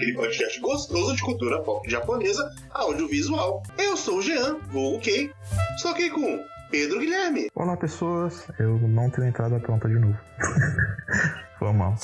[0.00, 3.62] aquele podcast gostoso de cultura pop japonesa, audiovisual.
[3.76, 5.30] Eu sou o Jean, vou ok.
[5.76, 7.50] Estou aqui com Pedro Guilherme.
[7.54, 8.48] Olá, pessoas.
[8.58, 10.18] Eu não tenho entrada pronta de novo.
[11.60, 11.94] Foi mal.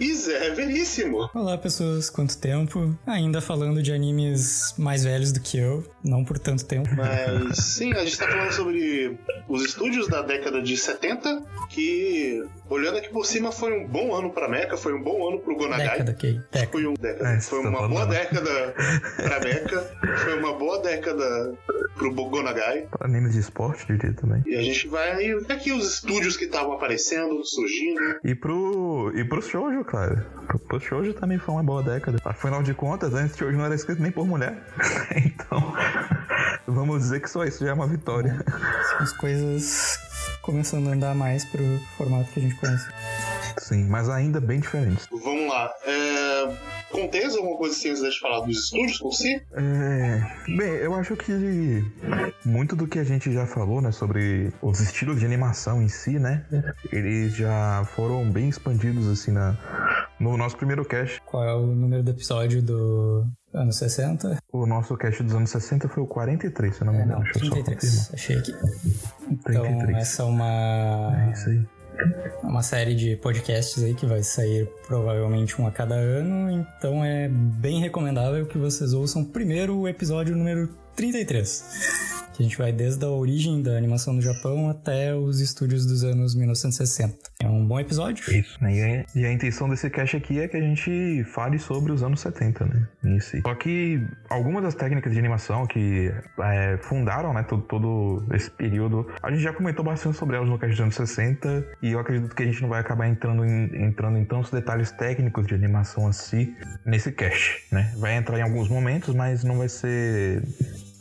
[0.00, 1.28] e Zé Veríssimo.
[1.34, 2.08] Olá, pessoas.
[2.08, 2.96] Quanto tempo?
[3.06, 5.84] Ainda falando de animes mais velhos do que eu.
[6.02, 6.88] Não por tanto tempo.
[6.96, 12.96] Mas sim, a gente tá falando sobre os estúdios da década de 70, que, olhando
[12.96, 15.90] aqui por cima, foi um bom ano pra Mecha, foi um bom ano pro Gonagai.
[15.90, 16.40] Década, ok.
[16.50, 16.72] Década.
[16.72, 17.28] Foi, um década.
[17.28, 18.74] É, foi tá uma boa década
[19.16, 21.54] pra Mecha, foi uma boa década
[21.94, 22.88] pro Gonagai.
[22.90, 24.42] Pra animes de esporte, diria também.
[24.46, 25.30] E a gente vai...
[25.50, 28.18] Aqui os estúdios que estavam aparecendo, surgindo.
[28.24, 28.61] E pro...
[29.14, 30.26] E pro shoujo, cara.
[30.46, 32.18] Pro, pro shoujo também foi uma boa década.
[32.24, 34.56] Afinal de contas, antes shoujo não era escrito nem por mulher.
[35.16, 35.72] então...
[36.66, 38.38] Vamos dizer que só isso já é uma vitória.
[38.98, 39.98] As coisas
[40.42, 41.62] começando a andar mais pro
[41.96, 42.88] formato que a gente conhece.
[43.58, 45.06] Sim, mas ainda bem diferentes.
[45.10, 45.70] Vamos lá.
[45.84, 46.81] É...
[46.92, 49.42] Contens alguma coisa assim antes de falar dos estúdios por si?
[49.52, 50.20] É...
[50.46, 51.82] Bem, eu acho que
[52.44, 56.18] muito do que a gente já falou, né, sobre os estilos de animação em si,
[56.18, 56.44] né,
[56.92, 59.56] eles já foram bem expandidos assim na
[60.20, 61.20] no nosso primeiro cast.
[61.26, 64.38] Qual é o número do episódio do anos 60?
[64.52, 67.22] O nosso cast dos anos 60 foi o 43, se eu não me engano.
[67.22, 68.54] É, não, 33, achei aqui.
[69.28, 69.96] Então, 33.
[69.98, 71.26] essa é uma...
[71.26, 71.66] É isso aí.
[72.42, 77.28] Uma série de podcasts aí que vai sair provavelmente um a cada ano, então é
[77.28, 83.04] bem recomendável que vocês ouçam primeiro o episódio número 33 que a gente vai desde
[83.04, 87.14] a origem da animação no Japão até os estúdios dos anos 1960.
[87.40, 88.24] É um bom episódio.
[88.34, 89.04] Isso, né?
[89.14, 92.64] E a intenção desse cast aqui é que a gente fale sobre os anos 70,
[92.64, 92.88] né?
[93.04, 93.20] Em.
[93.20, 99.06] Só que algumas das técnicas de animação que é, fundaram, né, todo, todo, esse período,
[99.22, 102.34] a gente já comentou bastante sobre elas no cast dos anos 60 e eu acredito
[102.34, 106.06] que a gente não vai acabar entrando em, entrando em tantos detalhes técnicos de animação
[106.06, 106.54] assim
[106.84, 107.92] nesse cast, né?
[107.98, 110.42] Vai entrar em alguns momentos, mas não vai ser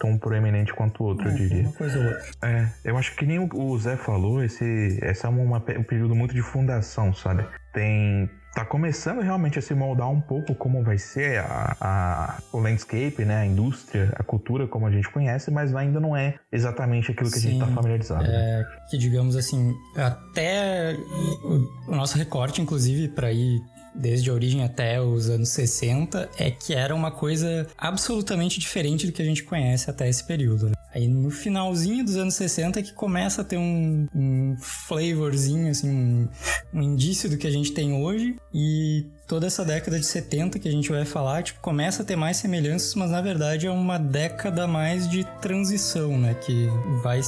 [0.01, 1.61] tão proeminente quanto o outro, é, eu diria.
[1.61, 2.25] Uma coisa ou outra.
[2.41, 6.33] É, eu acho que nem o Zé falou, esse, esse é uma, um período muito
[6.33, 7.45] de fundação, sabe?
[7.71, 12.59] Tem tá começando realmente a se moldar um pouco como vai ser a, a, o
[12.59, 17.11] landscape, né, a indústria, a cultura como a gente conhece, mas ainda não é exatamente
[17.11, 18.23] aquilo que Sim, a gente está familiarizado.
[18.23, 18.29] Né?
[18.33, 20.97] É, que digamos assim, até
[21.45, 23.61] o, o nosso recorte, inclusive, para ir
[23.93, 29.13] desde a origem até os anos 60, é que era uma coisa absolutamente diferente do
[29.13, 30.67] que a gente conhece até esse período.
[30.67, 30.73] Né?
[30.93, 35.89] Aí no finalzinho dos anos 60 é que começa a ter um, um flavorzinho, assim,
[35.89, 36.27] um,
[36.73, 38.35] um indício do que a gente tem hoje.
[38.53, 42.17] E toda essa década de 70 que a gente vai falar, tipo, começa a ter
[42.17, 46.33] mais semelhanças, mas na verdade é uma década mais de transição, né?
[46.33, 46.67] Que
[47.01, 47.21] vai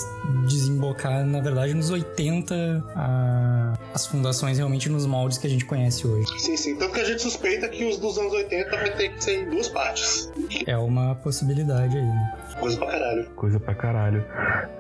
[0.46, 3.74] desembocar, na verdade, nos 80, a...
[3.94, 6.28] as fundações realmente nos moldes que a gente conhece hoje.
[6.40, 6.76] Sim, sim.
[6.76, 9.50] Tanto que a gente suspeita que os dos anos 80 vai ter que ser em
[9.50, 10.30] duas partes.
[10.68, 12.34] É uma possibilidade aí, né?
[12.60, 13.30] Coisa pra caralho.
[13.32, 14.24] Coisa pra caralho.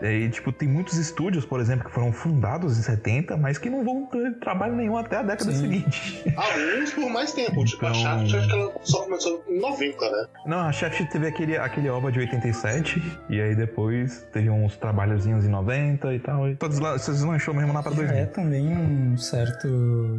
[0.01, 3.83] E, tipo, tem muitos estúdios, por exemplo, que foram fundados em 70, mas que não
[3.83, 5.61] vão ter trabalho nenhum até a década Sim.
[5.61, 6.23] seguinte.
[6.35, 7.63] Alguns por mais tempo.
[7.63, 7.89] Tipo, então...
[7.89, 10.25] a Shaft, acho que ela só começou em 90, né?
[10.45, 15.45] Não, a Shaft teve aquele, aquele OVA de 87, e aí depois teve uns trabalhozinhos
[15.45, 16.49] em 90 e tal.
[16.49, 18.15] E todos lá, se deslanchou mesmo lá pra 2000.
[18.15, 19.67] É também um certo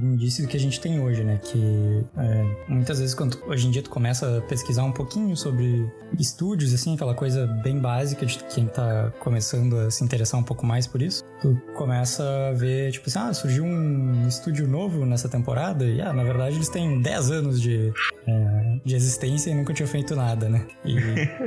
[0.02, 1.38] indício do que a gente tem hoje, né?
[1.42, 5.86] Que é, muitas vezes, quando hoje em dia tu começa a pesquisar um pouquinho sobre
[6.18, 10.66] estúdios, assim, aquela coisa bem básica de quem tá começando a se interessar um pouco
[10.66, 15.28] mais por isso, tu começa a ver, tipo assim, ah, surgiu um estúdio novo nessa
[15.28, 17.92] temporada, e ah, na verdade eles têm 10 anos de,
[18.26, 20.66] é, de existência e nunca tinham feito nada, né?
[20.84, 20.96] E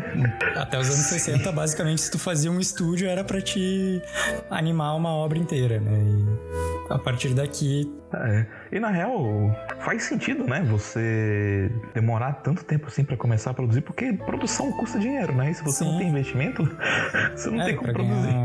[0.55, 4.01] até os anos 60, basicamente, se tu fazia um estúdio era para te
[4.49, 6.03] animar uma obra inteira, né?
[6.03, 8.45] E a partir daqui é.
[8.71, 10.61] E na real, faz sentido, né?
[10.69, 15.51] Você demorar tanto tempo assim para começar a produzir, porque produção custa dinheiro, né?
[15.51, 15.91] E se você Sim.
[15.91, 16.63] não tem investimento,
[17.35, 18.35] você não é, tem como produzir.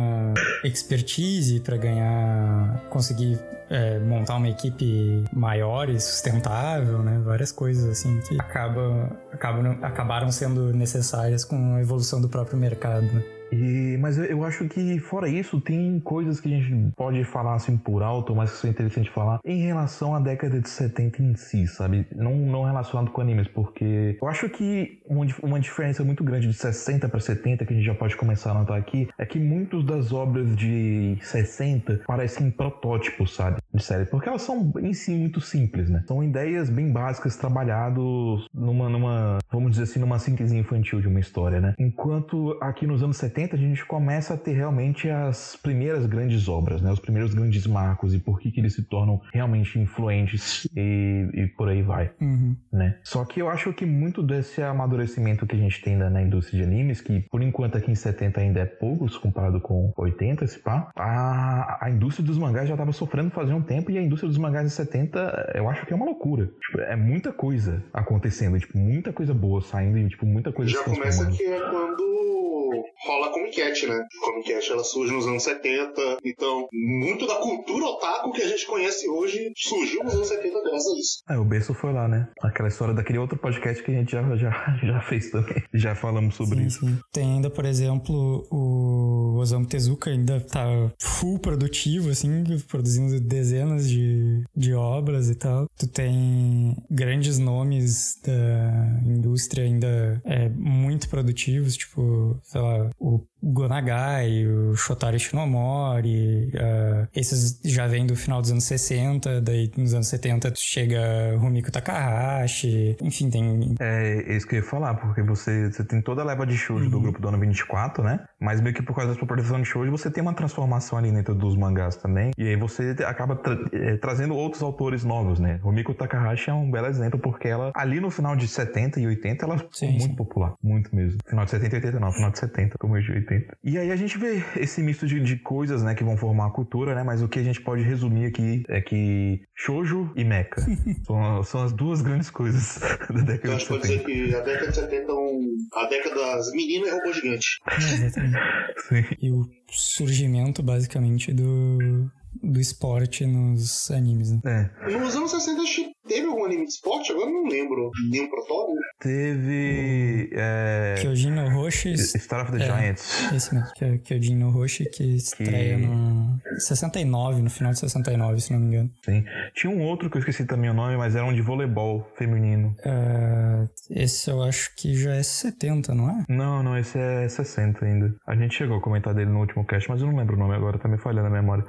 [0.64, 3.38] Expertise para ganhar, conseguir
[3.68, 7.20] é, montar uma equipe maior e sustentável, né?
[7.24, 13.22] Várias coisas assim que acabam, acabam, acabaram sendo necessárias com a evolução do próprio mercado.
[13.52, 17.76] E, mas eu, acho que, fora isso, tem coisas que a gente pode falar assim
[17.76, 21.66] por alto, mas que são interessante falar em relação à década de 70 em si,
[21.66, 22.06] sabe?
[22.14, 26.54] Não, não relacionado com animes, porque eu acho que uma, uma diferença muito grande de
[26.54, 29.84] 60 para 70, que a gente já pode começar a notar aqui, é que muitas
[29.84, 33.60] das obras de 60 parecem protótipos, sabe?
[33.74, 36.04] de série, porque elas são em si muito simples, né?
[36.06, 41.20] São ideias bem básicas trabalhados numa, numa vamos dizer assim, numa síntese infantil de uma
[41.20, 41.74] história, né?
[41.78, 46.80] Enquanto aqui nos anos 70 a gente começa a ter realmente as primeiras grandes obras,
[46.82, 46.90] né?
[46.92, 51.46] Os primeiros grandes marcos e por que que eles se tornam realmente influentes e, e
[51.48, 52.56] por aí vai, Uhum.
[52.72, 52.98] né?
[53.02, 56.60] Só que eu acho que muito desse amadurecimento que a gente tem na, na indústria
[56.62, 60.58] de animes, que por enquanto aqui em 70 ainda é poucos comparado com 80, esse
[60.58, 64.28] pá, a, a indústria dos mangás já tava sofrendo fazia um tempo e a indústria
[64.28, 66.46] dos mangás em 70 eu acho que é uma loucura.
[66.60, 70.78] Tipo, é muita coisa acontecendo, tipo, muita coisa boa saindo e, tipo, muita coisa Já
[70.78, 71.36] se começa transformando.
[71.36, 74.06] que é quando rola Comic Cat, né?
[74.20, 78.66] Comic Cat ela surge nos anos 70, então muito da cultura otaku que a gente
[78.66, 81.22] conhece hoje surgiu nos anos 70 graças a isso.
[81.30, 82.28] É, o berço foi lá, né?
[82.42, 84.50] Aquela história daquele outro podcast que a gente já, já,
[84.82, 85.62] já fez também.
[85.74, 86.86] Já falamos sobre Sim, isso.
[86.86, 86.98] sim.
[87.12, 90.66] Tem ainda, por exemplo, o Osamu Tezuka ainda tá
[91.00, 95.66] full produtivo, assim, produzindo dezenas de, de obras e tal.
[95.78, 103.11] Tu tem grandes nomes da indústria ainda é, muito produtivos, tipo, sei lá, o
[103.44, 109.94] Gonagai, o Shotaro Shinomori, ah, esses já vêm do final dos anos 60, daí nos
[109.94, 115.22] anos 70 tu chega Rumiko Takahashi, enfim, tem É isso que eu ia falar, porque
[115.22, 116.90] você, você tem toda a leva de shoujo Uhum.
[116.90, 118.20] do grupo do ano 24, né?
[118.40, 121.34] Mas meio que por causa da proporção de shoujo, você tem uma transformação ali dentro
[121.34, 122.30] dos mangás também.
[122.38, 125.60] E aí você acaba tra- eh, trazendo outros autores novos, né?
[125.62, 129.06] O Miko Takahashi é um belo exemplo, porque ela, ali no final de 70 e
[129.06, 130.14] 80, ela ficou Sim, muito sim.
[130.14, 130.54] popular.
[130.62, 131.18] Muito mesmo.
[131.28, 133.56] Final de 70 e 80 não, final de 70, como de 80.
[133.64, 136.50] E aí a gente vê esse misto de, de coisas, né, que vão formar a
[136.50, 137.02] cultura, né?
[137.02, 140.54] Mas o que a gente pode resumir aqui é que shoujo e mecha
[141.06, 142.78] são, são as duas grandes coisas
[143.10, 144.06] da década a de gente pode 70.
[144.06, 147.46] dizer que a década de 70 é um, a década das meninas e robô gigante.
[147.78, 148.38] Exatamente.
[148.88, 149.04] Sim.
[149.20, 152.10] E o surgimento, basicamente, do,
[152.42, 154.32] do esporte nos animes.
[154.32, 154.70] Né?
[154.82, 157.90] É, Nos anos 60 acho que teve algum anime de esporte, agora eu não lembro.
[158.10, 158.78] Nenhum protótipo.
[159.00, 160.30] teve.
[160.32, 162.66] É, Kyojin no Roshi, Star of the É.
[162.66, 163.32] Giants.
[163.32, 168.40] esse mesmo, que é Kyojin no Roshi, que estreia no 69, no final de 69,
[168.40, 168.90] se não me engano.
[169.04, 169.24] Sim.
[169.54, 172.74] Tinha um outro que eu esqueci também o nome, mas era um de voleibol feminino.
[172.84, 176.24] Ah, esse eu acho que já é 70, não é?
[176.28, 178.14] Não, não, esse é 60 ainda.
[178.26, 180.54] A gente chegou a comentar dele no último cast, mas eu não lembro o nome
[180.54, 181.64] agora, tá me falhando a memória.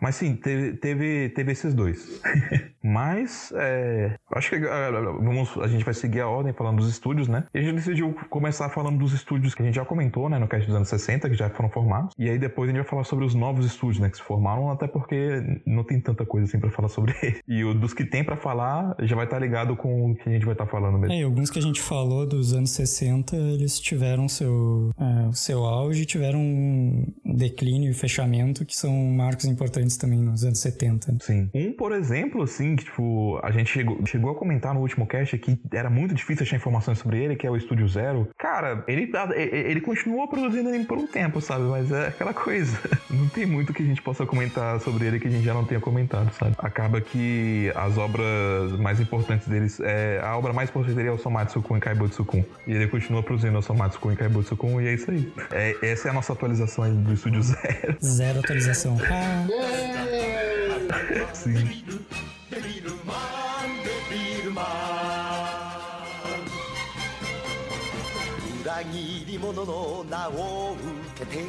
[0.00, 2.20] Mas sim, teve, teve, teve esses dois.
[2.82, 7.28] mas, é, acho que ah, vamos, a gente vai seguir a ordem falando dos estúdios,
[7.28, 7.44] né?
[7.54, 10.48] E a gente decidiu começar falando dos estúdios que a gente já comentou, né, no
[10.48, 12.14] cast dos anos 60, que já foram formados.
[12.18, 14.70] E aí depois a gente vai falar sobre os novos estúdios, né, que se formaram,
[14.70, 17.40] até porque não tem tanta coisa assim pra falar sobre eles.
[17.46, 20.32] E o dos que tem pra falar já vai estar ligado com o que a
[20.32, 21.12] gente vai estar falando mesmo.
[21.12, 25.64] É, e alguns que a gente falou dos anos 60, eles tiveram seu, é, seu
[25.64, 31.12] auge, tiveram um declínio e fechamento, que são marcos importantes também nos anos 70.
[31.12, 31.18] né?
[31.20, 31.50] Sim.
[31.54, 35.36] Um, por exemplo, assim, que tipo, a gente chegou, chegou a comentar no último cast
[35.38, 38.28] que era muito difícil achar informações sobre ele, que é o Estúdio Zero.
[38.38, 41.64] Cara, ele, ele continuou produzindo anime por um tempo, sabe?
[41.64, 42.78] Mas é aquela coisa.
[43.10, 45.64] Não tem muito que a gente possa comentar sobre ele que a gente já não
[45.64, 46.54] tenha comentado, sabe?
[46.58, 50.20] Acaba que as obras mais importantes deles é.
[50.22, 52.44] A obra mais importante dele é o Somatsu-kun e Kaibutsu-kun.
[52.66, 55.32] E ele continua produzindo o Somatsu-kun e Kaibutsu-kun, e é isso aí.
[55.50, 57.96] É, essa é a nossa atualização aí do Estúdio Zero.
[58.00, 58.96] Zero atualização.
[59.10, 59.46] Ah,
[59.80, 63.14] フィルマ
[63.64, 64.64] ンデビルマン
[68.62, 70.76] 裏切り者の名を
[71.14, 71.44] 受けて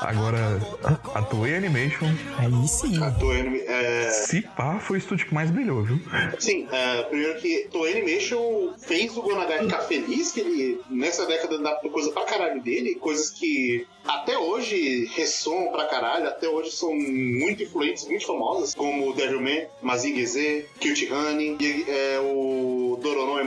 [0.00, 2.06] Agora, a, a Toei Animation,
[2.38, 3.02] aí sim.
[3.02, 6.00] A Toei é, se pá, foi o estúdio que mais brilhou, viu?
[6.38, 11.56] Sim, é, primeiro que Toei Animation fez o Gonagai ficar feliz, que ele nessa década
[11.56, 16.94] adaptou coisa pra caralho dele, coisas que até hoje ressoam pra caralho, até hoje são
[16.94, 23.44] muito influentes, muito famosas, como Devilman, Mazinger Z, Cute Honey, e, é, o Dororon e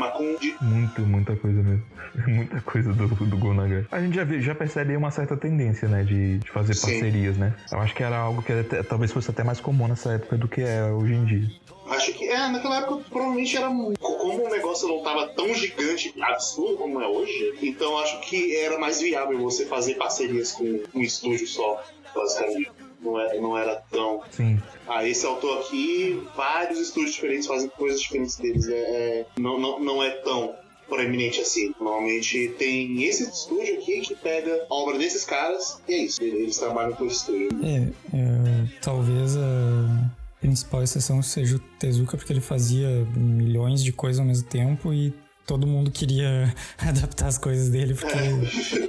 [0.62, 1.75] Muito, muita coisa mesmo.
[2.28, 3.86] Muita coisa do, do Gonagai.
[3.92, 6.04] A gente já, vê, já percebe uma certa tendência, né?
[6.04, 6.88] De, de fazer Sim.
[6.92, 7.54] parcerias, né?
[7.72, 10.48] Eu acho que era algo que até- talvez fosse até mais comum nessa época do
[10.48, 11.52] que é hoje em dia.
[11.90, 13.68] Acho que, é, naquela época provavelmente era.
[13.68, 18.80] Como o negócio não tava tão gigante, absurdo como é hoje, então acho que era
[18.80, 21.84] mais viável você fazer parcerias com um estúdio só,
[22.16, 22.72] basicamente.
[23.02, 24.24] Não era, não era tão.
[24.32, 24.60] Sim.
[24.88, 28.68] Ah, esse autor aqui, vários estúdios diferentes fazem coisas diferentes deles.
[28.68, 30.56] É, é- não, não, não é tão
[30.96, 31.74] proeminente assim.
[31.80, 36.24] Normalmente tem esse estúdio aqui que pega a obra desses caras e é isso.
[36.24, 37.50] Eles trabalham com esse estúdio.
[37.64, 37.78] É,
[38.14, 40.10] é, talvez a
[40.40, 45.14] principal exceção seja o Tezuka, porque ele fazia milhões de coisas ao mesmo tempo e
[45.46, 48.18] todo mundo queria adaptar as coisas dele, porque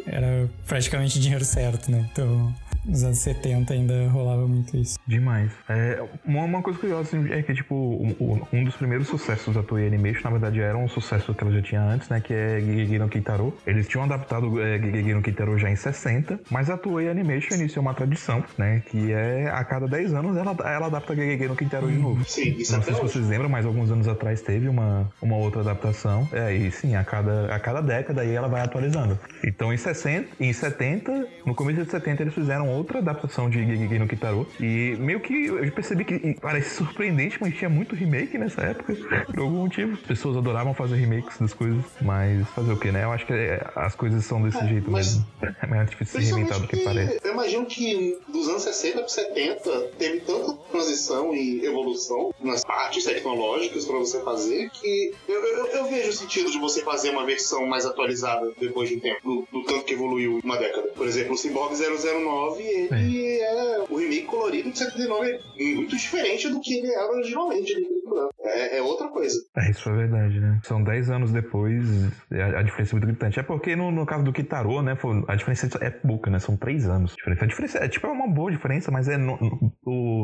[0.07, 2.09] era praticamente dinheiro certo, né?
[2.13, 2.55] Então,
[2.87, 4.99] Nos anos 70 ainda rolava muito isso.
[5.07, 5.51] Demais.
[5.69, 9.63] É, uma, uma coisa curiosa assim, é que, tipo, um, um dos primeiros sucessos da
[9.63, 12.21] Toei Animation, na verdade, era um sucesso que ela já tinha antes, né?
[12.21, 13.55] Que é Gigegi no Kitaro.
[13.67, 17.83] Eles tinham adaptado é, Gigegi no Kitaro já em 60, mas a Toei Animation iniciou
[17.83, 18.83] uma tradição, né?
[18.89, 22.25] Que é a cada 10 anos ela, ela adapta Gigegi no Kitaro de novo.
[22.25, 23.13] Sim, isso Não sei se hoje.
[23.13, 26.29] vocês lembram, mas alguns anos atrás teve uma, uma outra adaptação.
[26.33, 29.19] É, e sim, a cada, a cada década aí ela vai atualizando.
[29.45, 33.99] Então em 60, em 70, no começo de 70 eles fizeram outra adaptação de Gigegi
[33.99, 34.47] no Kitaro.
[34.61, 38.95] E meio que eu percebi que parece surpreendente, mas tinha muito remake nessa época.
[39.27, 39.95] Por algum motivo.
[39.95, 41.83] As pessoas adoravam fazer remakes das coisas.
[42.01, 43.05] Mas fazer o que, né?
[43.05, 45.27] Eu acho que é, as coisas são desse É, jeito mas- mesmo.
[45.63, 47.19] É mais difícil se reinventar do que parece.
[47.25, 53.05] eu imagino que dos anos 60 para 70 teve tanta transição e evolução nas partes
[53.05, 57.25] tecnológicas para você fazer que eu, eu- eu vejo o sentido de você fazer uma
[57.25, 60.89] versão mais atualizada depois de um tempo, do, do tanto que evoluiu uma década.
[60.89, 66.49] Por exemplo, o Cyborg 009, ele é, o remake colorido de 79 é muito diferente
[66.49, 67.73] do que ele era originalmente.
[67.73, 67.87] ele
[68.47, 69.35] É, é outra coisa.
[69.57, 70.61] É, isso é verdade, né?
[70.63, 71.85] São 10 anos depois,
[72.33, 73.41] a, a diferença é muito gritante.
[73.41, 76.39] É porque no, no caso do Kitaro, né, foi- a diferença é pouca, né?
[76.39, 77.11] São 3 anos.
[77.13, 77.45] de diferença.
[77.45, 79.73] A diferença é, tipo, é uma boa diferença, mas é no- no-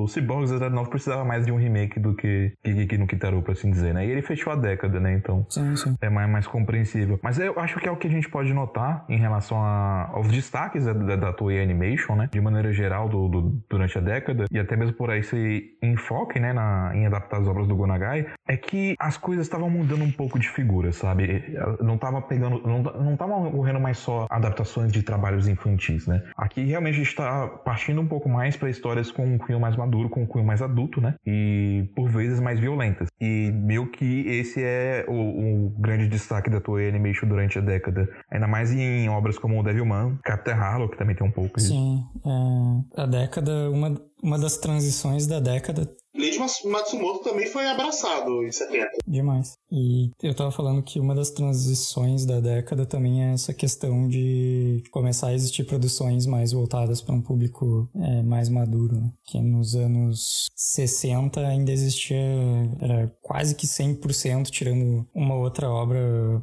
[0.02, 3.52] o Cyborg 09 precisava mais de um remake do que, que, que no Kitaro, por
[3.52, 4.06] assim dizer, né?
[4.06, 5.14] E ele fechou a década, né?
[5.14, 5.96] Então Sim, sim.
[6.00, 7.18] é mais, mais compreensível.
[7.22, 10.28] Mas eu acho que é o que a gente pode notar em relação a- aos
[10.28, 12.28] destaques da, da, da Toei Animation, né?
[12.32, 16.38] De maneira geral, do, do- durante a década, e até mesmo por aí esse enfoque,
[16.40, 16.52] né?
[16.52, 20.38] Na, em adaptar as obras do Gonagai, é que as coisas estavam mudando um pouco
[20.38, 21.54] de figura, sabe?
[21.80, 22.62] Não tava pegando.
[22.66, 26.22] Não, não ocorrendo mais só adaptações de trabalhos infantis, né?
[26.36, 29.76] Aqui realmente a gente tá partindo um pouco mais para histórias com um cunho mais
[29.76, 31.14] maduro, com um cunho mais adulto, né?
[31.26, 33.08] E por vezes mais violentas.
[33.20, 38.08] E meio que esse é o, o grande destaque da Toei Animation durante a década.
[38.30, 41.60] Ainda mais em obras como o Devilman, Captain Harlow, que também tem um pouco.
[41.60, 42.02] Sim.
[42.96, 48.52] é, a década, uma, uma das transições da década Mas- Matsumoto também foi abraçado em
[48.52, 48.88] 70.
[49.06, 49.54] Demais.
[49.70, 54.82] E eu tava falando que uma das transições da década também é essa questão de
[54.90, 58.96] começar a existir produções mais voltadas para um público é, mais maduro.
[58.96, 59.10] Né?
[59.24, 62.18] Que nos anos 60 ainda existia,
[62.80, 65.98] era quase que 100%, tirando uma outra obra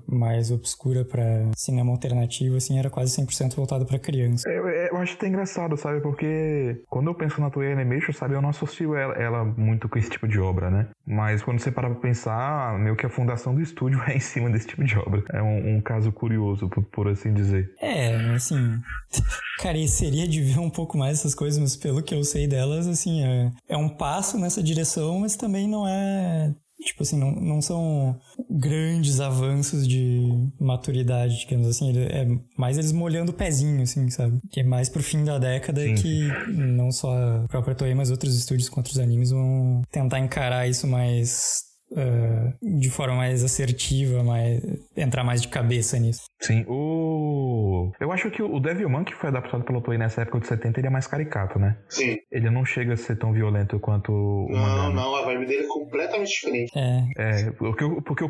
[0.08, 4.50] mais obscura para cinema alternativo, assim, era quase 100% voltado para criança.
[4.50, 6.01] Eu, eu acho até engraçado, sabe?
[6.01, 8.34] Porque quando eu penso na Toei Animation, sabe?
[8.34, 10.88] Eu não associo ela, ela muito com esse tipo de obra, né?
[11.05, 14.50] Mas quando você para pra pensar, meio que a fundação do estúdio é em cima
[14.50, 15.24] desse tipo de obra.
[15.31, 17.72] É um, um caso curioso, por, por assim dizer.
[17.79, 18.79] É, assim.
[19.62, 23.24] Careceria de ver um pouco mais essas coisas, mas pelo que eu sei delas, assim,
[23.24, 26.51] é, é um passo nessa direção, mas também não é.
[26.81, 28.17] Tipo assim, não, não são
[28.50, 30.21] grandes avanços de
[30.59, 31.91] maturidade, digamos assim.
[31.98, 32.25] É
[32.57, 34.39] mais eles molhando o pezinho, assim, sabe?
[34.50, 38.12] Que é mais pro fim da década Sim, que não só a própria Toei, mas
[38.12, 41.68] outros estúdios com outros animes vão tentar encarar isso mais.
[41.96, 44.62] Ah, de forma mais assertiva, mais,
[44.96, 46.24] entrar mais de cabeça nisso.
[46.41, 47.91] Sim, o.
[48.00, 50.88] Eu acho que o Devilman, que foi adaptado pelo Toei nessa época de 70, ele
[50.88, 51.77] é mais caricato, né?
[51.89, 52.17] Sim.
[52.31, 54.89] Ele não chega a ser tão violento quanto o Não, mangá.
[54.89, 54.96] né?
[54.96, 56.72] não, a vibe dele é completamente diferente.
[56.75, 58.29] É, É, porque, o- porque o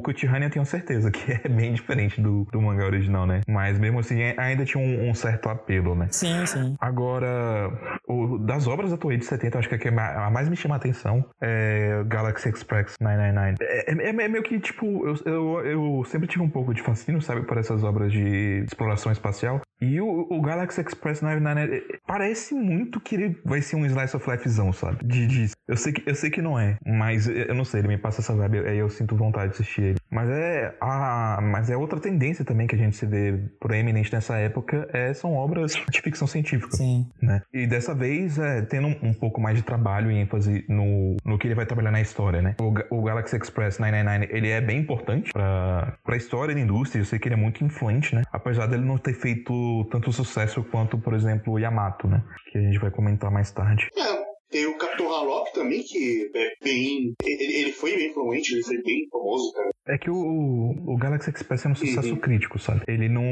[0.00, 3.40] Kuchihania eu tenho certeza que é bem diferente do, do mangá original, né?
[3.48, 6.08] Mas mesmo assim, é- ainda tinha um, um certo apelo, né?
[6.10, 6.76] sim, sim.
[6.80, 7.70] Agora,
[8.08, 10.48] o- das obras da Toei de 70, eu acho que a que ma- a mais
[10.48, 13.56] me chama a atenção é Galaxy Express 999.
[13.60, 17.20] É, é- é meio que, tipo, eu, eu, eu sempre tive um pouco de fascínio,
[17.22, 19.60] sabe, por essas obras de exploração espacial.
[19.80, 24.16] E o, o Galaxy Express 999 é- parece muito que ele vai ser um slice
[24.16, 25.04] of lifezão, sabe?
[25.04, 27.88] De, de- eu, sei que, eu sei que não é, mas eu não sei, ele
[27.88, 29.98] me passa essa vibe, aí eu sinto vontade de assistir ele.
[30.10, 34.36] Mas é, a, mas é outra tendência também que a gente se vê proeminente nessa
[34.36, 37.06] época, é, são obras de ficção científica Sim.
[37.22, 37.42] né?
[37.52, 41.38] E dessa vez, é, tendo um, um pouco mais de trabalho e ênfase no, no
[41.38, 42.54] que ele vai trabalhar na história, né?
[42.60, 47.04] O, O Galaxy Express 999, ele é bem importante pra, pra história da indústria, eu
[47.04, 48.22] sei que ele é muito influente, né?
[48.32, 52.22] Apesar dele não ter feito tanto sucesso quanto, por exemplo, o Yamato, né?
[52.50, 53.88] Que a gente vai comentar mais tarde.
[53.96, 57.14] É, tem o Capitão Harlock também, que é bem.
[57.22, 59.70] Ele, ele foi bem influente, ele foi bem famoso, cara.
[59.88, 62.16] É que o, o Galaxy Express é um sucesso Uhum.
[62.20, 62.82] crítico, sabe?
[62.86, 63.22] Ele não,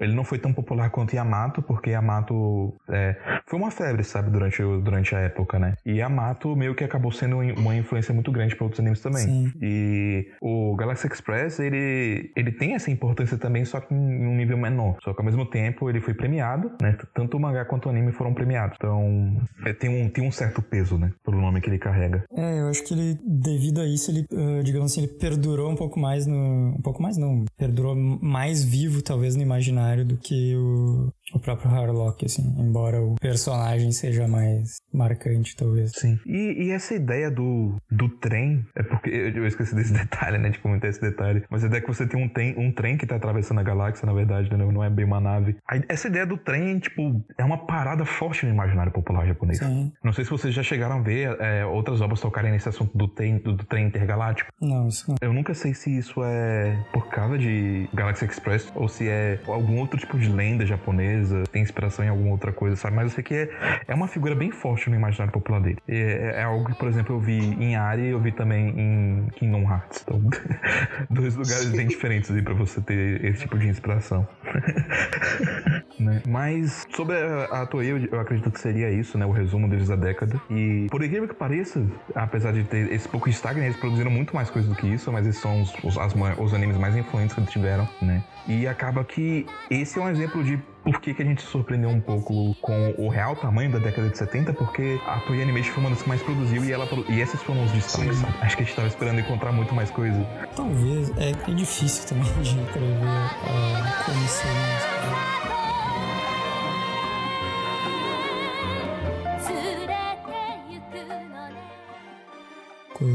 [0.00, 3.16] ele não foi tão popular quanto Yamato, porque Yamato é,
[3.46, 5.74] foi uma febre, sabe, durante, durante a época, né?
[5.86, 9.22] E Yamato meio que acabou sendo um- uma influência muito grande para outros animes também.
[9.22, 9.52] Sim.
[9.62, 14.58] E o Galaxy Express, ele, ele tem essa importância também, só que em um nível
[14.58, 14.96] menor.
[15.02, 16.96] Só que ao mesmo tempo ele foi premiado, né?
[17.14, 18.76] Tanto o mangá quanto o anime foram premiados.
[18.78, 21.10] Então é, tem, um, tem um certo peso, né?
[21.24, 22.24] Pelo nome que ele carrega.
[22.32, 25.76] É, eu acho que ele, devido a isso, ele, ah, digamos assim, ele perdurou um
[25.76, 26.74] pouco mais no.
[26.76, 27.44] Um pouco mais não.
[27.56, 33.14] Perdurou mais vivo, talvez, no imaginário do que o, o próprio Harlock, assim, embora o
[33.14, 35.92] personagem seja mais marcante, talvez.
[35.94, 36.18] Sim.
[36.26, 40.58] E, e, essa ideia do, do trem, é porque eu esqueci desse detalhe, né, de
[40.58, 43.06] comentar esse detalhe, mas a ideia é que você tem um, tem, um trem que
[43.06, 45.56] tá atravessando a galáxia, na verdade, né, não é bem uma nave.
[45.88, 49.58] Essa ideia do trem, tipo, é uma parada forte no imaginário popular japonês.
[49.58, 49.92] Sim.
[50.02, 53.08] Não sei se vocês já chegaram a ver é, outras obras tocarem nesse assunto do
[53.08, 54.50] trem, do, do trem intergaláctico.
[54.60, 55.16] Não, isso não.
[55.20, 59.78] Eu nunca sei se isso é por causa de Galaxy Express ou se é algum
[59.78, 62.96] outro tipo de lenda japonesa, tem inspiração em alguma outra coisa, sabe?
[62.96, 63.50] Mas eu sei que é,
[63.88, 65.78] é uma figura bem forte no imaginário popular dele.
[65.88, 69.26] É, é, algo que, por exemplo, eu vi em Ari e eu vi também em
[69.34, 70.02] Kingdom Hearts.
[70.02, 70.22] Então,
[71.10, 74.26] dois lugares bem diferentes aí pra você ter esse tipo de inspiração.
[75.98, 76.22] né?
[76.26, 79.24] Mas sobre a, a Toei, eu, eu, acredito que seria isso, né?
[79.24, 80.40] O resumo deles da década.
[80.50, 81.84] E por incrível que pareça,
[82.14, 83.66] apesar de ter esse pouco destaque, né?
[83.66, 86.54] eles produziram muito mais coisas do que isso, mas esses são os, os, as, os
[86.54, 88.22] animes mais influentes que eles tiveram, né?
[88.46, 91.90] E acaba que esse é um exemplo de por que, que a gente se surpreendeu
[91.90, 95.80] um pouco com o real tamanho da década de 70, porque a Toei Animation foi
[95.84, 98.34] uma das que mais produziu e, ela, e esses foram os destaques, sabe?
[98.40, 100.26] Acho que a gente tava esperando encontrar muito mais coisa.
[100.56, 105.51] Talvez, é, é difícil também de prever uh, como ser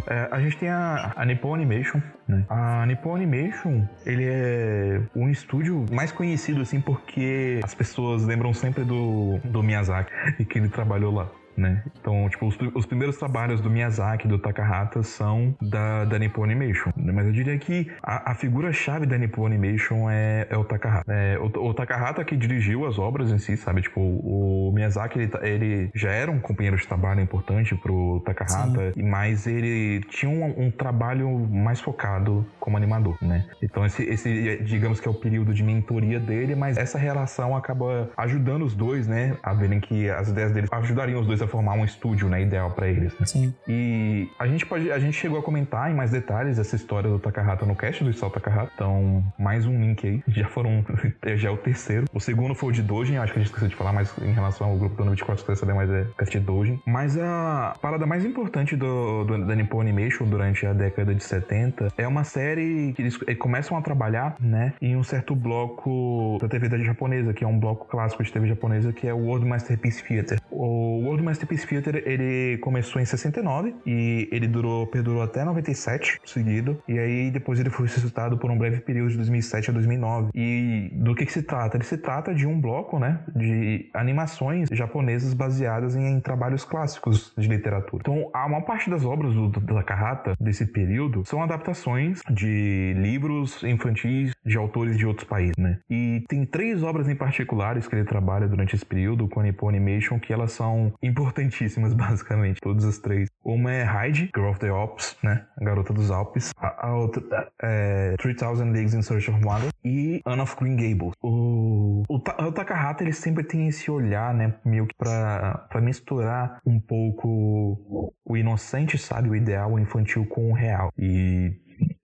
[0.10, 2.46] É, a gente tem a, a Nippon Animation, né?
[2.50, 8.86] A Nippon Animation, ele é um estúdio mais conhecido, assim, porque as pessoas lembram sempre
[8.86, 11.84] do, do Miyazaki e que ele trabalhou lá né?
[12.00, 16.92] Então, tipo, os, os primeiros trabalhos do Miyazaki, do Takahata, são da, da Nippon Animation.
[16.96, 17.12] Né?
[17.12, 21.12] Mas eu diria que a, a figura-chave da Nippon Animation é, é o Takahata.
[21.12, 23.82] É, o, o, Takahata que dirigiu as obras em si, sabe?
[23.82, 28.94] Tipo, o, o Miyazaki, ele, ele, já era um companheiro de trabalho importante pro Takahata,
[28.94, 29.04] Sim.
[29.04, 33.46] mas ele tinha um, um, trabalho mais focado como animador, né?
[33.62, 38.10] Então, esse, esse, digamos que é o período de mentoria dele, mas essa relação acaba
[38.16, 39.36] ajudando os dois, né?
[39.42, 42.72] A verem que as ideias dele ajudariam os dois a formar um estúdio, né, ideal
[42.72, 43.14] para eles.
[43.20, 43.26] Né?
[43.26, 43.54] Sim.
[43.68, 47.20] E a gente pode, a gente chegou a comentar em mais detalhes essa história do
[47.20, 48.72] Takahata no cast do Isao Takahata.
[48.74, 50.24] Então, mais um link aí.
[50.38, 50.86] Já foram,
[51.36, 52.06] já é o terceiro.
[52.14, 54.32] O segundo foi o de Dojin, acho que a gente esqueceu de falar, mas em
[54.32, 56.80] relação ao grupo do 24 você saber mais é cast de Dojin.
[56.86, 61.94] Mas a parada mais importante do, do, da Nippon Animation durante a década de 70
[61.98, 66.48] é uma série que eles, eles começam a trabalhar, né, em um certo bloco da
[66.48, 70.04] TV japonesa, que é um bloco clássico de TV japonesa, que é o World Masterpiece
[70.04, 70.40] Theater.
[70.52, 76.20] O World Masterpiece Masterpiece Theater, ele começou em 69 e ele durou, perdurou até 97
[76.26, 76.82] seguido.
[76.88, 80.32] E aí depois ele foi ressuscitado por um breve período de 2007 a 2009.
[80.34, 81.78] E do que, que se trata?
[81.78, 87.34] Ele se trata de um bloco, né, de animações japonesas baseadas em, em trabalhos clássicos
[87.38, 88.02] de literatura.
[88.02, 93.64] Então, a maior parte das obras do, do Takahata desse período são adaptações de livros
[93.64, 95.80] infantis de autores de outros países, né?
[95.90, 99.70] E tem três obras em particulares que ele trabalha durante esse período com a Nippon
[99.70, 103.30] Animation que elas são importantes importantíssimas, basicamente, todas as três.
[103.44, 105.46] Uma é Heidi, Girl of the Alps, né?
[105.60, 106.52] A garota dos Alpes.
[106.58, 107.24] A, a outra
[107.62, 109.70] é 3000 Leagues in Search of Mother.
[109.84, 111.14] E Anne of Green Gables.
[111.22, 114.56] O, o, o Takahata, ele sempre tem esse olhar, né?
[114.66, 119.30] Meio que pra, pra misturar um pouco o inocente, sabe?
[119.30, 120.92] O ideal, o infantil com o real.
[120.98, 121.54] E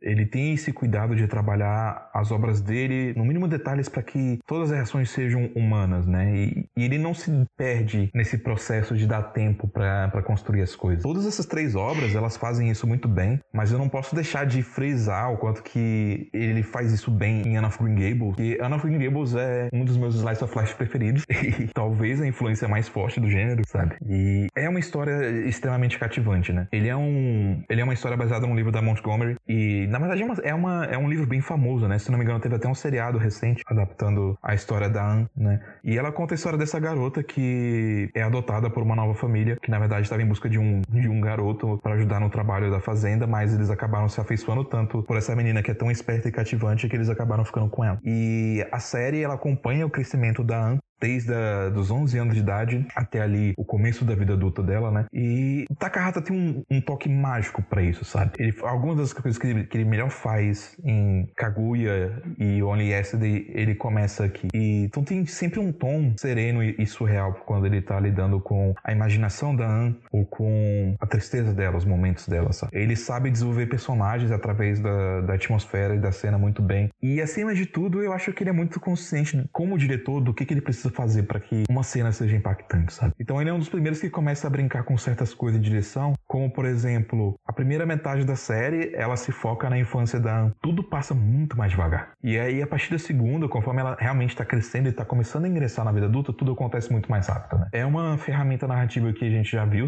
[0.04, 4.70] ele tem esse cuidado de trabalhar as obras dele no mínimo detalhes para que todas
[4.70, 6.36] as reações sejam humanas, né?
[6.36, 11.04] E, e, ele não se perde nesse processo de dar tempo para construir as coisas.
[11.04, 14.62] Todas essas três obras, elas fazem isso muito bem, mas eu não posso deixar de
[14.62, 18.76] frisar o quanto que ele faz isso bem em Anna of Green Gables, que Anna
[18.76, 22.68] of Green Gables é um dos meus slice of life preferidos e talvez a influência
[22.68, 23.96] mais forte do gênero, sabe?
[24.06, 26.68] E é uma história extremamente cativante, né?
[26.72, 30.24] Ele é um ele é uma história baseada num livro da Montgomery e na verdade,
[30.24, 32.00] é, uma, é, uma, é um livro bem famoso, né?
[32.00, 35.62] Se não me engano, teve até um seriado recente adaptando a história da Anne, né?
[35.84, 39.70] E ela conta a história dessa garota que é adotada por uma nova família, que
[39.70, 42.80] na verdade estava em busca de um, de um garoto para ajudar no trabalho da
[42.80, 46.32] fazenda, mas eles acabaram se afeiçoando tanto por essa menina que é tão esperta e
[46.32, 48.00] cativante que eles acabaram ficando com ela.
[48.04, 52.40] E a série, ela acompanha o crescimento da Anne desde a, dos 11 anos de
[52.40, 55.06] idade até ali o começo da vida adulta dela, né?
[55.12, 58.32] E Takahata tem um, um toque mágico para isso, sabe?
[58.40, 63.52] Ele, algumas das coisas que ele, que ele, melhor faz em Kaguya e Only Yesterday,
[63.54, 64.48] ele começa aqui.
[64.54, 68.74] E, então tem sempre um tom sereno e, e, surreal quando ele tá lidando com
[68.82, 72.72] a imaginação da Anne ou com a tristeza dela, os momentos dela, sabe?
[72.74, 76.90] Ele sabe desenvolver personagens através da, da atmosfera e da cena muito bem.
[77.02, 80.46] E acima de tudo, eu acho que ele é muito consciente como diretor do que,
[80.46, 83.14] que ele precisa fazer para que uma cena seja impactante, sabe?
[83.20, 86.14] Então ele é um dos primeiros que começa a brincar com certas coisas de direção,
[86.28, 90.84] como por exemplo, a primeira metade da série, ela se foca na infância da tudo
[90.84, 92.10] passa muito mais devagar.
[92.24, 95.48] E aí a partir da segunda, conforme ela realmente está crescendo e está começando a
[95.48, 97.68] ingressar na vida adulta, tudo acontece muito mais rápido, né?
[97.72, 99.86] É uma ferramenta narrativa que a gente já viu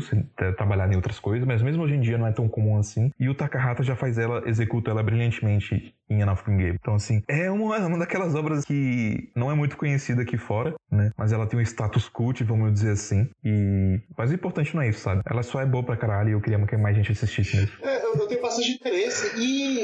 [0.55, 3.09] trabalhar em outras coisas, mas mesmo hoje em dia não é tão comum assim.
[3.19, 6.77] E o Takahata já faz ela, executa ela brilhantemente em An Game.
[6.79, 11.09] Então, assim, é uma, uma daquelas obras que não é muito conhecida aqui fora, né?
[11.17, 13.27] Mas ela tem um status cult, vamos dizer assim.
[13.43, 13.99] E...
[14.15, 15.21] Mas o importante não é isso, sabe?
[15.25, 18.15] Ela só é boa pra caralho e eu queria que mais gente assistisse É, eu,
[18.15, 19.79] eu tenho bastante interesse e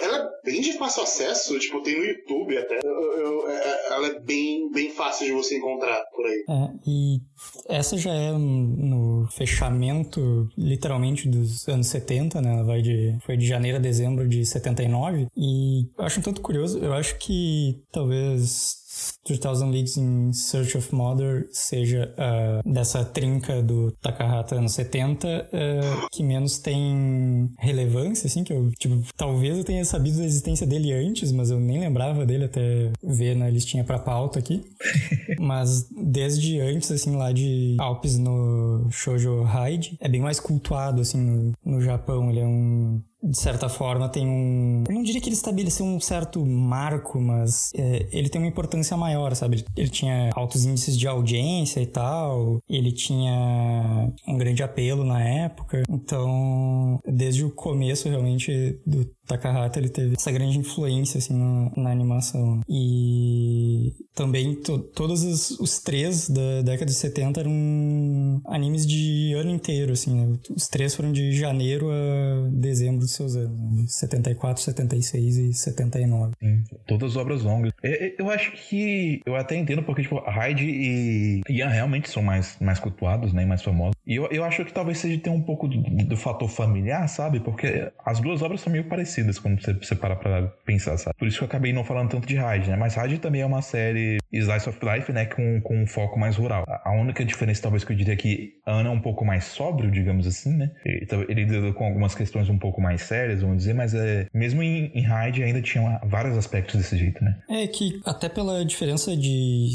[0.00, 2.78] ela é bem de fácil acesso, tipo, tem no YouTube até.
[2.82, 6.44] Eu, eu, é, ela é bem, bem fácil de você encontrar por aí.
[6.48, 7.20] É, e
[7.68, 12.52] essa já é no fechamento, literalmente, dos anos 70, né?
[12.52, 15.26] Ela vai de, foi de janeiro a dezembro de 79.
[15.36, 18.85] E eu acho um tanto curioso, eu acho que talvez
[19.24, 26.08] 3000 Leagues in Search of Mother seja uh, dessa trinca do Takahata anos 70 uh,
[26.12, 30.92] que menos tem relevância, assim, que eu, tipo, talvez eu tenha sabido da existência dele
[30.92, 34.64] antes, mas eu nem lembrava dele até ver na listinha pra pauta aqui.
[35.38, 41.20] mas desde antes, assim, lá de Alpes no Shoujo Hyde, é bem mais cultuado, assim,
[41.20, 42.30] no, no Japão.
[42.30, 44.84] Ele é um de certa forma, tem um.
[44.88, 48.96] Eu não diria que ele estabeleceu um certo marco, mas é, ele tem uma importância
[48.96, 49.56] maior, sabe?
[49.56, 55.22] Ele, ele, tinha altos índices de audiência e tal, ele tinha um grande apelo na
[55.22, 55.82] época.
[55.88, 61.90] Então, desde o começo, realmente, do Takahata ele teve essa grande influência assim na, na
[61.90, 62.60] animação.
[62.68, 69.50] E também to, todos os, os, três da década de 70 eram animes de ano
[69.50, 70.38] inteiro assim né?
[70.54, 73.84] os três foram de janeiro a dezembro dos seus anos né?
[73.86, 77.72] 74 76 e 79 Sim, todas obras longas.
[77.82, 82.56] Eu, eu, acho que eu até entendo porque tipo Hyde e Ian realmente são mais
[82.60, 83.94] mais cultuados né mais famosos.
[84.06, 87.40] E eu, eu acho que talvez seja ter um pouco do, do fator familiar sabe?
[87.40, 91.16] Porque as duas obras são meio parecidas parecidas quando você, você para pra pensar, sabe?
[91.18, 92.76] Por isso que eu acabei não falando tanto de Raid, né?
[92.76, 95.26] Mas Raid também é uma série Slice of Life, né?
[95.26, 96.64] Com, com um foco mais rural.
[96.66, 100.26] A única diferença, talvez, que eu diria que Ana é um pouco mais sóbrio, digamos
[100.26, 100.70] assim, né?
[100.84, 105.00] Ele lida com algumas questões um pouco mais sérias, vamos dizer, mas é, mesmo em,
[105.06, 107.36] Raid ainda tinha vários aspectos desse jeito, né?
[107.48, 109.70] É que até pela diferença de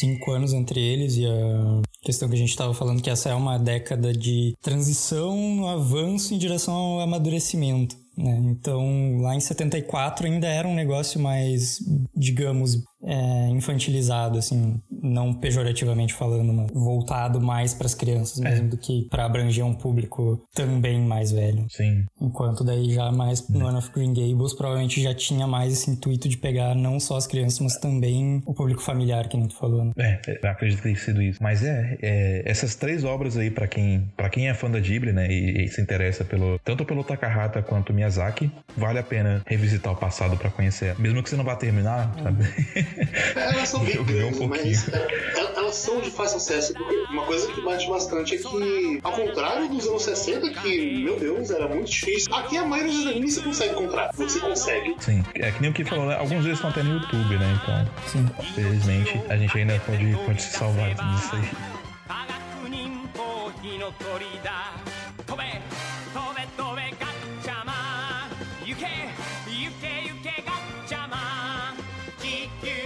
[0.00, 3.34] cinco anos entre eles e a questão que a gente estava falando, que essa é
[3.34, 8.00] uma década de transição avanço em direção ao amadurecimento.
[8.20, 8.38] Né?
[8.44, 11.78] Então, lá em 74 ainda era um negócio mais,
[12.14, 18.50] digamos, é, infantilizado, assim, não pejorativamente falando, mas voltado mais para as crianças é.
[18.50, 18.68] mesmo é.
[18.68, 21.66] do que para abranger um público também mais velho.
[21.70, 22.04] Sim.
[22.20, 26.28] Enquanto daí já mais no One of Green Gables provavelmente já tinha mais esse intuito
[26.28, 29.84] de pegar não só as crianças, mas também o público familiar que a gente falou.
[29.84, 29.92] Né?
[29.96, 31.42] É, é acredito que tenha sido isso.
[31.42, 35.12] Mas é, é essas três obras aí para quem para quem é fã da Ghibli,
[35.12, 39.92] né, e, e, se interessa pelo tanto pelo Takahata quanto Miyazaki, vale a pena revisitar
[39.92, 42.44] o passado para conhecer, mesmo que você não vá terminar, sabe?
[43.36, 46.74] Elas são bem grandes, um mas é, elas são de fácil acesso.
[46.74, 51.18] Porque uma coisa que bate bastante é que, ao contrário dos anos 60, que, meu
[51.18, 54.10] Deus, era muito difícil, aqui a maioria dos animes você consegue comprar.
[54.14, 54.96] Você consegue.
[55.00, 56.16] Sim, é que nem o que falou, né?
[56.16, 57.60] Alguns deles estão até no YouTube, né?
[57.62, 58.28] Então, Sim.
[58.54, 61.79] felizmente, a gente ainda pode, pode se salvar disso aí.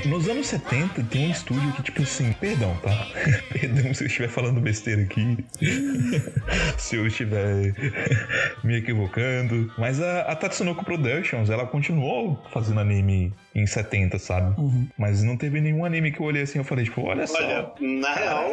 [0.06, 2.90] Nos anos 70 tem um estúdio que, tipo assim, perdão, tá?
[3.50, 5.38] perdão se eu estiver falando besteira aqui.
[6.76, 7.74] se eu estiver
[8.62, 9.72] me equivocando.
[9.78, 14.60] Mas a, a, Tatsunoko Productions, ela continuou fazendo anime em 70, sabe?
[14.60, 14.86] Uhum.
[14.98, 17.38] Mas não teve nenhum anime que eu olhei assim e falei, tipo, olha só.
[17.38, 18.50] Olha, na real,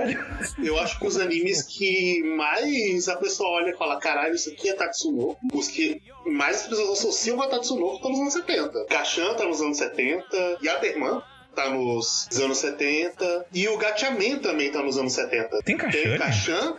[0.63, 4.69] eu acho que os animes que mais a pessoa olha e fala, caralho, isso aqui
[4.69, 8.85] é Tatsunoko, os que mais as pessoas associam a Tatsunoko estão nos anos 70.
[8.85, 11.21] Kashan tá nos anos 70, Yaterman
[11.55, 13.45] tá nos anos 70.
[13.53, 15.61] E o Gatchaman também tá nos anos 70.
[15.63, 16.01] Tem Cachan?
[16.01, 16.75] Tem Cachan,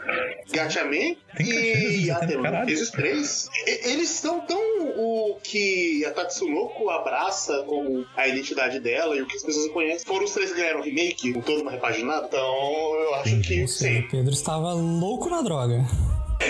[0.53, 2.65] Gatchaman e Yateman.
[2.69, 3.49] Esses três.
[3.67, 4.61] Eles são tão
[4.97, 10.07] o que a Tatsunoko abraça como a identidade dela e o que as pessoas conhecem.
[10.07, 12.27] Foram os três que ganharam remake, com todo uma repaginado.
[12.27, 14.01] Então eu acho que sim.
[14.01, 15.85] O Pedro estava louco na droga.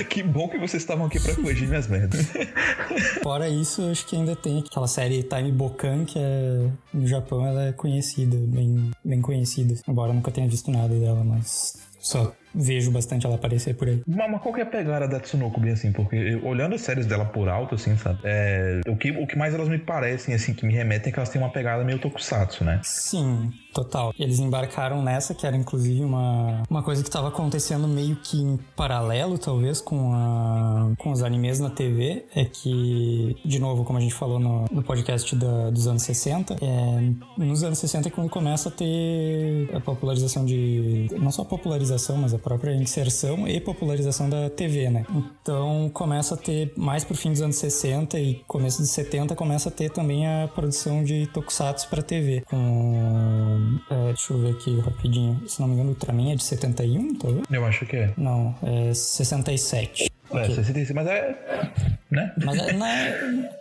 [0.08, 2.26] Que bom que vocês estavam aqui pra corrigir minhas merdas.
[3.22, 7.66] Fora isso, acho que ainda tem aquela série Time Bokan, que é, no Japão ela
[7.66, 9.74] é conhecida, bem, bem conhecida.
[9.86, 14.02] Embora eu nunca tenha visto nada dela, mas só vejo bastante ela aparecer por aí.
[14.06, 15.92] Mas, mas qual que é a pegada da Tsunoko, bem assim?
[15.92, 18.20] Porque eu, olhando as séries dela por alto, assim, sabe?
[18.24, 21.18] É, o, que, o que mais elas me parecem, assim, que me remetem é que
[21.18, 22.80] elas têm uma pegada meio tokusatsu, né?
[22.82, 24.14] Sim, total.
[24.18, 28.58] Eles embarcaram nessa, que era inclusive uma, uma coisa que estava acontecendo meio que em
[28.76, 32.24] paralelo, talvez, com, a, com os animes na TV.
[32.34, 36.56] É que, de novo, como a gente falou no, no podcast da, dos anos 60,
[36.60, 41.08] é, nos anos 60 é quando começa a ter a popularização de.
[41.18, 45.06] Não só a popularização, mas a própria inserção e popularização da TV, né?
[45.42, 49.68] Então começa a ter, mais pro fim dos anos 60 e começo dos 70, começa
[49.68, 52.42] a ter também a produção de tokusatsu pra TV.
[52.42, 53.78] Com.
[53.90, 55.40] É, deixa eu ver aqui rapidinho.
[55.48, 57.44] Se não me engano, Ultraman é de 71, talvez?
[57.50, 58.12] Eu acho que é.
[58.16, 60.04] Não, é 67.
[60.04, 60.54] É, Ok.
[60.54, 61.78] 66, mas é.
[62.10, 62.32] Né?
[62.42, 62.86] Mas é na,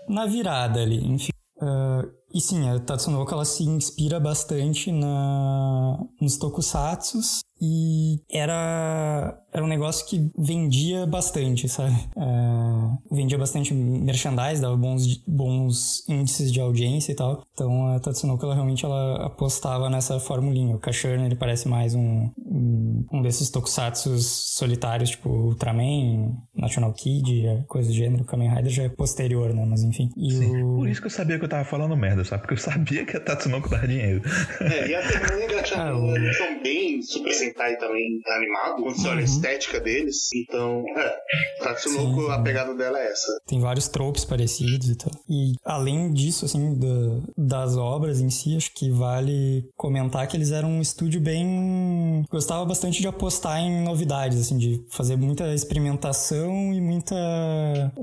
[0.07, 1.31] na virada ali, enfim.
[1.61, 9.63] Ah, e sim, a Tatsunoko ela se inspira bastante na, nos tokusatsus e era, era
[9.63, 11.95] um negócio que vendia bastante, sabe?
[12.17, 17.43] Ah, vendia bastante merchandise, dava bons, bons índices de audiência e tal.
[17.53, 20.75] Então a Tatsunoko ela realmente ela apostava nessa formulinha.
[20.75, 24.25] O Kashan ele parece mais um, um, um desses tokusatsus
[24.57, 28.25] solitários, tipo Ultraman, National Kid, é coisa do gênero.
[28.25, 29.65] Kamen Rider já é posterior, né?
[29.67, 30.09] Mas enfim.
[30.17, 30.77] E o...
[30.77, 32.41] Por isso que eu sabia que eu tava falando merda, sabe?
[32.41, 34.21] Porque eu sabia que a Tatsunoko dava dinheiro.
[34.61, 38.19] É, e a Termina e a Ah, Gatchaman o- eles são bem Super Sentai também
[38.27, 40.29] animado, quando você olha a estética deles.
[40.33, 42.31] Então, é, Tatsunoko, Sim.
[42.31, 43.27] a pegada dela é essa.
[43.45, 45.11] Tem vários tropes parecidos e tal.
[45.29, 50.51] E além disso, assim, da- das obras em si, acho que vale comentar que eles
[50.51, 52.23] eram um estúdio bem.
[52.29, 57.15] Gostava bastante de apostar em novidades, assim, de fazer muita experimentação e muita.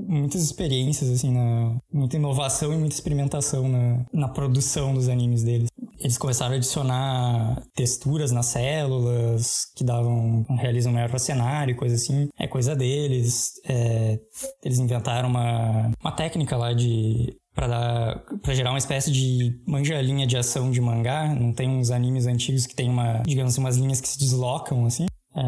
[0.07, 1.75] muitas experiências, assim, na.
[1.91, 5.69] muita inovação e muita experimentação na, na produção dos animes deles.
[5.99, 9.38] Eles começaram a adicionar texturas nas células
[9.75, 12.27] que davam um realismo maior para cenário, coisa assim.
[12.37, 13.53] É coisa deles.
[13.67, 14.19] É,
[14.63, 20.37] eles inventaram uma, uma técnica lá de para gerar uma espécie de manja linha de
[20.37, 21.33] ação de mangá.
[21.33, 24.85] Não tem uns animes antigos que tem uma, digamos assim, umas linhas que se deslocam
[24.85, 25.07] assim.
[25.35, 25.41] É,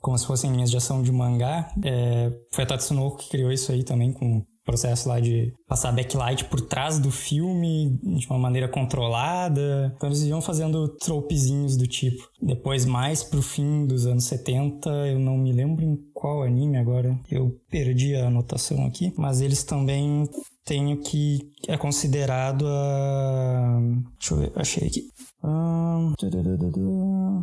[0.00, 1.72] como se fossem linhas de ação de mangá.
[1.82, 6.44] É, foi a Tatsunoko que criou isso aí também com processo lá de passar backlight
[6.46, 9.92] por trás do filme de uma maneira controlada.
[9.96, 12.28] Então eles iam fazendo tropezinhos do tipo.
[12.40, 17.18] Depois, mais pro fim dos anos 70, eu não me lembro em qual anime agora.
[17.30, 19.12] Eu perdi a anotação aqui.
[19.16, 20.28] Mas eles também
[20.64, 23.80] têm o que é considerado a.
[24.18, 25.02] Deixa eu ver, achei aqui.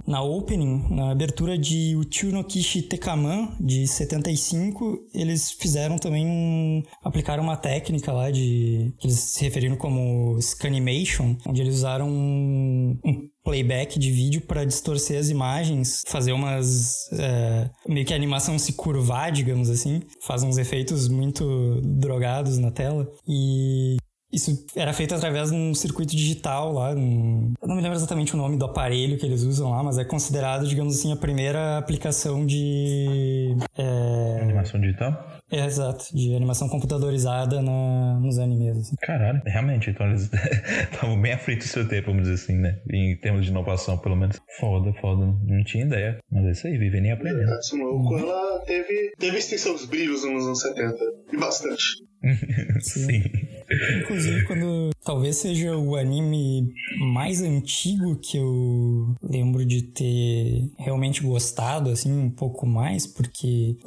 [0.08, 6.82] Na opening, na abertura de Uchu no Kishi Tekaman, de 75, eles fizeram também um.
[7.04, 8.94] aplicaram uma técnica lá de.
[9.00, 14.66] que eles se referiram como Scanimation, onde eles usaram um, um playback de vídeo para
[14.66, 17.08] distorcer as imagens, fazer umas.
[17.14, 22.72] é, meio que a animação se curvar, digamos assim, faz uns efeitos muito drogados na
[22.72, 23.08] tela.
[23.28, 23.98] E
[24.32, 26.92] isso era feito através de um circuito digital lá.
[26.96, 29.98] um- Eu não me lembro exatamente o nome do aparelho que eles usam lá, mas
[29.98, 33.56] é considerado, digamos assim, a primeira aplicação de.
[33.78, 35.28] É, Animação digital?
[35.52, 38.78] é, exato, de animação computadorizada na, nos animes.
[38.78, 38.96] Assim.
[39.02, 40.30] Caralho, realmente, então eles
[40.94, 42.80] estavam bem à frente do seu tempo, vamos dizer assim, né?
[42.90, 44.40] Em termos de inovação, pelo menos.
[44.60, 45.26] Foda, foda.
[45.46, 46.18] Não tinha ideia.
[46.32, 47.50] Mas é isso aí, viver nem aprendendo.
[47.50, 50.96] Tatsunoko, ela teve, teve extensão dos brilhos nos anos 70.
[51.34, 51.84] E bastante.
[52.82, 53.24] Sim.
[54.02, 61.90] Inclusive, quando talvez seja o anime mais antigo que eu lembro de ter realmente gostado,
[61.90, 63.78] assim, um pouco mais, porque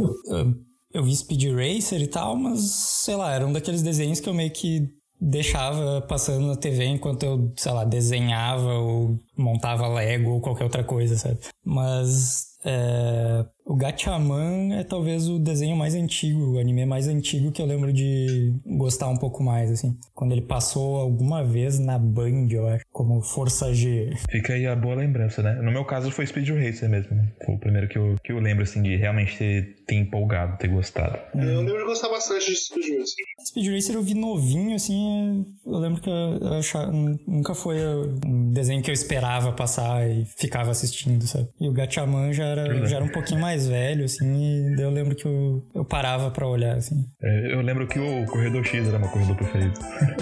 [0.92, 2.60] eu, vi Speed Racer e tal, mas
[3.04, 4.88] sei lá, era um daqueles desenhos que eu meio que
[5.20, 10.84] deixava passando na TV enquanto eu, sei lá, desenhava ou montava Lego ou qualquer outra
[10.84, 11.38] coisa, sabe?
[11.64, 17.62] Mas é, o Gatchaman é talvez o desenho mais antigo, o anime mais antigo que
[17.62, 19.96] eu lembro de gostar um pouco mais, assim.
[20.14, 24.10] Quando ele passou alguma vez na Band, eu acho, como Força G.
[24.30, 25.54] Fica aí a boa lembrança, né?
[25.62, 27.32] No meu caso foi Speed Racer mesmo, né?
[27.44, 30.68] Foi o primeiro que eu, que eu lembro, assim, de realmente ter, ter empolgado, ter
[30.68, 31.18] gostado.
[31.34, 33.24] Eu lembro de gostar bastante de Speed Racer.
[33.46, 37.78] Speed Racer eu vi novinho, assim, eu lembro que eu achava, nunca foi
[38.26, 41.48] um desenho que eu esperava passar e ficava assistindo, sabe?
[41.58, 45.14] E o Gatchaman já era, já era um pouquinho mais velho, assim, e eu lembro
[45.14, 47.04] que eu, eu parava pra olhar, assim.
[47.22, 49.74] É, eu lembro que o Corredor X era meu corredor preferido.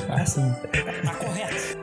[0.09, 0.43] Ah, sim.
[1.05, 1.79] Tá correto.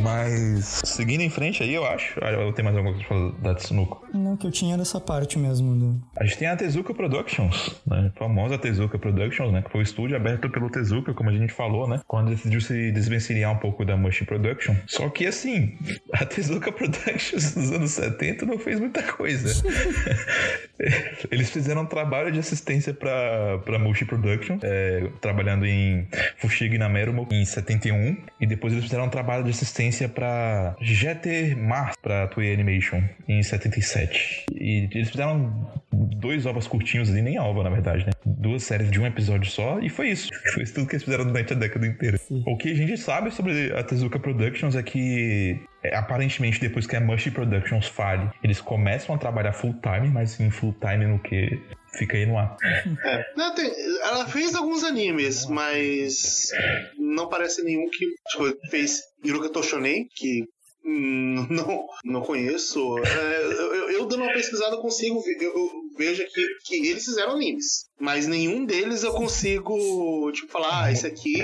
[0.00, 2.18] Mas, seguindo em frente aí, eu acho.
[2.22, 4.06] Ah, Eu tenho mais alguma coisa pra falar da Tsunuko.
[4.14, 5.74] Não, que eu tinha dessa parte mesmo.
[5.74, 6.02] Do...
[6.16, 8.10] A gente tem a Tezuka Productions, né?
[8.14, 9.62] A famosa Tezuka Productions, né?
[9.62, 12.00] Que foi o estúdio aberto pelo Tezuka, como a gente falou, né?
[12.06, 14.74] Quando decidiu se desvencilhar um pouco da Mush Production.
[14.86, 15.76] Só que, assim,
[16.12, 19.62] a Tezuka Productions nos anos 70 não fez muita coisa.
[21.30, 26.06] Eles fizeram um trabalho de assistência pra, pra Mushi Production, é, trabalhando em
[26.38, 28.16] Fushigi na Merumo em 71.
[28.40, 33.42] E depois eles fizeram um trabalho de assistência pra GT Mars, pra Toei Animation, em
[33.42, 34.46] 77.
[34.54, 38.12] E eles fizeram dois ovos curtinhos ali, nem ova, na verdade, né?
[38.24, 40.28] Duas séries de um episódio só, e foi isso.
[40.54, 42.18] Foi isso tudo que eles fizeram durante a década inteira.
[42.46, 46.96] O que a gente sabe sobre a Tezuka Productions é que é, aparentemente, depois que
[46.96, 51.18] a Mushi Productions fale, eles começam a trabalhar full time, mas em full time no
[51.18, 51.60] que
[51.96, 52.56] fica aí no ar.
[53.04, 53.24] É.
[53.36, 56.50] Não, tem- ela fez alguns animes, mas
[56.98, 60.44] não parece nenhum que tipo, fez Iruka Toshonen, que
[60.86, 62.96] não, não conheço.
[62.98, 67.32] É, eu, eu- eu dando uma pesquisada consigo eu, eu vejo aqui que eles fizeram
[67.32, 67.86] animes.
[67.98, 71.42] Mas nenhum deles eu consigo, tipo, falar, ah, esse aqui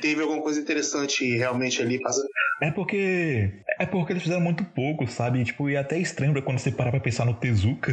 [0.00, 2.00] teve alguma coisa interessante realmente ali.
[2.00, 2.22] Passa...
[2.62, 3.52] É porque.
[3.78, 5.44] É porque eles fizeram muito pouco, sabe?
[5.44, 7.92] Tipo, e é até estranho pra quando você parar pra pensar no Tezuka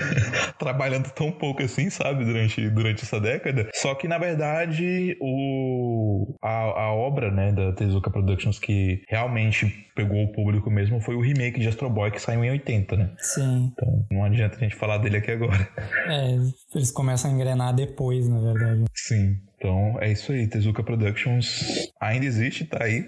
[0.58, 2.24] trabalhando tão pouco assim, sabe?
[2.24, 3.70] Durante, durante essa década.
[3.72, 10.24] Só que, na verdade, o, a, a obra, né, da Tezuka Productions que realmente pegou
[10.24, 13.12] o público mesmo foi o remake de Astro Boy que saiu em 80, né?
[13.18, 13.70] Sim.
[13.72, 15.68] Então não adianta a gente falar dele aqui agora.
[16.06, 16.34] É,
[16.74, 18.84] eles começam a engrenar depois, na verdade.
[18.94, 19.36] Sim.
[19.58, 20.48] Então é isso aí.
[20.48, 23.06] Tezuka Productions ainda existe, tá aí.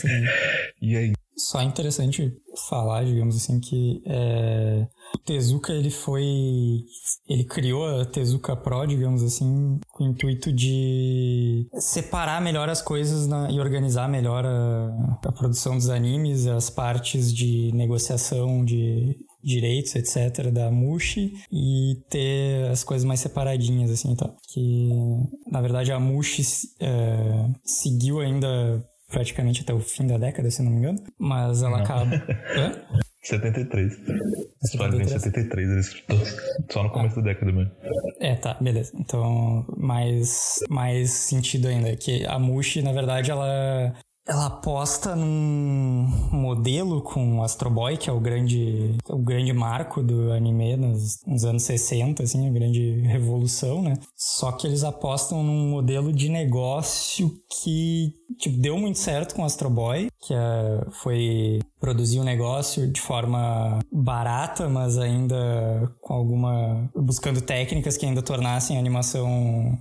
[0.00, 0.24] Sim.
[0.80, 1.12] e aí?
[1.36, 2.32] Só é interessante
[2.68, 4.86] falar, digamos assim, que é,
[5.24, 6.22] Tezuka ele foi.
[7.26, 13.26] Ele criou a Tezuka Pro, digamos assim, com o intuito de separar melhor as coisas
[13.26, 19.94] na- e organizar melhor a, a produção dos animes, as partes de negociação de direitos,
[19.94, 24.30] etc., da Mushi e ter as coisas mais separadinhas, assim, tá?
[24.52, 24.88] Que,
[25.50, 26.42] na verdade, a Mushi
[26.80, 31.02] é, seguiu ainda praticamente até o fim da década, se não me engano.
[31.18, 31.84] Mas ela Não.
[31.84, 32.16] acaba.
[32.56, 32.80] Hã?
[33.22, 33.92] 73.
[33.92, 36.36] Essa história vem em 73, eles
[36.70, 37.70] só no começo da década mesmo.
[38.18, 38.92] É, tá, beleza.
[38.98, 41.94] Então, mais, mais sentido ainda.
[41.96, 43.94] Que a Mushi, na verdade, ela.
[44.30, 50.04] Ela aposta num modelo com o Astro Boy, que é o grande, o grande marco
[50.04, 53.98] do anime nos, nos anos 60, assim, a grande revolução, né?
[54.16, 59.44] Só que eles apostam num modelo de negócio que tipo, deu muito certo com o
[59.44, 66.88] Astro Boy, que é, foi produzir um negócio de forma barata, mas ainda com alguma.
[66.94, 69.78] buscando técnicas que ainda tornassem a animação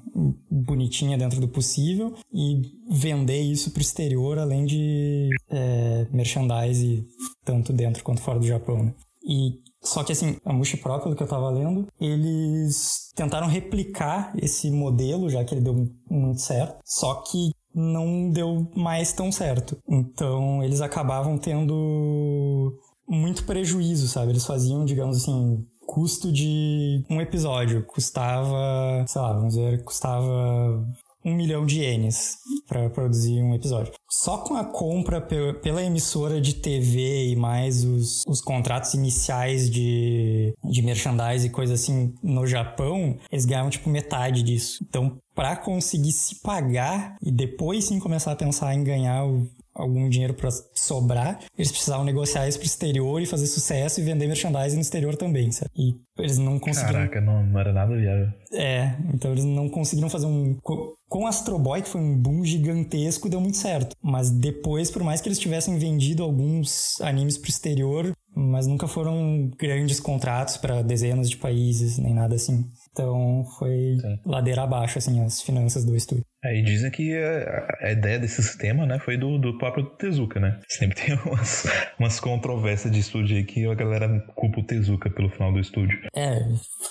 [0.49, 7.05] bonitinha dentro do possível e vender isso pro exterior, além de é, merchandise,
[7.43, 8.83] tanto dentro quanto fora do Japão.
[8.83, 8.93] Né?
[9.23, 14.33] E só que assim, a Mushi Pro, pelo que eu tava lendo, eles tentaram replicar
[14.41, 19.77] esse modelo, já que ele deu muito certo, só que não deu mais tão certo.
[19.87, 24.31] Então eles acabavam tendo muito prejuízo, sabe?
[24.31, 30.85] Eles faziam, digamos assim, custo de um episódio custava, sei lá, vamos dizer, custava
[31.25, 32.37] um milhão de ienes
[32.69, 33.91] para produzir um episódio.
[34.09, 39.69] Só com a compra pe- pela emissora de TV e mais os, os contratos iniciais
[39.69, 44.83] de, de merchandise e coisa assim no Japão, eles ganhavam tipo metade disso.
[44.87, 49.47] Então, para conseguir se pagar e depois sim começar a pensar em ganhar o-
[49.79, 54.27] algum dinheiro para sobrar, eles precisavam negociar isso pro exterior e fazer sucesso e vender
[54.27, 55.71] merchandise no exterior também, sabe?
[55.75, 58.27] E eles não conseguiram Caraca, não, não era nada viável.
[58.53, 60.55] é, então eles não conseguiram fazer um.
[60.61, 63.95] co- Com Astro Boy, que foi um boom gigantesco, deu muito certo.
[64.01, 69.49] Mas depois, por mais que eles tivessem vendido alguns animes pro exterior, mas nunca foram
[69.57, 72.65] grandes contratos para dezenas de países, nem nada assim.
[73.03, 74.19] Então foi Sim.
[74.25, 76.25] ladeira abaixo, assim, as finanças do estúdio.
[76.43, 80.39] É, e dizem que a, a ideia desse sistema, né, foi do, do próprio Tezuka,
[80.39, 80.59] né?
[80.69, 81.65] Sempre tem umas,
[81.97, 85.97] umas controvérsias de estúdio aí que a galera culpa o Tezuka pelo final do estúdio,
[86.15, 86.39] É,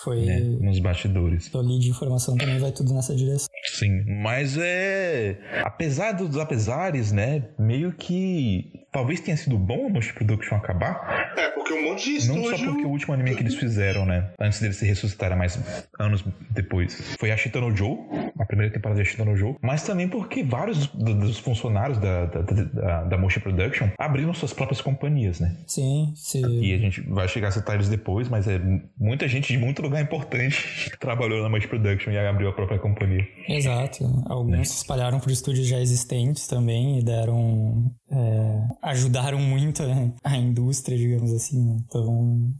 [0.02, 0.24] foi.
[0.24, 0.38] né?
[0.60, 1.50] Nos bastidores.
[1.52, 3.48] Eu li de informação também, vai tudo nessa direção.
[3.66, 5.38] Sim, mas é.
[5.62, 7.48] Apesar dos apesares, né?
[7.58, 8.70] Meio que.
[8.92, 11.32] Talvez tenha sido bom a Motion Production acabar.
[11.36, 12.58] É, porque um monte de Não estúdio.
[12.58, 14.30] só porque o último anime que eles fizeram, né?
[14.40, 15.58] Antes deles se ressuscitarem mais
[15.98, 17.16] anos depois.
[17.18, 17.96] Foi a Shitano Joe,
[18.38, 19.56] a primeira temporada de Shitano Joe.
[19.62, 24.52] Mas também porque vários do- dos funcionários da, da, da, da Motion Production abriram suas
[24.52, 25.56] próprias companhias, né?
[25.66, 26.40] Sim, se.
[26.40, 28.60] E a gente vai chegar a citar eles depois, mas é
[28.98, 32.78] muita gente de muito lugar importante que trabalhou na Motion Production e abriu a própria
[32.78, 33.26] companhia.
[33.48, 34.04] Exato.
[34.26, 39.82] Alguns se espalharam por estúdios já existentes também e deram é, ajudaram muito
[40.24, 41.64] a, indústria, digamos assim.
[41.64, 41.76] Né?
[41.86, 42.52] Então,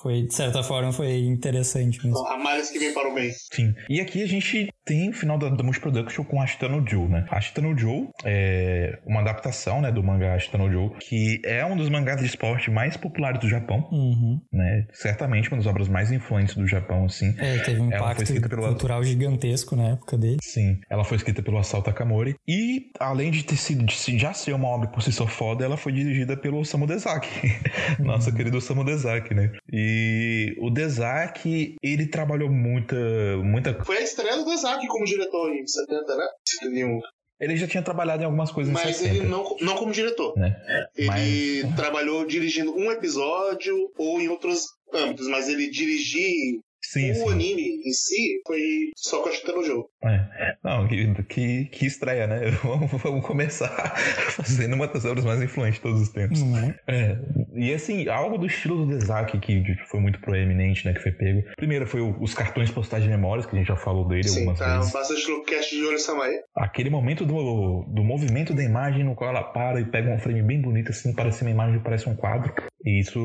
[0.00, 2.26] foi, de certa forma, foi interessante mesmo.
[2.26, 3.30] A males que vem para o bem.
[3.52, 3.74] Sim.
[3.88, 7.26] E aqui a gente tem o final da, da Production com Ashitano Joe, né?
[7.28, 12.20] Ashitano Joe é uma adaptação, né, do mangá Ashitano Joe, que é um dos mangás
[12.20, 14.40] de esporte mais populares do Japão, uhum.
[14.52, 14.86] né?
[14.92, 17.34] Certamente uma das obras mais influentes do Japão, assim.
[17.36, 18.62] É, teve um ela impacto pelo...
[18.62, 20.38] cultural gigantesco na época dele.
[20.40, 20.78] Sim.
[20.88, 24.68] Ela foi escrita pelo Asao Takamori e, além de ter sido, de já ser uma
[24.68, 27.26] obra por si só foda, ela foi dirigida pelo Osamu Dezaki.
[27.98, 28.06] Uhum.
[28.06, 29.52] Nosso querido Osamu Dezaki, né?
[29.72, 32.96] E o Dezaki, ele trabalhou muita,
[33.42, 33.74] muita...
[33.84, 36.26] Foi a estreia do Dezaki como diretor em 70, né?
[36.60, 37.00] 71.
[37.38, 39.14] Ele já tinha trabalhado em algumas coisas Mas em 60.
[39.14, 40.36] ele não, não como diretor.
[40.38, 40.56] Né?
[40.96, 41.76] Ele mas...
[41.76, 47.28] trabalhou dirigindo um episódio ou em outros âmbitos, mas ele dirigir Sim, o sim.
[47.32, 48.62] anime em si foi
[48.96, 49.90] só com a no jogo.
[50.08, 50.56] É.
[50.62, 52.50] Não, que, que, que estreia, né?
[52.62, 53.68] Vamos, vamos começar
[54.30, 56.42] fazendo uma das obras mais influentes de todos os tempos.
[56.42, 57.18] Não é?
[57.54, 60.92] E assim, algo do estilo do Dezaki que foi muito proeminente, né?
[60.92, 61.44] Que foi pego.
[61.56, 64.40] Primeiro foi o, os cartões postais de memórias, que a gente já falou dele sim,
[64.40, 64.92] algumas tá vezes.
[64.92, 66.40] bastante no cast de Olho Samae.
[66.54, 70.42] Aquele momento do, do movimento da imagem no qual ela para e pega um frame
[70.42, 72.52] bem bonito, assim, parece uma imagem, parece um quadro.
[72.84, 73.20] E isso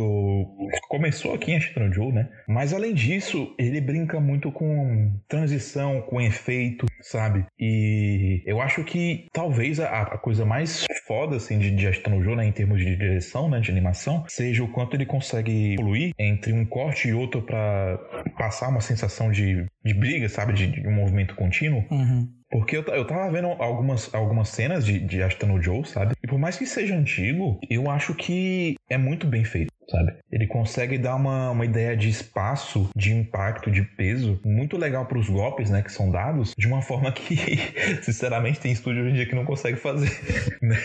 [0.89, 2.29] começou aqui em Ashton Joe, né?
[2.47, 6.70] Mas além disso, ele brinca muito com transição, com efeito,
[7.01, 7.45] sabe?
[7.59, 12.35] E eu acho que talvez a, a coisa mais foda, assim, de, de Ashton Joe,
[12.35, 16.53] né, em termos de direção, né, de animação, seja o quanto ele consegue evoluir entre
[16.53, 17.97] um corte e outro para
[18.37, 20.53] passar uma sensação de, de briga, sabe?
[20.53, 21.83] De, de um movimento contínuo.
[21.89, 22.29] Uhum.
[22.49, 26.15] Porque eu, eu tava vendo algumas, algumas cenas de, de Ashton Joe, sabe?
[26.21, 30.13] E por mais que seja antigo, eu acho que é muito bem feito sabe?
[30.31, 35.19] Ele consegue dar uma, uma ideia de espaço, de impacto, de peso muito legal para
[35.19, 37.35] os golpes, né, que são dados, de uma forma que,
[38.01, 40.09] sinceramente, tem estúdio hoje em dia que não consegue fazer,
[40.61, 40.77] né?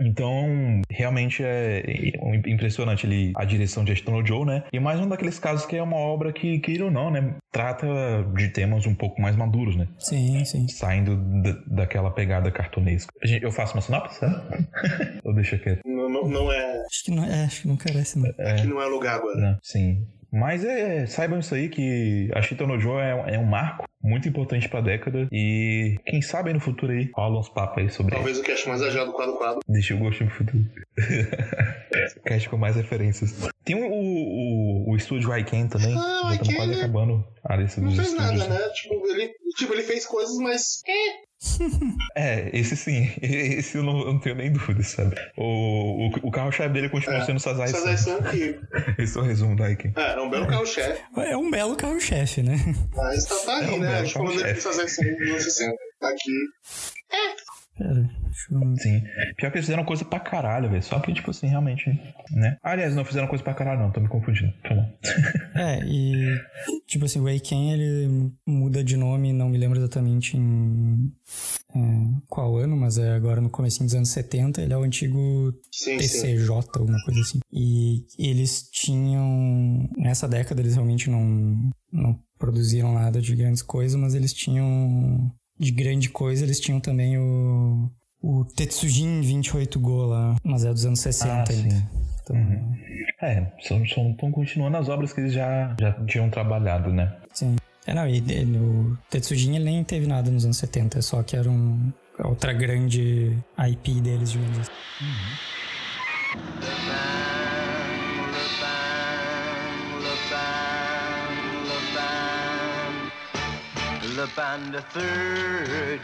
[0.00, 1.82] Então, realmente é
[2.46, 4.64] impressionante ele, a direção de Ashton Joe, né?
[4.72, 7.86] E mais um daqueles casos que é uma obra que, queira ou não, né, trata
[8.34, 9.88] de temas um pouco mais maduros, né?
[9.98, 10.68] Sim, sim.
[10.68, 11.16] Saindo
[11.66, 13.12] daquela pegada cartunesca.
[13.40, 14.32] Eu faço uma sinopse, né?
[15.24, 15.80] Ou deixa quieto?
[15.84, 16.82] Não, não, não é...
[16.86, 18.32] Acho que não, é, acho que não carece, não.
[18.38, 18.52] É.
[18.52, 19.38] Aqui não é lugar agora.
[19.38, 20.06] Não, sim.
[20.32, 24.28] Mas é, saibam isso aí que a Shita no Joe é, é um marco muito
[24.28, 28.14] importante pra década e quem sabe aí no futuro aí rola uns papos aí sobre
[28.14, 29.60] Talvez o cast mais ajado quadro quadro.
[29.68, 30.64] Deixa eu gostar pro futuro.
[32.26, 33.34] cast com mais referências.
[33.64, 37.96] Tem o, o, o estúdio Iken também, ah, já estamos quase acabando a lista dos
[37.96, 38.68] Não fez nada, né?
[38.74, 40.82] Tipo ele, tipo, ele fez coisas, mas...
[40.86, 41.32] É.
[42.14, 43.12] é, esse sim.
[43.20, 45.16] Esse eu não, eu não tenho nem dúvida, sabe?
[45.36, 48.58] O, o, o carro-chefe dele continua é, sendo Sazai Sazai-san que...
[48.98, 49.92] Esse é o resumo da Iken.
[49.96, 51.02] É, é um belo carro-chefe.
[51.16, 52.56] É um belo carro-chefe, né?
[52.94, 53.91] Mas tá, tá aí, é um né?
[54.00, 55.74] Gente falando de Sazai-san nos 60.
[56.02, 56.32] Aqui...
[57.12, 57.52] É...
[57.78, 58.76] Pera, deixa eu...
[58.76, 59.02] Sim.
[59.36, 60.82] Pior que eles fizeram coisa pra caralho, velho.
[60.82, 61.88] Só que, tipo assim, realmente,
[62.30, 62.56] né?
[62.62, 63.90] Aliás, não fizeram coisa pra caralho, não.
[63.90, 64.52] Tô me confundindo.
[64.62, 64.98] Tá bom.
[65.56, 66.38] é, e...
[66.86, 71.10] Tipo assim, o Weiken, ele muda de nome, não me lembro exatamente em...
[71.74, 71.78] É,
[72.28, 74.60] qual ano, mas é agora no começo dos anos 70.
[74.60, 76.70] Ele é o antigo sim, TCJ, sim.
[76.74, 77.40] alguma coisa assim.
[77.50, 79.88] E eles tinham...
[79.96, 81.70] Nessa década, eles realmente não...
[81.90, 87.16] Não produziram nada de grandes coisas, mas eles tinham de grande coisa, eles tinham também
[87.16, 87.88] o,
[88.20, 91.70] o Tetsujin 28 Go lá, mas é dos anos 60 ah, ainda.
[91.70, 91.86] Sim.
[92.24, 92.74] Então, uhum.
[93.22, 97.16] É, estão continuando as obras que eles já, já tinham trabalhado, né?
[97.32, 97.54] Sim.
[97.86, 101.36] É, não, e, e o Tetsujin ele nem teve nada nos anos 70, só que
[101.36, 101.92] era um,
[102.24, 104.72] outra grande IP deles, digamos assim.
[105.00, 105.52] Uhum.
[114.22, 116.00] Lupin the Third.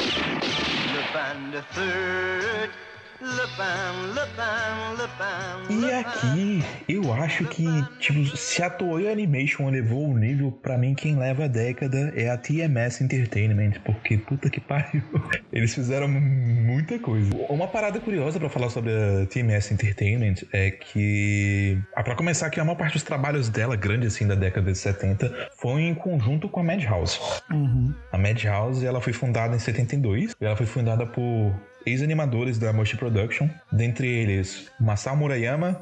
[0.00, 2.70] Lupin the Third.
[5.68, 7.66] E aqui, eu acho que,
[7.98, 12.30] tipo, se a Toei Animation levou o nível, para mim quem leva a década é
[12.30, 15.02] a TMS Entertainment, porque puta que pariu.
[15.52, 17.30] Eles fizeram muita coisa.
[17.50, 22.58] Uma parada curiosa para falar sobre a TMS Entertainment é que, ah, para começar, que
[22.58, 26.48] a maior parte dos trabalhos dela, grande assim, da década de 70, foi em conjunto
[26.48, 27.20] com a Madhouse.
[27.50, 27.94] Uhum.
[28.10, 31.54] A Madhouse, ela foi fundada em 72, e ela foi fundada por
[31.86, 35.80] ex-animadores da Moshi Production, dentre eles Masao Murayama,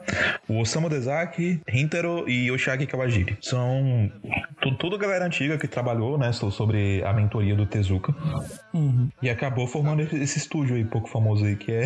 [0.48, 3.36] o Osamu Dezaki, Hintaro e Yoshiaki Kawajiri.
[3.40, 4.10] São
[4.60, 8.14] a galera antiga que trabalhou, né, sobre a mentoria do Tezuka.
[8.72, 9.08] Uhum.
[9.22, 11.84] E acabou formando esse estúdio aí, pouco famoso aí, que é,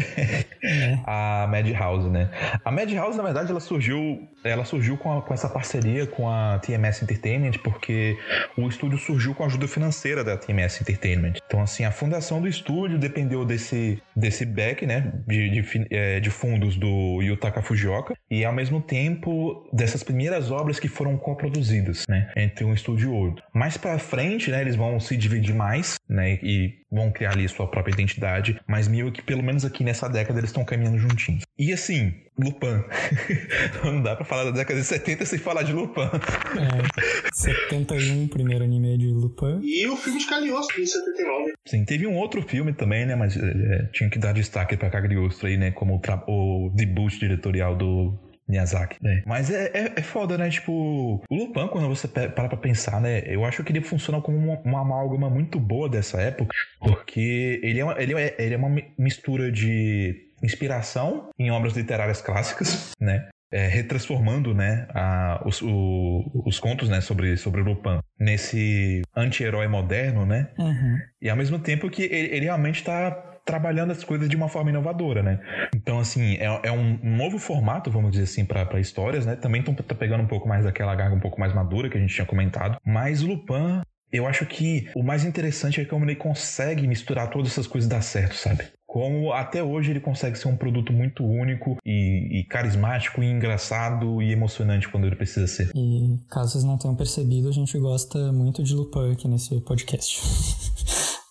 [0.63, 0.99] é.
[1.07, 2.31] a Madhouse, né?
[2.65, 6.59] A Madhouse, na verdade, ela surgiu, ela surgiu com, a, com essa parceria com a
[6.59, 8.17] TMS Entertainment, porque
[8.57, 11.35] o estúdio surgiu com a ajuda financeira da TMS Entertainment.
[11.47, 16.31] Então, assim, a fundação do estúdio dependeu desse, desse back, né, de, de, é, de
[16.31, 22.31] fundos do Yutaka Fujioka, e ao mesmo tempo dessas primeiras obras que foram coproduzidas, né,
[22.37, 23.45] entre um estúdio e outro.
[23.55, 27.67] Mais para frente, né, eles vão se dividir mais, né, e vão criar ali sua
[27.67, 31.43] própria identidade, mas meio que pelo menos aqui nessa década eles estão caminhando juntinhos.
[31.59, 32.83] E assim, Lupin.
[33.85, 36.01] Não dá pra falar da década de 70 sem falar de Lupin.
[36.03, 39.61] É, 71, primeiro anime de Lupin.
[39.63, 41.53] E o filme de Cagliostro, em 79.
[41.67, 45.47] Sim, teve um outro filme também, né, mas é, tinha que dar destaque pra Cagliostro
[45.47, 48.19] aí, né, como o, o debut diretorial do
[48.49, 48.99] Miyazaki.
[49.05, 49.23] É.
[49.27, 50.51] Mas é, é, é, foda, né?
[50.51, 53.23] Tipo, o Lupin, quando você para pra pensar, né?
[53.27, 57.79] Eu acho que ele funciona como uma, uma amálgama muito boa dessa época, porque ele
[57.79, 63.29] é uma, ele é, ele é uma mistura de inspiração em obras literárias clássicas, né?
[63.55, 69.69] É, retransformando né, a, os, o, os contos né, sobre, sobre o Lupin nesse anti-herói
[69.69, 70.49] moderno, né?
[70.59, 70.99] Uhum.
[71.21, 73.11] E ao mesmo tempo que ele, ele realmente está
[73.45, 75.39] trabalhando as coisas de uma forma inovadora, né?
[75.75, 79.37] Então, assim, é, é um novo formato, vamos dizer assim, para histórias, né?
[79.37, 82.01] Também estão tá pegando um pouco mais daquela garra um pouco mais madura que a
[82.01, 82.79] gente tinha comentado.
[82.83, 83.83] Mas o Lupin
[84.13, 87.95] eu acho que o mais interessante é como ele consegue misturar todas essas coisas e
[87.95, 88.65] dar certo, sabe?
[88.93, 94.21] Como até hoje ele consegue ser um produto muito único e, e, carismático e engraçado
[94.21, 95.71] e emocionante quando ele precisa ser.
[95.75, 100.21] E caso vocês não tenham percebido, a gente gosta muito de Lupin aqui nesse podcast.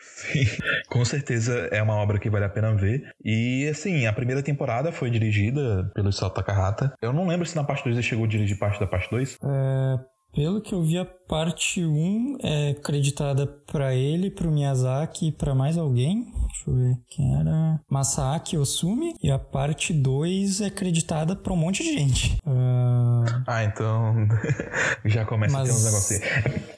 [0.00, 0.46] Sim,
[0.88, 3.02] com certeza é uma obra que vale a pena ver.
[3.22, 6.94] E assim, a primeira temporada foi dirigida pelo Isao Takahata.
[7.02, 9.36] Eu não lembro se na parte 2 ele chegou a dirigir parte da parte 2.
[9.44, 9.98] É,
[10.32, 15.54] pelo que eu vi, a parte 1 é creditada para ele, pro Miyazaki e pra
[15.54, 16.26] mais alguém.
[16.48, 17.80] Deixa eu ver quem era.
[17.88, 19.14] Masaaki Osumi.
[19.22, 22.36] E a parte 2 é creditada pra um monte de gente.
[22.44, 23.24] Uh...
[23.46, 24.26] Ah, então
[25.06, 26.20] já começa mas, a ter uns negócios.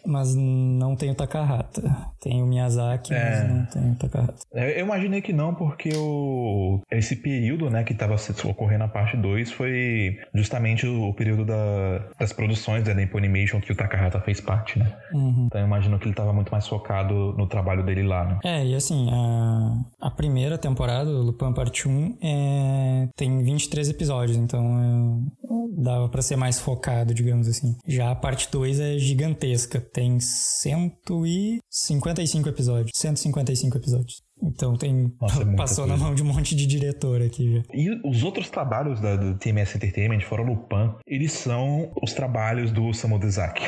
[0.05, 1.83] Mas não tem o Takahata.
[2.21, 3.25] Tem o Miyazaki, é...
[3.25, 4.35] mas não tem o Takahata.
[4.53, 6.83] É, eu imaginei que não, porque o...
[6.91, 12.11] esse período né, que estava ocorrendo a parte 2 foi justamente o período da...
[12.19, 14.97] das produções da Nempo Animation que o Takahata fez parte, né?
[15.13, 15.47] Uhum.
[15.47, 18.39] Então eu imagino que ele estava muito mais focado no trabalho dele lá, né?
[18.45, 24.37] É, e assim, a, a primeira temporada, o Lupin Parte 1, é, tem 23 episódios,
[24.37, 27.77] então é, dava para ser mais focado, digamos assim.
[27.87, 32.93] Já a parte 2 é gigantesca, tem 155 episódios.
[32.95, 34.23] 155 episódios.
[34.43, 35.99] Então tem Nossa, é passou coisa.
[35.99, 37.63] na mão de um monte de diretor aqui já.
[37.73, 42.93] E os outros trabalhos da, do TMS Entertainment, fora Lupin, eles são os trabalhos do
[42.93, 43.63] Samu Dezaki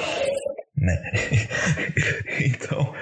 [0.84, 1.02] né?
[2.44, 2.92] então,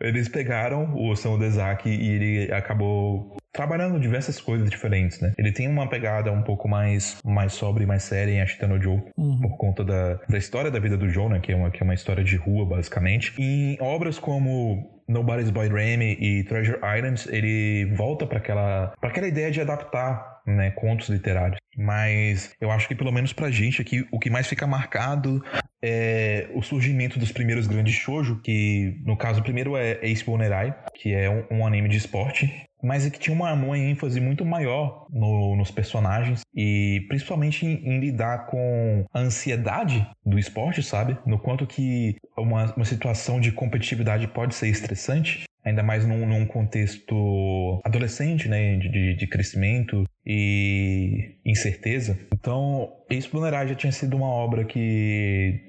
[0.00, 5.32] eles pegaram o Osamu Dezaki e ele acabou trabalhando diversas coisas diferentes, né?
[5.36, 9.02] Ele tem uma pegada um pouco mais, mais sobre, mais séria em Ashita no Joe,
[9.16, 9.40] uhum.
[9.40, 11.40] por conta da, da história da vida do Joe, né?
[11.40, 13.34] Que é, uma, que é uma história de rua, basicamente.
[13.38, 19.26] E em obras como Nobody's Boy Remy e Treasure Islands, ele volta para aquela, aquela
[19.26, 21.58] ideia de adaptar né, contos literários.
[21.76, 25.42] Mas eu acho que pelo menos pra gente aqui, o que mais fica marcado
[25.82, 30.74] é o surgimento dos primeiros grandes shoujo, que no caso o primeiro é Ace Bonerai,
[30.94, 34.44] que é um, um anime de esporte, mas é que tinha uma, uma ênfase muito
[34.44, 41.16] maior no, nos personagens e principalmente em, em, lidar com a ansiedade do esporte, sabe?
[41.26, 46.46] No quanto que uma, uma situação de competitividade pode ser estressante ainda mais num, num
[46.46, 52.18] contexto adolescente, né, de, de, crescimento e incerteza.
[52.32, 55.60] Então, Explorar já tinha sido uma obra que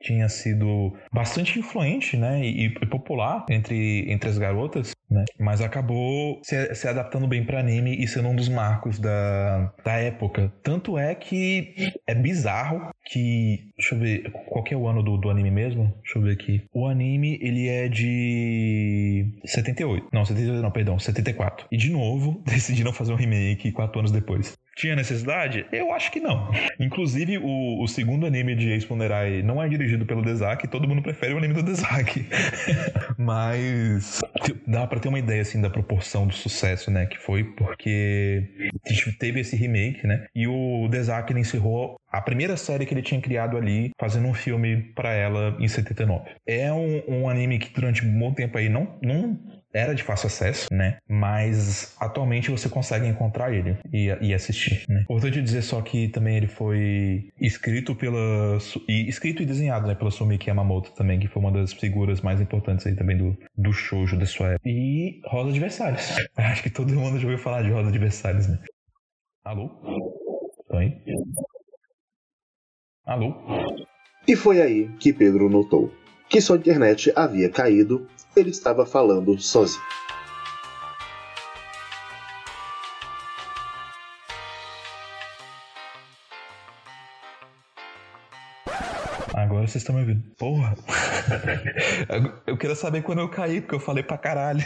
[0.00, 6.40] tinha sido bastante influente, né, e, e popular entre, entre as garotas, né, mas acabou
[6.42, 10.52] se, se adaptando bem para anime e sendo um dos marcos da, da época.
[10.62, 15.16] Tanto é que é bizarro que, deixa eu ver, qual que é o ano do,
[15.16, 15.94] do anime mesmo?
[16.02, 16.64] Deixa eu ver aqui.
[16.72, 20.08] O anime, ele é de 78.
[20.12, 21.66] Não, 78 não, perdão, 74.
[21.70, 24.56] E de novo, decidiram fazer um remake quatro anos depois.
[24.76, 25.64] Tinha necessidade?
[25.72, 26.50] Eu acho que não.
[26.78, 31.00] Inclusive, o, o segundo anime de Ace Ponderai não é dirigido pelo Dezaki, todo mundo
[31.00, 32.26] prefere o anime do Dezaki.
[33.16, 34.20] Mas
[34.66, 38.44] dá para ter uma ideia assim da proporção do sucesso, né, que foi porque
[39.18, 40.26] teve esse remake, né?
[40.34, 44.92] E o Dezaki encerrou a primeira série que ele tinha criado ali, fazendo um filme
[44.94, 46.30] para ela em 79.
[46.46, 49.38] É um, um anime que durante um bom tempo aí não, não
[49.72, 50.98] era de fácil acesso, né?
[51.08, 54.84] Mas atualmente você consegue encontrar ele e, e assistir.
[54.88, 55.02] Né?
[55.02, 58.58] Importante dizer só que também ele foi escrito pela
[58.88, 62.40] e escrito e desenhado, né, pela Sumiki Yamamoto também, que foi uma das figuras mais
[62.40, 64.68] importantes aí também do, do shoujo da sua época.
[64.68, 66.16] E Rosa de Versalhes.
[66.36, 68.58] Acho que todo mundo já ouviu falar de Rosa de Versalhes, né?
[69.44, 69.70] Alô?
[70.62, 71.00] Estão aí?
[73.04, 73.34] Alô?
[74.26, 75.92] E foi aí que Pedro notou
[76.28, 79.82] que sua internet havia caído, ele estava falando sozinho.
[89.66, 90.22] Agora vocês estão me ouvindo.
[90.38, 90.74] Porra!
[92.46, 94.60] Eu queria saber quando eu caí, porque eu falei pra caralho.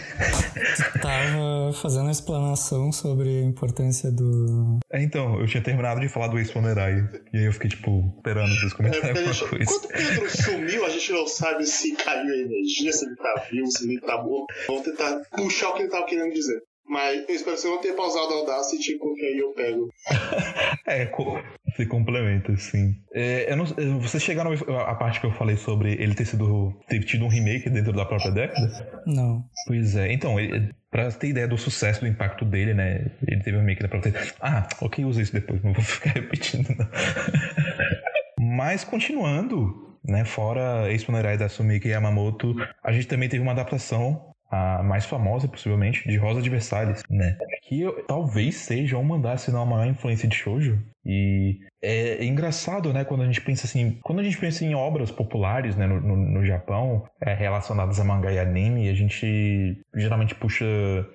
[1.00, 4.78] Tava fazendo a explanação sobre a importância do.
[4.92, 7.08] É, então, eu tinha terminado de falar do ex-Pomerai.
[7.32, 9.64] E aí eu fiquei, tipo, esperando vocês comentarem É, alguma deixa- coisa.
[9.64, 13.44] Quando o Pedro sumiu, a gente não sabe se caiu a energia, se ele tá
[13.50, 14.46] vivo, se ele tá morto.
[14.66, 16.60] Vamos tentar puxar o que ele tava querendo dizer.
[16.90, 19.88] Mas eu espero que você não tenha pausado o Audacity, porque aí eu pego.
[20.86, 21.08] É,
[21.76, 22.96] se complementa, sim.
[23.14, 23.64] É, eu não,
[24.00, 27.70] vocês chegaram a parte que eu falei sobre ele ter sido ter tido um remake
[27.70, 29.02] dentro da própria década?
[29.06, 29.44] Não.
[29.68, 33.12] Pois é, então, ele, pra ter ideia do sucesso, do impacto dele, né?
[33.24, 34.34] Ele teve um remake da própria década.
[34.40, 36.88] Ah, ok, usa isso depois, não vou ficar repetindo, não.
[38.56, 40.24] Mas continuando, né?
[40.24, 44.29] Fora Ex-Funerai da Sumiki Yamamoto, a gente também teve uma adaptação.
[44.50, 47.38] A mais famosa, possivelmente, de Rosa de Versalhes, né?
[47.62, 50.82] Que talvez seja uma das, se não a maior influência de shoujo.
[51.06, 55.10] E é engraçado, né, quando a gente pensa assim, quando a gente pensa em obras
[55.10, 60.34] populares, né, no, no, no Japão, é, relacionadas a mangá e anime, a gente geralmente
[60.34, 60.64] puxa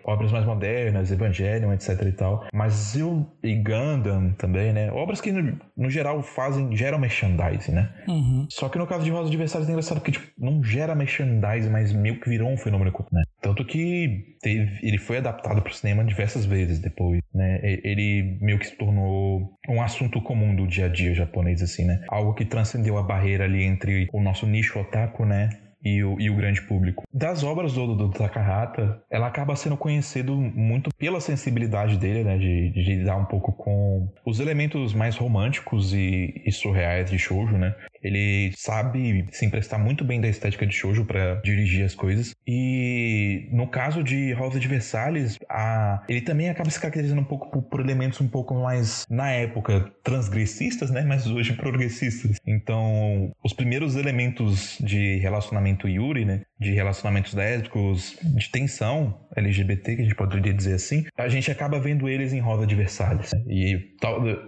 [0.03, 2.47] obras mais modernas, Evangelion, etc e tal.
[2.53, 7.89] Mas eu e Gundam também, né, obras que no, no geral fazem, geram merchandising, né?
[8.07, 8.47] Uhum.
[8.49, 11.91] Só que no caso de Rosa Versalhes é engraçado porque tipo, não gera merchandising, mas
[11.91, 13.23] meio que virou um fenômeno né?
[13.41, 17.59] Tanto que teve, ele foi adaptado para o cinema diversas vezes depois, né?
[17.63, 22.03] Ele meio que se tornou um assunto comum do dia a dia japonês, assim, né?
[22.07, 25.49] Algo que transcendeu a barreira ali entre o nosso nicho otaku, né?
[25.83, 27.03] E o, e o grande público.
[27.13, 32.39] Das obras do, do Takahata, ela acaba sendo conhecido muito pela sensibilidade dele, né?
[32.39, 37.55] De, de lidar um pouco com os elementos mais românticos e, e surreais de shoujo,
[37.55, 37.75] né?
[38.05, 42.35] Ele sabe se emprestar muito bem da estética de shoujo para dirigir as coisas.
[42.47, 46.03] E no caso de Rosa de Versalhes, a...
[46.07, 49.91] ele também acaba se caracterizando um pouco por, por elementos um pouco mais, na época,
[50.03, 51.01] transgressistas, né?
[51.01, 52.37] Mas hoje progressistas.
[52.45, 56.41] Então, os primeiros elementos de relacionamento Yuri, né?
[56.59, 61.79] De relacionamentos lésbicos, de tensão LGBT, que a gente poderia dizer assim, a gente acaba
[61.79, 63.31] vendo eles em Rosa de Versalhes.
[63.47, 63.94] E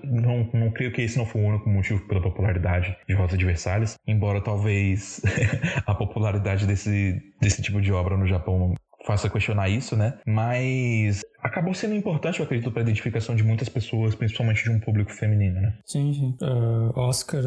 [0.04, 3.46] não, não creio que esse não foi o único motivo pela popularidade de Rosa de
[3.46, 5.22] Versalhes, embora talvez
[5.86, 8.74] a popularidade desse, desse tipo de obra no Japão
[9.06, 10.20] faça questionar isso, né?
[10.28, 14.80] Mas acabou sendo importante, eu acredito, para a identificação de muitas pessoas, principalmente de um
[14.80, 15.78] público feminino, né?
[15.86, 16.36] Sim, sim.
[16.42, 17.42] Ah, Oscar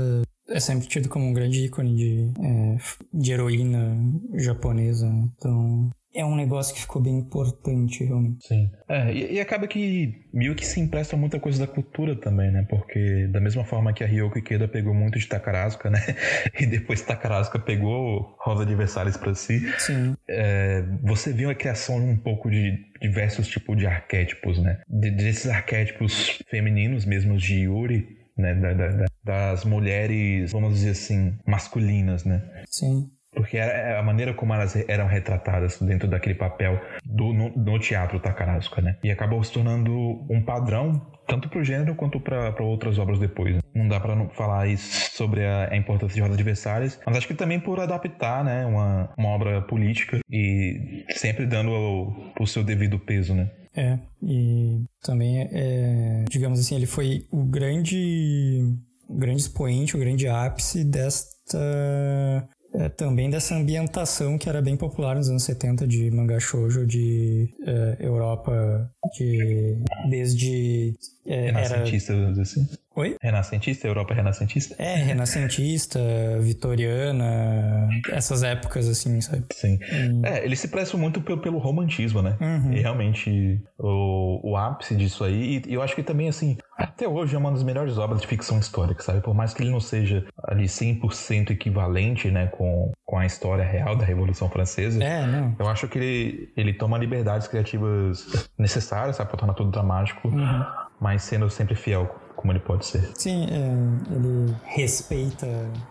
[0.49, 2.77] é sempre tido como um grande ícone de, é,
[3.13, 3.97] de heroína
[4.35, 5.07] japonesa.
[5.07, 8.47] Então, é um negócio que ficou bem importante, realmente.
[8.47, 8.71] Sim.
[8.89, 12.67] É, e, e acaba que meio que se empresta muita coisa da cultura também, né?
[12.69, 16.01] Porque da mesma forma que a Ryoko Ikeda pegou muito de Takarazuka, né?
[16.61, 20.17] E depois Takarazuka pegou Rosa de Versalhes pra si, Sim.
[20.29, 24.81] é, você viu a criação um pouco de diversos tipos de arquétipos, né?
[24.89, 28.07] De- desses arquétipos femininos mesmo de Yuri,
[28.37, 28.55] né?
[28.55, 32.43] Da- da- da- das mulheres, vamos dizer assim, masculinas, né?
[32.69, 33.11] Sim.
[33.33, 38.19] Porque era a maneira como elas eram retratadas dentro daquele papel do, no, no teatro
[38.19, 38.97] Takarazuka, né?
[39.05, 39.93] E acabou se tornando
[40.29, 43.55] um padrão tanto pro gênero quanto para outras obras depois.
[43.55, 43.61] né?
[43.73, 47.17] Não dá para não falar isso sobre a, a importância de Rosa de Versalhes, mas
[47.19, 52.47] acho que também por adaptar, né, uma, uma obra política e sempre dando o, o
[52.47, 53.49] seu devido peso, né?
[53.77, 58.61] É, e também é, digamos assim, ele foi o grande,
[59.09, 65.17] o grande expoente, o grande ápice desta é, também dessa ambientação que era bem popular
[65.17, 69.77] nos anos 70 de mangá shoujo de é, Europa, de
[70.09, 70.95] desde
[71.27, 72.69] é, era Renascentista, dizer assim.
[72.97, 73.17] Oi?
[73.23, 74.75] Renascentista, Europa renascentista?
[74.79, 76.01] é renascentista,
[76.41, 79.45] vitoriana, essas épocas assim, sabe?
[79.53, 79.79] Sim.
[79.93, 80.23] Hum.
[80.25, 82.37] É, ele se presta muito pelo, pelo romantismo, né?
[82.41, 82.73] Uhum.
[82.73, 87.35] E realmente o, o ápice disso aí, e eu acho que também, assim, até hoje
[87.35, 89.21] é uma das melhores obras de ficção histórica, sabe?
[89.21, 93.97] Por mais que ele não seja ali 100% equivalente, né, com, com a história real
[93.97, 95.55] da Revolução Francesa, É, não.
[95.59, 100.65] eu acho que ele, ele toma liberdades criativas necessárias, sabe, pra tornar tudo dramático, Uhum
[101.01, 103.11] mas sendo sempre fiel como ele pode ser.
[103.15, 105.47] Sim, é, ele respeita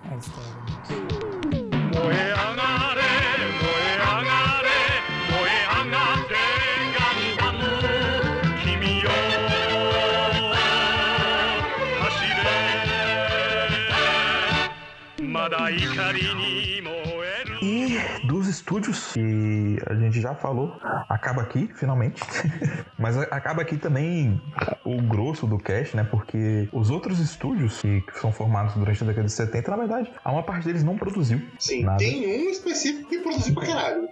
[0.10, 1.30] a história.
[16.20, 16.69] Maria
[18.50, 20.76] estúdios e a gente já falou.
[21.08, 22.22] Acaba aqui, finalmente.
[22.98, 24.42] Mas acaba aqui também
[24.84, 26.04] o grosso do cast, né?
[26.04, 30.12] Porque os outros estúdios que, que são formados durante a década de 70, na verdade,
[30.24, 31.42] a uma parte deles não produziu.
[31.58, 31.98] Sim, nada.
[31.98, 34.10] tem um específico que produziu pra caralho.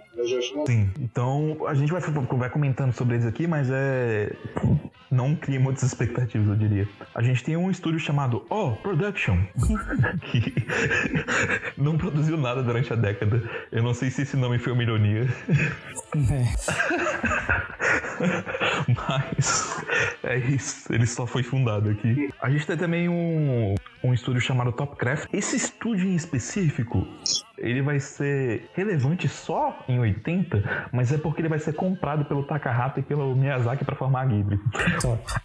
[0.66, 4.32] Sim, então a gente vai, vai comentando sobre eles aqui, mas é
[5.10, 6.86] não cria muitas expectativas, eu diria.
[7.14, 9.38] A gente tem um estúdio chamado Oh Production,
[10.30, 10.52] que
[11.78, 13.42] não produziu nada durante a década.
[13.72, 15.26] Eu não sei se esse nome foi uma ironia.
[18.88, 19.82] Mas
[20.22, 22.28] é isso, ele só foi fundado aqui.
[22.40, 25.28] A gente tem também um, um estúdio chamado Topcraft.
[25.32, 27.06] Esse estúdio em específico,
[27.60, 32.44] ele vai ser relevante só em 80, mas é porque ele vai ser comprado pelo
[32.44, 34.58] Takahata e pelo Miyazaki para formar a Ghibli.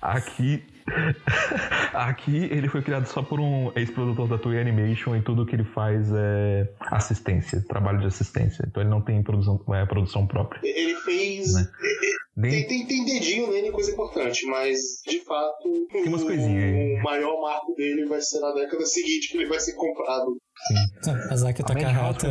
[0.01, 0.63] Aqui
[1.93, 5.63] Aqui ele foi criado só por um ex-produtor da Toei Animation e tudo que ele
[5.63, 8.65] faz é assistência, trabalho de assistência.
[8.67, 10.59] Então ele não tem produção, é, produção própria.
[10.63, 11.53] Ele fez.
[12.35, 12.49] Né?
[12.49, 16.99] Tem, tem, tem dedinho nele, coisa importante, mas de fato Tem umas coisinhas aí.
[16.99, 20.37] o maior marco dele vai ser na década seguinte, que ele vai ser comprado.
[21.27, 22.27] Miyazaki e Takahata,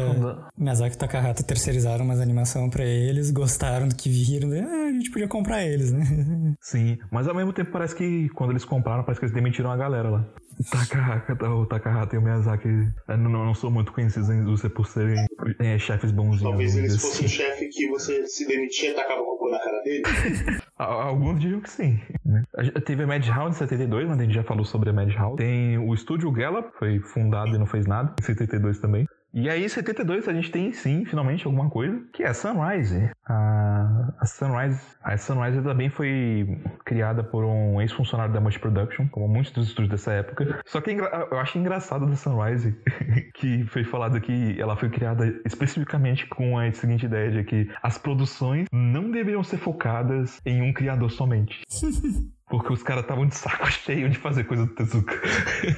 [0.56, 4.66] Miyazaki e Takahata terceirizaram umas animação pra eles, gostaram do que viram, né?
[4.66, 6.02] ah, a gente podia comprar eles, né?
[6.60, 9.76] Sim, mas ao mesmo tempo parece que quando eles compraram, parece que eles demitiram a
[9.76, 10.26] galera lá.
[10.70, 12.68] Takahata, o Takahata e o Miyazaki
[13.08, 15.26] não, não são muito conhecidos na indústria por serem
[15.58, 16.42] eh, chefes bonzinhos.
[16.42, 17.36] Talvez eles dizer fossem um assim.
[17.36, 20.02] chefe que você se demitia e tacava cocô na cara dele.
[20.76, 22.00] Alguns diriam que sim.
[22.24, 22.42] né?
[22.84, 25.36] Teve a Madhouse em 72, mas a gente já falou sobre a Madhouse.
[25.36, 29.06] Tem o estúdio Gallop, foi fundado e não fez nada, em 72 também.
[29.34, 33.10] E aí, em 72, a gente tem sim, finalmente, alguma coisa, que é a Sunrise.
[33.26, 34.80] A, a Sunrise.
[35.02, 39.90] A Sunrise também foi criada por um ex-funcionário da Much Production, como muitos dos estúdios
[39.90, 40.60] dessa época.
[40.66, 42.76] Só que é eu acho engraçado da Sunrise
[43.34, 47.96] que foi falado que ela foi criada especificamente com a seguinte ideia de que as
[47.96, 51.62] produções não deveriam ser focadas em um criador somente.
[52.52, 55.18] Porque os caras estavam de saco cheio de fazer coisa do Tezuka.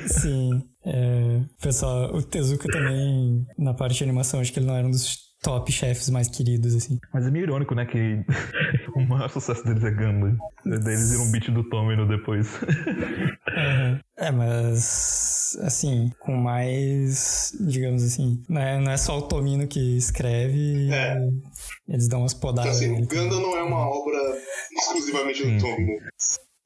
[0.08, 0.60] Sim.
[0.84, 4.90] É, pessoal, o Tezuka também, na parte de animação, acho que ele não era um
[4.90, 6.98] dos top chefes mais queridos, assim.
[7.12, 7.86] Mas é meio irônico, né?
[7.86, 8.24] Que
[8.96, 10.36] o maior sucesso deles é Gundam.
[10.66, 12.48] Daí eles viram um beat do Tomino depois.
[14.18, 19.96] É, mas assim, com mais, digamos assim, não é, não é só o Tomino que
[19.96, 21.16] escreve, É.
[21.88, 22.76] eles dão umas Então, podadas.
[22.76, 24.18] assim, nele o Gundam não é uma obra
[24.76, 25.58] exclusivamente do sim.
[25.58, 25.98] Tomino.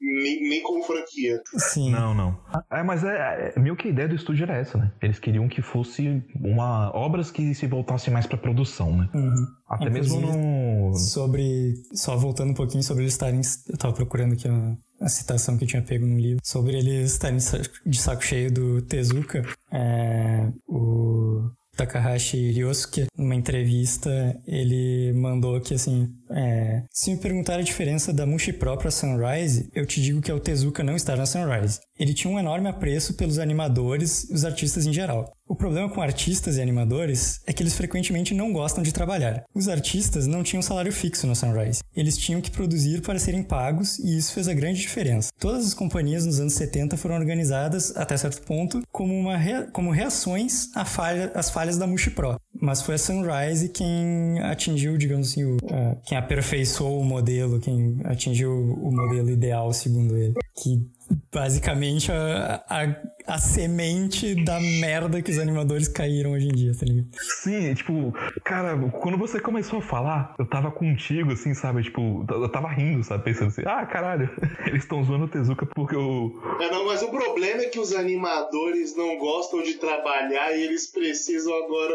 [0.01, 1.41] Nem, nem como franquia.
[1.57, 1.91] Sim.
[1.91, 2.39] Não, não.
[2.71, 4.91] É, mas é, é meio que a ideia do estúdio era essa, né?
[5.01, 9.09] Eles queriam que fosse uma obras que se voltassem mais pra produção, né?
[9.13, 9.47] Uhum.
[9.67, 10.95] Até mesmo no.
[10.95, 11.73] Sobre.
[11.93, 13.41] Só voltando um pouquinho sobre eles estarem.
[13.67, 16.41] Eu tava procurando aqui a, a citação que eu tinha pego no livro.
[16.43, 17.37] Sobre eles estarem
[17.85, 19.43] de saco cheio do Tezuka.
[19.71, 24.09] É, o Takahashi Ryosuke, numa entrevista,
[24.45, 26.13] ele mandou que assim.
[26.31, 30.29] É, se me perguntar a diferença da Mushi Pro pra Sunrise, eu te digo que
[30.31, 31.79] é o Tezuka não estar na Sunrise.
[31.99, 35.31] Ele tinha um enorme apreço pelos animadores e os artistas em geral.
[35.47, 39.43] O problema com artistas e animadores é que eles frequentemente não gostam de trabalhar.
[39.53, 41.81] Os artistas não tinham salário fixo na Sunrise.
[41.95, 45.29] Eles tinham que produzir para serem pagos e isso fez a grande diferença.
[45.39, 49.89] Todas as companhias nos anos 70 foram organizadas, até certo ponto, como, uma rea- como
[49.91, 52.39] reações falha- às falhas da Mushi Pro.
[52.61, 57.99] Mas foi a Sunrise quem atingiu, digamos assim, o, ah, quem aperfeiçoou o modelo, quem
[58.03, 60.33] atingiu o modelo ideal, segundo ele.
[60.61, 60.85] Que
[61.31, 62.95] basicamente a, a,
[63.29, 67.07] a semente da merda que os animadores caíram hoje em dia, tá ligado?
[67.41, 68.11] Sim, tipo,
[68.43, 71.83] cara, quando você começou a falar, eu tava contigo, assim, sabe?
[71.83, 73.23] Tipo, eu tava rindo, sabe?
[73.23, 74.29] Pensando assim, ah, caralho,
[74.65, 76.31] eles estão zoando o Tezuka porque o.
[76.59, 80.87] É, não, mas o problema é que os animadores não gostam de trabalhar e eles
[80.91, 81.93] precisam agora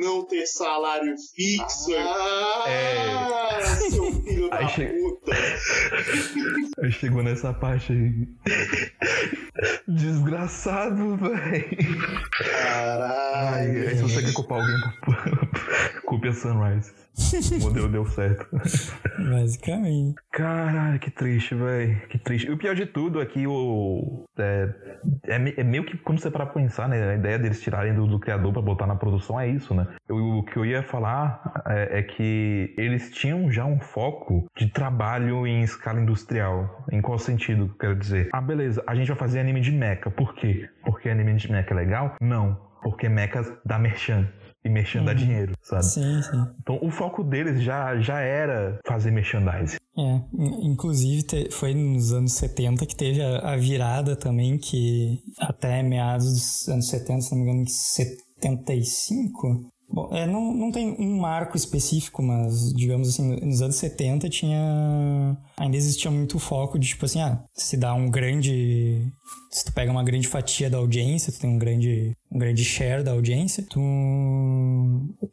[0.00, 1.90] não ter salário fixo.
[1.98, 3.60] Ah,
[3.90, 5.32] seu filho da chega- puta.
[6.82, 8.28] Aí chegou nessa parte aí.
[9.88, 10.75] Desgraçado,
[11.16, 11.66] velho.
[12.40, 13.88] Ai, Caralho.
[13.88, 14.76] aí se você quer culpar alguém,
[16.06, 16.92] culpe a Sunrise.
[17.60, 18.46] O modelo deu certo.
[19.18, 20.14] Basicamente.
[20.30, 21.98] Caralho, que triste, velho.
[22.08, 22.46] Que triste.
[22.46, 24.24] E o pior de tudo é que o.
[24.38, 24.68] É,
[25.24, 27.12] é, é meio que quando você parar pra pensar, né?
[27.12, 29.86] A ideia deles tirarem do, do criador pra botar na produção é isso, né?
[30.08, 34.68] Eu- o que eu ia falar é, é que eles tinham já um foco de
[34.68, 36.84] trabalho em escala industrial.
[36.92, 38.28] Em qual sentido que eu quero dizer?
[38.32, 40.10] Ah, beleza, a gente vai fazer anime de mecha.
[40.10, 40.68] Por quê?
[40.84, 42.14] Porque anime de mecha é legal?
[42.20, 42.60] Não.
[42.82, 44.28] Porque mecha dá merchan.
[44.66, 45.84] E merchan dá dinheiro, sabe?
[45.84, 46.44] Sim, sim.
[46.60, 49.76] Então o foco deles já, já era fazer merchandising.
[49.98, 50.02] É,
[50.34, 55.82] in- inclusive te- foi nos anos 70 que teve a, a virada também, que até
[55.82, 60.72] meados dos anos 70, se não me engano, em se- 75, Bom, é, não, não
[60.72, 65.38] tem um marco específico, mas, digamos assim, nos anos 70 tinha.
[65.56, 69.12] Ainda existia muito foco de, tipo assim, ah, se dá um grande.
[69.50, 73.04] Se tu pega uma grande fatia da audiência, tu tem um grande, um grande share
[73.04, 73.80] da audiência, tu.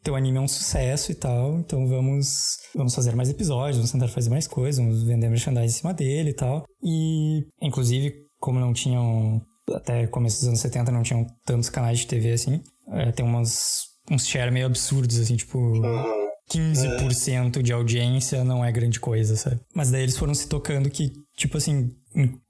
[0.02, 2.56] Teu anime é um sucesso e tal, então vamos.
[2.74, 6.30] Vamos fazer mais episódios, vamos tentar fazer mais coisas, vamos vender merchandising em cima dele
[6.30, 6.64] e tal.
[6.82, 9.42] E, inclusive, como não tinham.
[9.74, 12.60] Até começo dos anos 70 não tinham tantos canais de TV assim.
[12.88, 15.58] É, tem umas uns share meio absurdos, assim, tipo.
[15.58, 16.24] Uhum.
[16.50, 19.60] 15% de audiência não é grande coisa, sabe?
[19.74, 21.90] Mas daí eles foram se tocando que, tipo assim,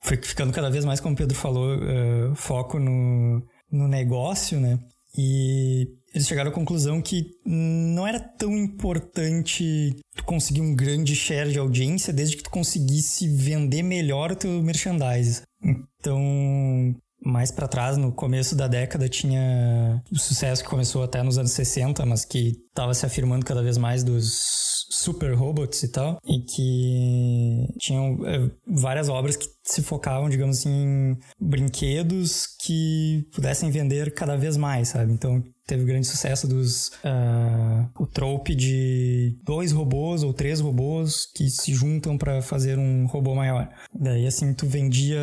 [0.03, 3.41] foi ficando cada vez mais, como o Pedro falou, uh, foco no,
[3.71, 4.81] no negócio, né?
[5.17, 11.51] E eles chegaram à conclusão que não era tão importante tu conseguir um grande share
[11.51, 15.43] de audiência desde que tu conseguisse vender melhor o teu merchandise.
[15.63, 16.95] Então,
[17.25, 21.53] mais para trás, no começo da década, tinha o sucesso que começou até nos anos
[21.53, 26.41] 60, mas que estava se afirmando cada vez mais dos super robots e tal, e
[26.41, 34.12] que tinham é, várias obras que se focavam, digamos assim, em brinquedos que pudessem vender
[34.14, 35.12] cada vez mais, sabe?
[35.12, 41.49] Então teve grande sucesso dos uh, o trope de dois robôs ou três robôs que
[41.49, 43.69] se juntam para fazer um robô maior.
[43.95, 45.19] Daí assim tu vendia,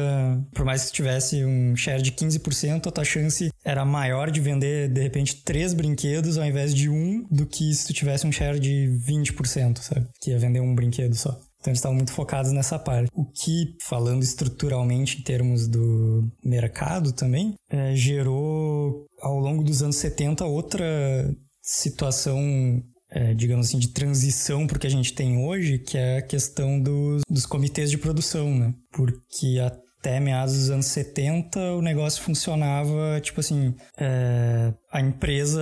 [0.54, 4.90] por mais que tivesse um share de 15%, a tua chance era maior de vender
[4.90, 8.60] de repente três brinquedos ao invés de um do que se tu tivesse um share
[8.60, 10.08] de 20%, sabe?
[10.20, 11.40] Que ia vender um brinquedo só.
[11.62, 13.10] Então eles estavam muito focados nessa parte.
[13.14, 19.96] O que, falando estruturalmente em termos do mercado também, é, gerou ao longo dos anos
[19.98, 20.86] 70 outra
[21.62, 26.20] situação é, digamos assim, de transição para o que a gente tem hoje, que é
[26.20, 28.74] a questão dos, dos comitês de produção, né?
[28.90, 29.70] Porque a
[30.02, 35.62] até meados dos anos 70 o negócio funcionava tipo assim é, a empresa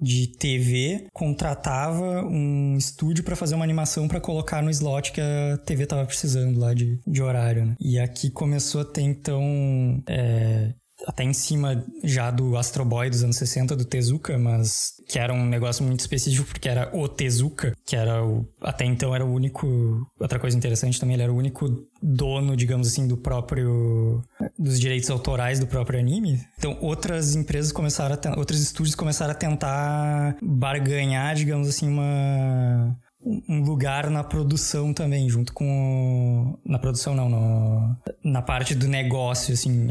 [0.00, 5.58] de TV contratava um estúdio para fazer uma animação para colocar no slot que a
[5.58, 7.76] TV tava precisando lá de, de horário né?
[7.78, 10.72] e aqui começou a ter então é,
[11.08, 15.32] até em cima já do Astro Boy dos anos 60 do Tezuka, mas que era
[15.32, 19.32] um negócio muito específico porque era o Tezuka, que era o até então era o
[19.32, 21.66] único, outra coisa interessante também, ele era o único
[22.02, 24.22] dono, digamos assim, do próprio
[24.58, 26.40] dos direitos autorais do próprio anime.
[26.58, 32.94] Então, outras empresas começaram a outros estúdios começaram a tentar barganhar, digamos assim, uma
[33.24, 36.56] um lugar na produção também, junto com.
[36.64, 39.88] Na produção, não, no, na parte do negócio, assim,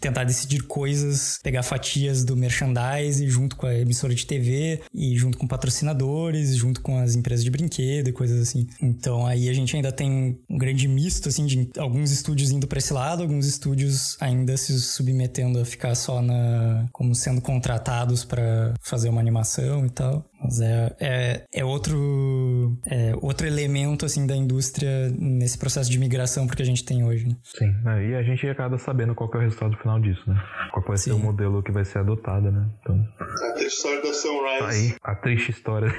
[0.00, 5.38] tentar decidir coisas, pegar fatias do merchandise junto com a emissora de TV e junto
[5.38, 8.66] com patrocinadores, junto com as empresas de brinquedo e coisas assim.
[8.80, 12.78] Então aí a gente ainda tem um grande misto, assim, de alguns estúdios indo para
[12.78, 16.86] esse lado, alguns estúdios ainda se submetendo a ficar só na.
[16.92, 20.24] como sendo contratados para fazer uma animação e tal.
[20.42, 26.46] Mas é, é, é outro, é outro elemento assim da indústria nesse processo de migração
[26.46, 27.26] porque a gente tem hoje.
[27.26, 27.36] Né?
[27.42, 28.08] Sim, né?
[28.08, 30.36] e a gente acaba sabendo qual é o resultado final disso, né?
[30.72, 31.10] Qual vai Sim.
[31.10, 32.68] ser o modelo que vai ser adotado, né?
[32.80, 32.96] Então...
[33.18, 34.64] A triste história da Sunrise.
[34.64, 35.92] Aí, a triste história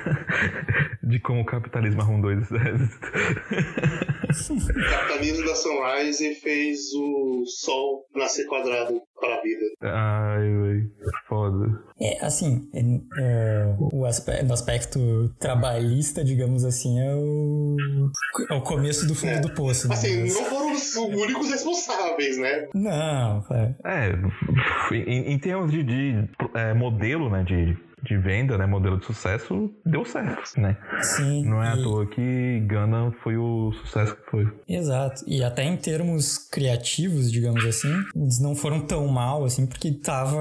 [1.03, 2.53] de como o capitalismo arrumou esse
[4.53, 9.65] O capitalismo da Sunrise fez o sol nascer quadrado para a vida.
[9.81, 10.91] Ai, velho.
[11.27, 11.86] Foda.
[11.99, 12.81] É, assim, é,
[13.19, 17.75] é, o aspecto, no aspecto trabalhista, digamos assim, é o,
[18.51, 19.39] é o começo do fundo é.
[19.39, 19.87] do poço.
[19.87, 19.95] Né?
[19.95, 20.35] Assim, mas...
[20.35, 22.67] não foram os únicos responsáveis, né?
[22.75, 23.75] Não, é.
[23.83, 29.05] É, em, em termos de, de é, modelo, né, de de venda, né, modelo de
[29.05, 30.77] sucesso, deu certo, né?
[31.01, 31.45] Sim.
[31.45, 31.79] Não é e...
[31.79, 34.47] à toa que Gana foi o sucesso que foi.
[34.67, 35.23] Exato.
[35.27, 40.37] E até em termos criativos, digamos assim, eles não foram tão mal, assim, porque tava...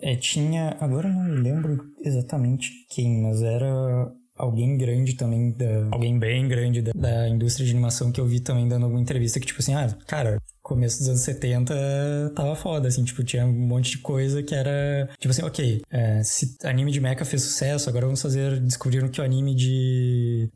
[0.00, 0.76] É, tinha...
[0.80, 6.82] Agora não me lembro exatamente quem, mas era alguém grande também, da, alguém bem grande
[6.82, 9.74] da, da, indústria de animação que eu vi também dando alguma entrevista que, tipo assim,
[9.74, 14.42] ah, cara, começo dos anos 70 tava foda, assim, tipo, tinha um monte de coisa
[14.42, 18.60] que era, tipo assim, ok, é, se anime de mecha fez sucesso, agora vamos fazer,
[18.60, 20.48] descobriram que o anime de,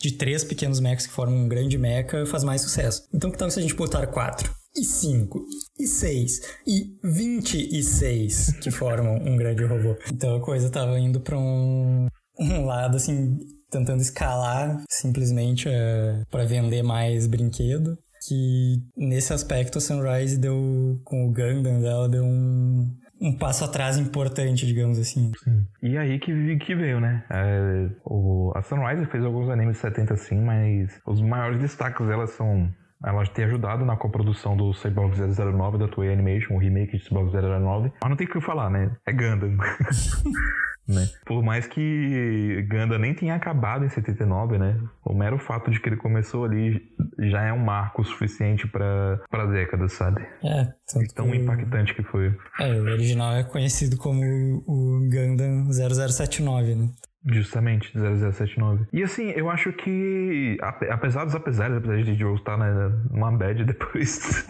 [0.00, 3.02] de três pequenos mechas que formam um grande mecha faz mais sucesso.
[3.12, 4.52] Então que tal se a gente botar quatro?
[4.76, 5.40] e 5,
[5.78, 9.96] e 6, e 26 que formam um grande robô.
[10.12, 12.08] Então a coisa tava indo pra um,
[12.40, 13.38] um lado, assim,
[13.70, 17.96] tentando escalar simplesmente é, para vender mais brinquedo.
[18.26, 23.98] Que nesse aspecto a Sunrise deu, com o Gundam dela, deu um, um passo atrás
[23.98, 25.32] importante, digamos assim.
[25.42, 25.66] Sim.
[25.82, 27.24] E aí que, que veio, né?
[27.30, 32.70] É, o, a Sunrise fez alguns animes 70 sim, mas os maiores destaques delas são
[33.04, 37.30] ela ter ajudado na coprodução do Cyborg 009 da Toei Animation, o remake de Cyborg
[37.30, 37.92] 009.
[38.00, 38.90] Mas não tem o que falar, né?
[39.06, 39.56] É Gundam.
[40.88, 41.06] né?
[41.26, 44.78] Por mais que Ganda nem tenha acabado em 79, né?
[45.04, 46.80] O mero fato de que ele começou ali
[47.18, 50.22] já é um marco suficiente para para décadas, sabe?
[50.42, 52.34] É, tanto tão que- impactante que foi.
[52.60, 54.22] É, o original é conhecido como
[54.66, 56.88] o Gundam 0079, né?
[57.26, 58.84] Justamente, 0079.
[58.92, 62.68] E assim, eu acho que, ape- apesar dos apesares, apesar de Joe estar né,
[63.10, 64.46] numa bad depois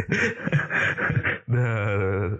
[1.46, 2.38] da-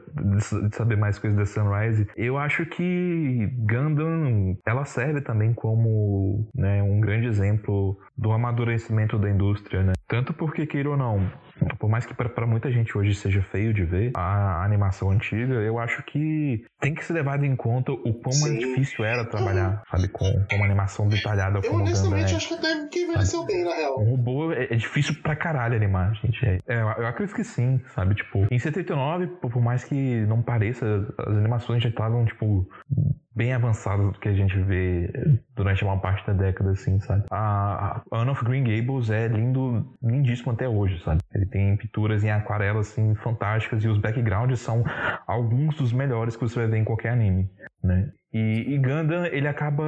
[0.67, 6.83] de saber mais coisas da Sunrise, eu acho que Gundam, ela serve também como né,
[6.83, 9.93] um grande exemplo do amadurecimento da indústria, né?
[10.15, 11.29] Tanto porque, queira ou não,
[11.77, 15.77] por mais que para muita gente hoje seja feio de ver a animação antiga, eu
[15.77, 18.59] acho que tem que ser levado em conta o quão mais Sim.
[18.61, 22.37] difícil era trabalhar, sabe, com, com uma animação detalhada Eu honestamente é.
[22.37, 24.01] acho que até que envelheceu bem, na real.
[24.01, 26.47] Um robô é, é difícil pra caralho animar, gente.
[26.47, 28.15] É, é, eu, acredito que sim, sabe?
[28.15, 32.69] Tipo, em 79, por, por mais que não pareça, as animações já estavam, tipo,
[33.35, 35.11] bem avançadas do que a gente vê
[35.57, 37.25] durante uma parte da década, assim, sabe?
[37.31, 41.21] A, a Anne of Green Gables é lindo, lindíssimo até hoje, sabe?
[41.35, 44.85] Ele tem pinturas em aquarela, assim, fantásticas e os backgrounds são
[45.27, 47.51] alguns dos melhores que você vai ver em qualquer anime,
[47.83, 48.11] né?
[48.33, 48.83] E, e
[49.33, 49.85] ele acaba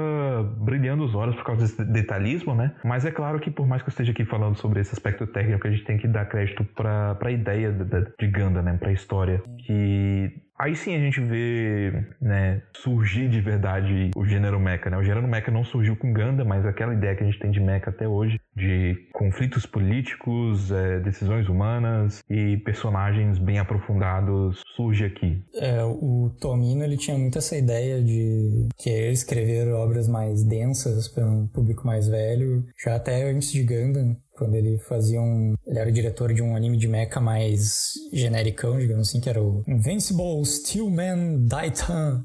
[0.60, 2.76] brilhando os olhos por causa desse detalhismo, né?
[2.84, 5.66] Mas é claro que por mais que eu esteja aqui falando sobre esse aspecto técnico,
[5.66, 8.76] a gente tem que dar crédito pra, pra ideia da- de Gundam, né?
[8.78, 9.42] Pra história.
[9.66, 14.96] Que Aí sim a gente vê, né, surgir de verdade o gênero mecha, né?
[14.96, 17.60] O gênero mecha não surgiu com Gundam, mas aquela ideia que a gente tem de
[17.60, 25.44] mecha até hoje, de conflitos políticos, é, decisões humanas e personagens bem aprofundados, surge aqui.
[25.54, 31.26] É, o Tomino ele tinha muito essa ideia de querer escrever obras mais densas para
[31.26, 35.54] um público mais velho, já até antes de Gundam, quando ele fazia um.
[35.66, 39.42] Ele era o diretor de um anime de mecha mais genericão, digamos assim, que era
[39.42, 42.24] o Invincible Steelman Daitan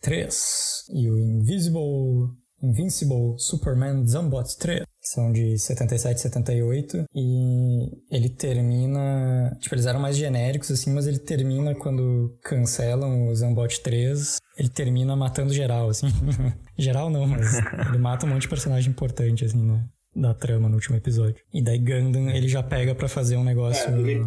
[0.00, 2.42] 3 e o Invisible.
[2.64, 9.52] Invincible Superman Zambot 3, que são de 77 e 78, e ele termina.
[9.60, 14.68] Tipo, eles eram mais genéricos, assim, mas ele termina quando cancelam o Zambot 3, ele
[14.68, 16.06] termina matando geral, assim.
[16.78, 17.52] geral não, mas
[17.88, 19.84] ele mata um monte de personagem importante, assim, né?
[20.14, 21.36] Da trama no último episódio.
[21.54, 23.88] E daí Gundam ele já pega pra fazer um negócio.
[23.90, 24.26] É, ele-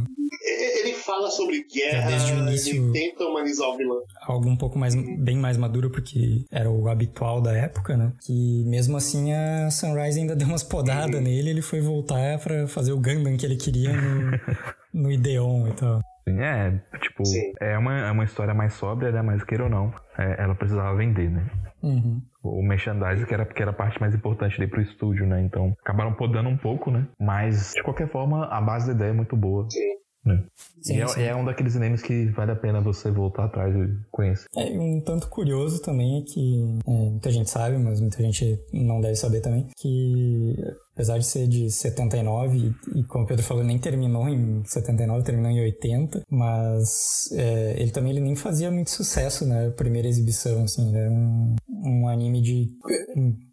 [0.80, 4.02] Ele fala sobre guerra, desde o início- ele tenta humanizar o vilão.
[4.28, 8.12] algo um pouco mais bem mais maduro porque era o habitual da época, né?
[8.26, 12.92] Que mesmo assim a Sunrise ainda deu umas podadas nele, ele foi voltar pra fazer
[12.92, 14.32] o Gundam que ele queria no,
[14.94, 16.02] no Ideon e tal.
[16.28, 17.52] É, tipo, Sim.
[17.62, 19.22] é uma, é uma história mais sóbria, né?
[19.22, 21.48] Mas queira ou não, é, ela precisava vender, né?
[21.84, 22.20] Uhum.
[22.50, 25.41] O merchandising, que era, que era a parte mais importante ali pro estúdio, né?
[25.41, 27.08] Então, acabaram podando um pouco, né?
[27.20, 29.68] Mas, de qualquer forma, a base da ideia é muito boa.
[29.70, 30.05] Sim.
[30.26, 30.44] Né?
[30.82, 31.22] Sim, e é, sim.
[31.22, 34.48] é um daqueles animes que vale a pena você voltar atrás e conhecer.
[34.56, 39.00] É, um tanto curioso também é que é, muita gente sabe, mas muita gente não
[39.00, 40.56] deve saber também, que
[40.96, 45.24] apesar de ser de 79, e, e como o Pedro falou, nem terminou em 79,
[45.24, 50.64] terminou em 80, mas é, ele também ele nem fazia muito sucesso na primeira exibição,
[50.64, 52.72] assim, era um, um anime de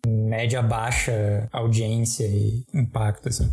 [0.07, 3.51] média baixa audiência e impacto, assim.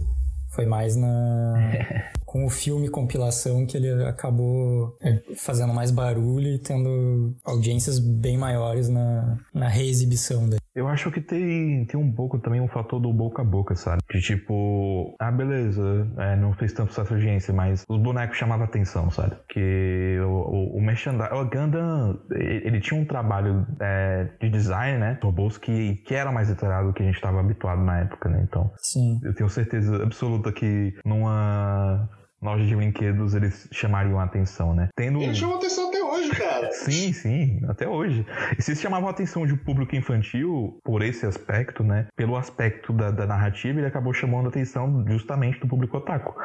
[0.51, 1.53] Foi mais na
[2.29, 8.37] com o filme compilação que ele acabou é, fazendo mais barulho e tendo audiências bem
[8.37, 10.61] maiores na, na reexibição dele.
[10.75, 14.03] Eu acho que tem, tem um pouco também um fator do boca a boca, sabe?
[14.13, 19.09] De tipo, ah, beleza, é, não fez tanto sucesso audiência, mas os bonecos chamavam atenção,
[19.09, 19.35] sabe?
[19.49, 21.33] Que o, o, o merchandising.
[21.33, 25.19] O Gundam, ele ele tinha um trabalho é, de design, né?
[25.21, 28.45] Robôs que, que era mais detalhado do que a gente estava habituado na época, né?
[28.47, 29.19] Então, Sim.
[29.23, 32.07] eu tenho certeza absoluta que numa
[32.41, 34.89] loja de brinquedos eles chamariam a atenção, né?
[34.95, 35.21] Tendo.
[35.21, 36.71] Ele chamou atenção até hoje, cara.
[36.79, 38.25] Sim, sim, até hoje.
[38.57, 42.07] E se chamavam a atenção de um público infantil por esse aspecto, né?
[42.15, 46.35] Pelo aspecto da, da narrativa, ele acabou chamando a atenção justamente do público otaku.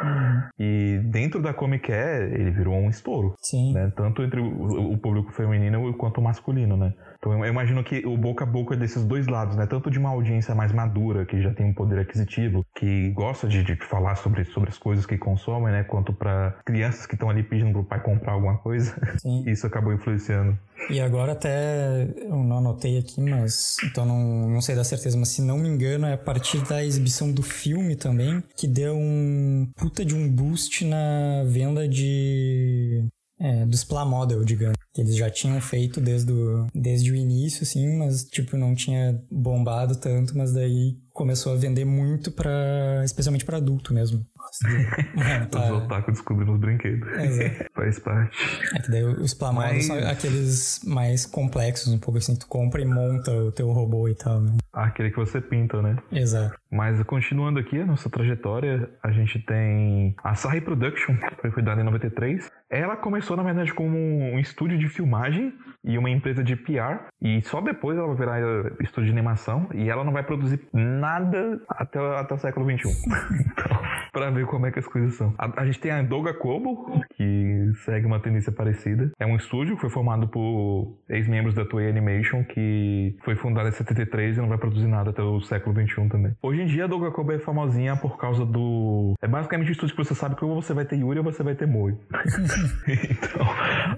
[0.58, 3.72] E dentro da Comic Con, ele virou um estouro, Sim.
[3.74, 3.92] né?
[3.96, 6.94] Tanto entre o, o público feminino quanto o masculino, né?
[7.24, 9.66] Então eu imagino que o boca a boca é desses dois lados, né?
[9.66, 13.64] Tanto de uma audiência mais madura, que já tem um poder aquisitivo, que gosta de,
[13.64, 15.84] de falar sobre, sobre as coisas que consomem, né?
[15.84, 18.94] Quanto para crianças que estão ali pedindo pro pai comprar alguma coisa.
[19.16, 19.42] Sim.
[19.48, 20.58] Isso acabou influenciando.
[20.90, 25.28] E agora até eu não anotei aqui, mas então não, não sei da certeza, mas
[25.28, 29.66] se não me engano é a partir da exibição do filme também que deu um
[29.76, 33.06] puta de um boost na venda de
[33.38, 34.76] é, dos Pla Model, digamos.
[34.92, 39.20] Que eles já tinham feito desde o, desde o início, assim, mas tipo não tinha
[39.30, 44.24] bombado tanto, mas daí começou a vender muito para especialmente para adulto mesmo.
[45.24, 45.64] É, tá.
[45.64, 47.08] Os otaku descobrindo os brinquedos.
[47.18, 47.70] Exato.
[47.74, 48.36] Faz parte.
[48.76, 52.80] É que daí os Plamodos Mas- são aqueles mais complexos, um pouco assim, tu compra
[52.82, 54.56] e monta o teu robô e tal, né?
[54.72, 55.96] Aquele que você pinta, né?
[56.12, 56.56] Exato.
[56.70, 61.80] Mas continuando aqui a nossa trajetória, a gente tem a Sarri Production, que foi fundada
[61.80, 62.50] em 93.
[62.68, 65.52] Ela começou, na verdade, como um estúdio de filmagem
[65.84, 66.98] e uma empresa de PR.
[67.22, 69.68] E só depois ela vai virar eh, estúdio de animação.
[69.72, 72.88] E ela não vai produzir nada até, até o século XXI.
[73.52, 73.78] então,
[74.12, 75.34] pra ver como é que as coisas são.
[75.38, 79.10] A, a gente tem a Doga Kobo, que segue uma tendência parecida.
[79.18, 83.72] É um estúdio que foi formado por ex-membros da Toei Animation, que foi fundada em
[83.72, 86.32] 73 e não vai produzir nada até o século XXI também.
[86.42, 89.14] Hoje em dia, a Doga Kobo é famosinha por causa do...
[89.22, 91.42] É basicamente um estúdio que você sabe que ou você vai ter Yuri ou você
[91.42, 91.96] vai ter Moi.
[92.88, 93.46] então,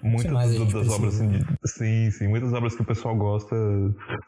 [0.03, 1.21] muitas das obras...
[1.21, 2.29] assim, Sim, sim.
[2.29, 3.57] Muitas obras que o pessoal gosta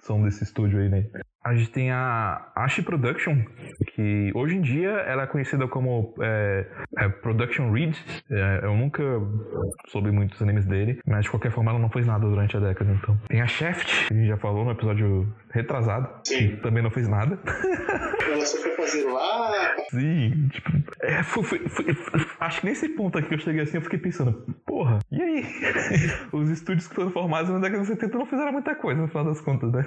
[0.01, 1.07] são desse estúdio aí, né?
[1.45, 3.39] A gente tem a Ashi Production,
[3.95, 6.67] que hoje em dia ela é conhecida como é,
[6.99, 7.97] é, Production Read.
[8.31, 9.03] É, eu nunca
[9.89, 12.91] soube muitos animes dele, mas de qualquer forma ela não fez nada durante a década,
[12.93, 13.17] então.
[13.29, 16.49] Tem a Shaft, que a gente já falou no episódio retrasado, Sim.
[16.51, 17.39] que também não fez nada.
[18.31, 19.75] Ela só foi fazer lá.
[19.91, 20.71] Sim, tipo,
[21.03, 23.99] é, foi- foi- foi- acho que nesse ponto aqui que eu cheguei assim, eu fiquei
[23.99, 24.33] pensando,
[24.67, 25.47] porra, e aí?
[26.33, 29.25] Os estúdios que foram formados na década de 70 não fizeram muita coisa, no final
[29.25, 29.87] das contas, né?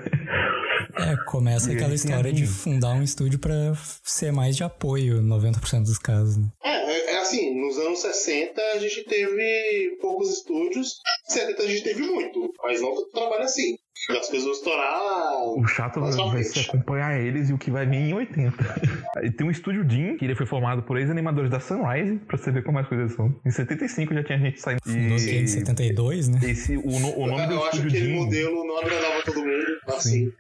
[0.98, 3.74] É, começa aquela história de fundar um estúdio pra
[4.04, 6.48] ser mais de apoio, 90% dos casos, né?
[6.64, 10.98] É, é, é assim, nos anos 60 a gente teve poucos estúdios,
[11.30, 13.76] 70 a gente teve muito, mas não tanto trabalho assim.
[14.10, 15.44] E as coisas vão estourar.
[15.58, 16.44] O chato vai frente.
[16.50, 18.56] ser acompanhar eles e o que vai vir em 80.
[19.18, 22.52] Aí tem um estúdio Jim, que ele foi formado por ex-animadores da Sunrise, pra você
[22.52, 23.34] ver como as coisas são.
[23.46, 24.80] Em 75 já tinha gente saindo.
[24.84, 26.40] Aqui em 72, né?
[26.44, 28.14] Esse, o, no- o nome do eu acho que aquele Jim.
[28.16, 30.32] modelo não agradava todo mundo, assim.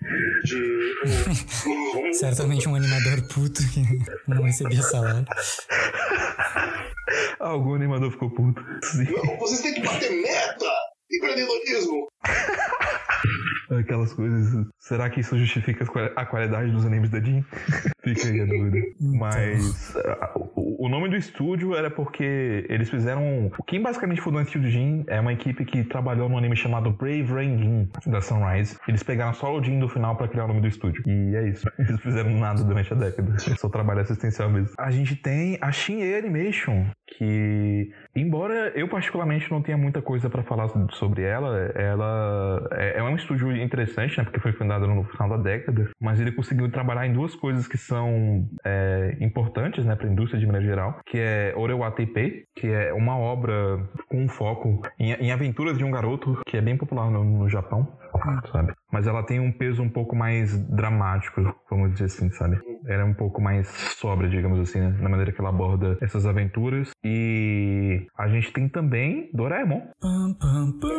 [0.43, 2.13] De.
[2.17, 3.81] Certamente um animador puto que
[4.27, 5.25] não recebia salário.
[7.39, 8.63] Algum animador ficou puto.
[8.83, 9.05] Sim.
[9.11, 10.65] Não, vocês têm que bater meta!
[11.11, 12.07] Empreendedorismo!
[13.79, 14.67] Aquelas coisas.
[14.79, 17.43] Será que isso justifica a qualidade dos animes da Jim?
[18.03, 18.77] Fica aí a dúvida.
[18.99, 23.51] Mas ah, o nome do estúdio era porque eles fizeram.
[23.67, 27.23] Quem basicamente fundou o estúdio Jin é uma equipe que trabalhou num anime chamado Brave
[27.23, 28.77] Rangin da Sunrise.
[28.87, 31.03] Eles pegaram só o Jin do final pra criar o nome do estúdio.
[31.07, 31.69] E é isso.
[31.77, 33.37] Eles fizeram nada durante a década.
[33.57, 34.73] Só trabalho assistencial mesmo.
[34.77, 40.43] A gente tem a Shin Animation, que embora eu particularmente não tenha muita coisa pra
[40.43, 45.29] falar sobre ela, ela é, é um estúdio interessante, né, porque foi fundado no final
[45.29, 50.07] da década, mas ele conseguiu trabalhar em duas coisas que são é, importantes, né, para
[50.07, 54.29] a indústria de maneira geral, que é Orewa TP, que é uma obra com um
[54.29, 57.87] foco em, em aventuras de um garoto que é bem popular no, no Japão,
[58.51, 58.73] sabe?
[58.91, 62.59] Mas ela tem um peso um pouco mais dramático, vamos dizer assim, sabe?
[62.87, 64.95] Ela é um pouco mais sóbria, digamos assim, né?
[64.99, 66.89] na maneira que ela aborda essas aventuras.
[67.03, 69.81] E a gente tem também Doraemon.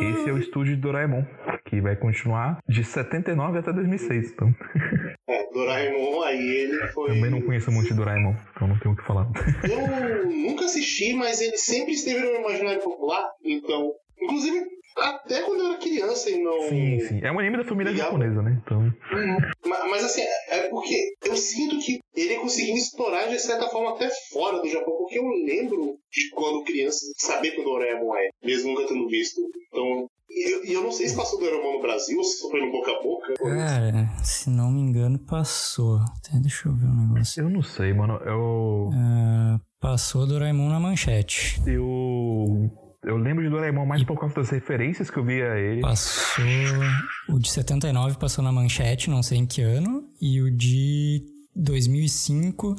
[0.01, 1.23] Esse é o estúdio de Doraemon,
[1.65, 4.31] que vai continuar de 79 até 2006.
[4.31, 4.53] Então,
[5.27, 7.13] É, Doraemon, aí ele foi.
[7.13, 9.27] também não conheço muito de Doraemon, então não tenho o que falar.
[9.63, 13.91] Eu nunca assisti, mas ele sempre esteve no imaginário popular, então.
[14.21, 14.65] Inclusive,
[14.97, 16.69] até quando eu era criança e não.
[16.69, 17.19] Sim, sim.
[17.23, 18.07] É um anime da família Legal.
[18.11, 18.61] japonesa, né?
[18.63, 19.37] Então, Uhum.
[19.65, 24.09] Ma- Mas assim, é porque eu sinto que ele conseguiu estourar de certa forma até
[24.31, 28.71] fora do Japão, porque eu lembro de quando criança saber que o Doraemon é, mesmo
[28.73, 29.41] nunca tendo visto.
[29.67, 30.07] Então.
[30.35, 32.71] E eu, eu não sei se passou Doraemon no Brasil, ou se só foi no
[32.71, 33.33] boca a boca.
[33.35, 35.97] Cara, se não me engano, passou.
[35.97, 37.43] Até deixa eu ver um negócio.
[37.43, 38.15] eu não sei, mano.
[38.25, 38.89] Eu.
[38.95, 41.61] Ah, passou Doraemon na manchete.
[41.67, 42.71] Eu.
[43.03, 45.81] Eu lembro de Doraemon mais por causa das referências que eu vi a ele.
[45.81, 46.45] Passou.
[47.29, 50.09] O de 79 passou na manchete, não sei em que ano.
[50.21, 51.21] E o de
[51.55, 52.75] 2005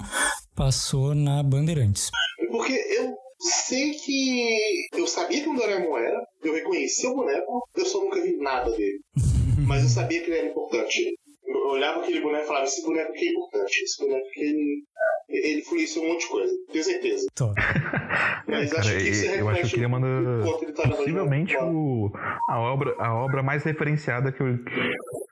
[0.55, 2.11] passou na Bandeirantes.
[2.51, 4.89] Porque eu sei que.
[4.95, 8.71] Eu sabia que o Doraemon era, eu reconhecia o boneco, eu só nunca vi nada
[8.71, 9.01] dele.
[9.67, 11.17] Mas eu sabia que ele era importante.
[11.47, 14.85] Eu olhava aquele boneco e falava: esse boneco aqui é importante, esse boneco aqui ele.
[15.29, 17.27] Ele influenciou um monte de coisa, tenho certeza.
[17.35, 17.55] Top.
[18.47, 22.11] Mas Cara, acho que isso eu acho que ele é uma da- tá Possivelmente o,
[22.49, 24.59] a, obra, a obra mais referenciada que eu,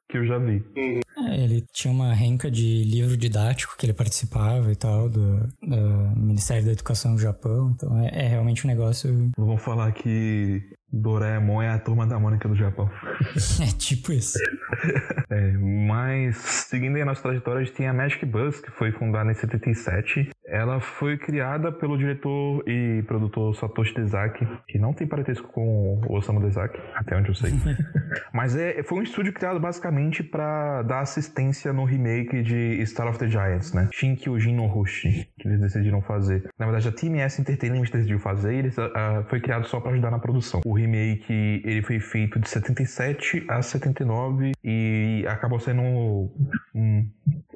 [0.09, 0.65] que eu já vi.
[0.77, 6.17] É, ele tinha uma renca de livro didático que ele participava e tal, do, do
[6.17, 7.71] Ministério da Educação do Japão.
[7.75, 9.31] Então é, é realmente um negócio.
[9.37, 10.63] Vamos falar que
[10.93, 12.91] Doraemon é a turma da Mônica do Japão.
[13.63, 14.39] É tipo isso.
[15.31, 18.91] É, mas, seguindo aí a nossa trajetória, a gente tem a Magic Bus, que foi
[18.93, 20.31] fundada em 77.
[20.47, 26.17] Ela foi criada pelo diretor e produtor Satoshi Dezaki, que não tem parentesco com o
[26.17, 27.53] Osamu Dezaki, até onde eu sei.
[28.33, 33.19] Mas é, foi um estúdio criado basicamente para dar assistência no remake de Star of
[33.19, 33.89] the Giants, né?
[33.93, 36.49] Shinkyojin no Hoshi, que eles decidiram fazer.
[36.59, 39.93] Na verdade, a Team S Entertainment decidiu fazer e ele uh, foi criado só para
[39.93, 40.61] ajudar na produção.
[40.67, 45.83] O remake, ele foi feito de 77 a 79 e acabou sendo
[46.75, 47.09] um,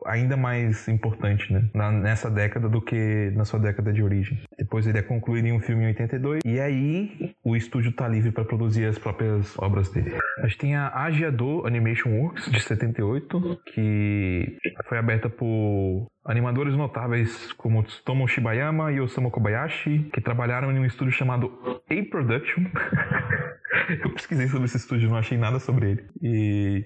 [0.06, 1.68] ainda mais importante, né?
[1.74, 4.38] Na, nessa década do que na sua década de origem.
[4.58, 8.30] Depois ele é concluído em um filme em 82 e aí o estúdio tá livre
[8.30, 10.16] para produzir as próprias obras dele.
[10.38, 14.58] A gente tem a Agiador Animation Works de 78, que
[14.88, 20.84] foi aberta por animadores notáveis como Tsutomu Shibayama e Osamu Kobayashi, que trabalharam em um
[20.84, 21.52] estúdio chamado
[21.90, 22.64] A Production.
[24.02, 26.04] Eu pesquisei sobre esse estúdio, não achei nada sobre ele.
[26.20, 26.84] E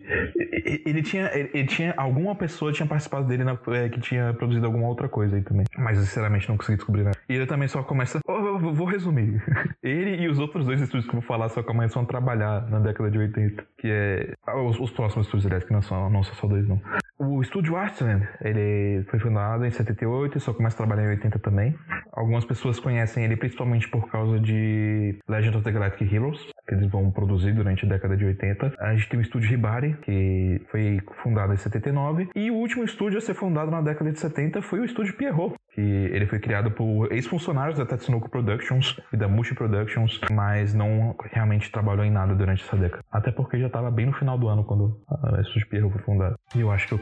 [0.84, 4.88] ele tinha, ele tinha alguma pessoa tinha participado dele na, é, que tinha produzido alguma
[4.88, 5.64] outra coisa aí também.
[5.78, 7.16] Mas sinceramente não consegui descobrir nada.
[7.28, 9.42] E ele também só começa, oh, vou resumir.
[9.82, 12.78] Ele e os outros dois estúdios que eu vou falar só começam a trabalhar na
[12.78, 16.34] década de 80, que é os, os próximos estúdios, aliás, que não são, não são
[16.34, 16.80] só dois não.
[17.22, 21.38] O estúdio Artland, ele foi fundado em 78 e só começa a trabalhar em 80
[21.38, 21.76] também.
[22.14, 26.90] Algumas pessoas conhecem ele principalmente por causa de Legend of the Galactic Heroes, que eles
[26.90, 28.72] vão produzir durante a década de 80.
[28.80, 32.30] A gente tem o estúdio Hibari, que foi fundado em 79.
[32.34, 35.54] E o último estúdio a ser fundado na década de 70 foi o estúdio Pierrot,
[35.74, 41.14] que ele foi criado por ex-funcionários da Tatsunoko Productions e da Mushi Productions, mas não
[41.30, 43.04] realmente trabalhou em nada durante essa década.
[43.12, 46.34] Até porque já estava bem no final do ano quando o estúdio Pierrot foi fundado.
[46.56, 46.94] E eu acho que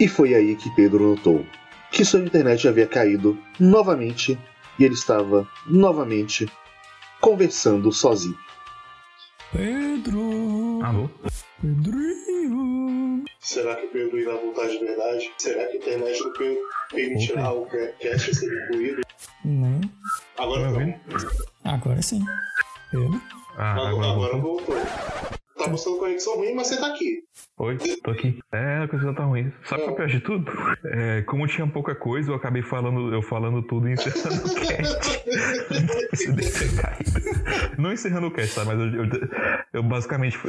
[0.00, 1.44] E foi aí que Pedro notou
[1.90, 4.38] que sua internet havia caído novamente
[4.78, 6.46] e ele estava novamente
[7.20, 8.36] conversando sozinho.
[9.52, 10.80] Pedro!
[10.84, 11.10] Alô?
[11.60, 13.24] Pedrinho!
[13.40, 15.30] Será que o Pedro irá voltar de verdade?
[15.38, 16.58] Será que a internet do Pedro
[16.90, 19.00] permitirá o cast ser incluído?
[19.44, 19.80] Não.
[20.36, 21.72] Agora Tá?
[21.72, 22.24] Agora sim.
[22.90, 23.20] Pedro?
[23.56, 24.76] Ah, Agora, agora agora voltou.
[24.76, 25.37] voltou.
[25.68, 27.22] Tá mostrando conexão ruim, mas você tá aqui.
[27.58, 28.38] Oi, tô aqui.
[28.52, 29.52] É, a coisa tá ruim.
[29.64, 30.50] Sabe que é o pior de tudo?
[30.84, 35.22] É, como tinha pouca coisa, eu acabei falando, eu falando tudo e encerrando o cast.
[36.12, 37.20] Isso deve ter caído.
[37.76, 38.64] Não encerrando o cast, tá?
[38.64, 39.10] Mas eu, eu,
[39.74, 40.38] eu basicamente.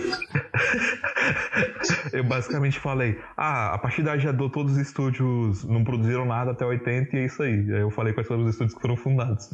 [2.13, 6.65] eu basicamente falei: ah, a partir da Jadô todos os estúdios não produziram nada até
[6.65, 7.73] 80 e é isso aí.
[7.73, 9.49] Aí eu falei quais foram os estúdios que foram fundados.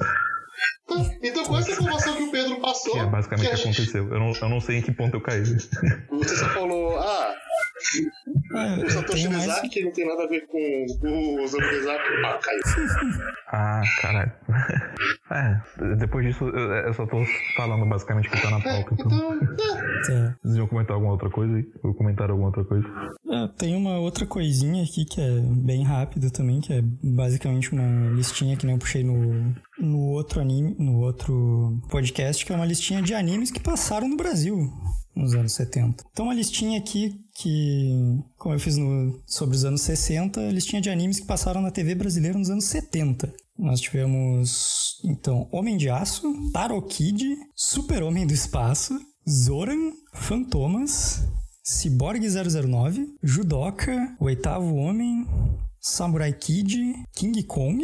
[1.22, 4.04] Então, com essa informação que o Pedro passou, Que é basicamente o que gente- aconteceu.
[4.14, 5.44] Eu não, eu não sei em que ponto eu caí.
[5.44, 7.36] você só falou, ah,
[8.54, 9.46] Ah, o eu Satoshi tenho mais...
[9.46, 12.04] Dezaki não tem nada a ver com o Osamu Dezaki.
[12.26, 12.62] Ah, caiu.
[13.48, 14.32] Ah, caralho.
[15.32, 17.18] É, depois disso eu, eu só tô
[17.58, 18.94] falando basicamente o que tá na pauta.
[18.94, 19.36] Então.
[19.42, 20.36] Então, é.
[20.44, 21.66] Vocês iam comentar alguma outra coisa aí?
[21.84, 22.88] Ou comentar alguma outra coisa?
[23.28, 28.12] Ah, tem uma outra coisinha aqui que é bem rápido também, que é basicamente uma
[28.12, 32.66] listinha que nem eu puxei no, no outro anime, no outro podcast, que é uma
[32.66, 34.72] listinha de animes que passaram no Brasil
[35.16, 36.04] nos anos 70.
[36.12, 40.90] Então uma listinha aqui que, como eu fiz no, sobre os anos 60, listinha de
[40.90, 43.32] animes que passaram na TV brasileira nos anos 70.
[43.58, 47.24] Nós tivemos, então, Homem de Aço, Taro Kid,
[47.56, 48.98] Super-Homem do Espaço,
[49.30, 51.28] Zoran, Fantomas,
[51.64, 55.26] Cyborg 009, Judoka, O Oitavo Homem,
[55.80, 57.84] Samurai Kid, King Kong,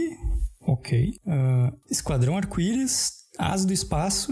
[0.62, 4.32] ok, ah, Esquadrão Arco-Íris, As do Espaço,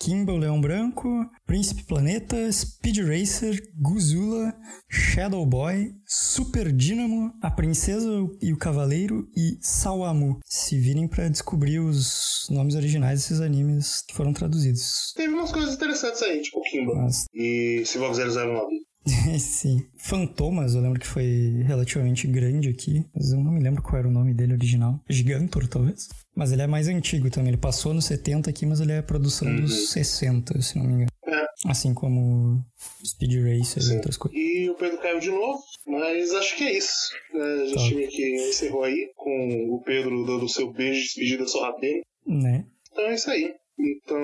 [0.00, 1.08] Kimball Leão Branco,
[1.46, 4.54] Príncipe Planeta, Speed Racer, Guzula,
[4.88, 8.08] Shadow Boy, Super Dynamo, A Princesa
[8.40, 10.40] e o Cavaleiro e Sawamu.
[10.46, 15.12] Se virem pra descobrir os nomes originais desses animes que foram traduzidos.
[15.14, 18.89] teve umas coisas interessantes aí, tipo Kimba Mas e Cyborg 009.
[19.38, 19.86] Sim.
[19.96, 24.08] Fantomas, eu lembro que foi relativamente grande aqui, mas eu não me lembro qual era
[24.08, 25.00] o nome dele original.
[25.08, 26.08] Gigantor, talvez.
[26.36, 27.50] Mas ele é mais antigo também.
[27.50, 31.10] Ele passou nos 70 aqui, mas ele é produção dos 60, se não me engano.
[31.26, 31.46] É.
[31.66, 32.64] Assim como
[33.04, 33.96] Speed Racer e Sim.
[33.96, 34.38] outras coisas.
[34.38, 37.10] E o Pedro caiu de novo, mas acho que é isso.
[37.34, 37.42] né?
[37.62, 37.96] A gente Tá.
[37.96, 42.02] meio que encerrou aí com o Pedro dando o seu beijo de despedida sorrateiro.
[42.26, 42.64] Né?
[42.92, 43.54] Então é isso aí.
[43.82, 44.18] Então,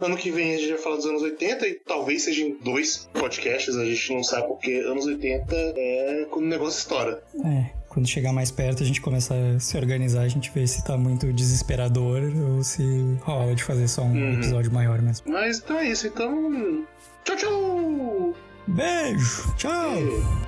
[0.00, 3.74] ano que vem a gente vai falar dos anos 80 e talvez sejam dois podcasts,
[3.76, 7.22] a gente não sabe porque anos 80 é quando o negócio estoura.
[7.44, 7.70] É.
[7.88, 10.98] Quando chegar mais perto, a gente começa a se organizar, a gente vê se tá
[10.98, 12.82] muito desesperador ou se
[13.22, 14.34] rola de fazer só um Uhum.
[14.34, 15.30] episódio maior mesmo.
[15.32, 16.86] Mas então é isso, então.
[17.24, 18.34] Tchau, tchau!
[18.68, 19.54] Beijo!
[19.56, 19.94] Tchau!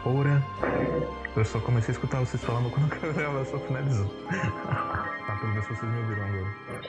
[0.04, 0.44] Ora.
[1.36, 4.06] Eu só comecei a escutar vocês falando quando a gravação finalizou.
[4.28, 6.88] tá, pra ver se vocês me ouviram agora.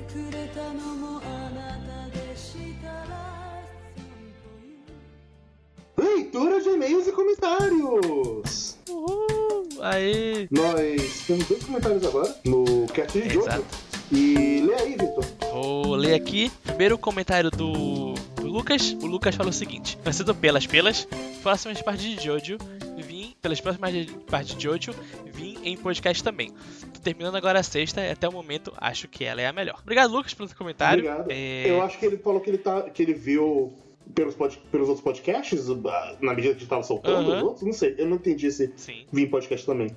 [5.97, 8.77] Leitura de e-mails e comentários!
[8.89, 9.67] Uhul!
[9.81, 10.47] Aí!
[10.51, 13.55] Nós temos dois comentários agora no cast de Exato.
[13.57, 13.65] jogo.
[14.11, 15.23] E lê aí, Vitor.
[15.53, 16.51] Vou ler aqui.
[16.63, 18.13] Primeiro comentário do
[18.51, 18.95] Lucas.
[19.01, 21.07] O Lucas falou o seguinte: Vencido pelas pelas,
[21.41, 22.57] próximas partes de Jojo,
[22.97, 23.93] vim, pelas próximas
[24.29, 24.93] partes de Jojo,
[25.33, 26.51] vim em podcast também.
[26.93, 29.79] Tô terminando agora a sexta e até o momento acho que ela é a melhor.
[29.81, 31.03] Obrigado, Lucas, pelo seu comentário.
[31.05, 31.31] Obrigado.
[31.31, 33.73] É, Eu acho que ele falou que ele, tá, que ele viu
[34.13, 37.37] pelos, pod- pelos outros podcasts, ah, na medida que tava soltando Aham.
[37.37, 37.61] os outros.
[37.65, 39.05] Não sei, eu não entendi esse Sim.
[39.11, 39.89] vir em podcast também.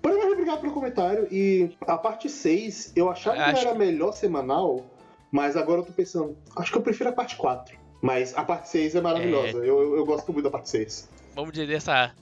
[0.00, 1.26] Porém, mas obrigado pelo comentário.
[1.30, 4.86] E a parte 6, eu achava que Acho era que- melhor semanal,
[5.30, 7.76] mas agora eu tô pensando, acho que eu prefiro a parte 4.
[8.00, 9.58] Mas a parte 6 é maravilhosa.
[9.58, 11.08] Eu, eu, eu gosto muito da parte 6.
[11.34, 12.12] Vamos dizer dessa,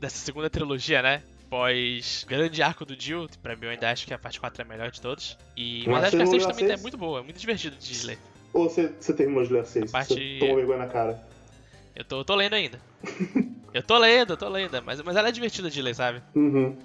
[0.00, 1.22] dessa segunda trilogia, né?
[1.48, 4.64] Pós grande arco do Jill, pra mim eu ainda acho que a parte 4 é
[4.64, 5.38] a melhor de todos.
[5.56, 6.82] E, Mas mas acho que a não 6 leu a também é seis?
[6.82, 8.18] muito boa, é muito divertido de ler.
[8.52, 9.90] Ou você, você terminou de ler a 6?
[9.90, 11.22] parte- Você tomou vergonha na cara.
[11.96, 12.78] Eu tô, tô lendo ainda.
[13.72, 16.22] eu tô lendo, eu tô lendo, mas, mas ela é divertida de ler, sabe?
[16.34, 16.76] Uhum.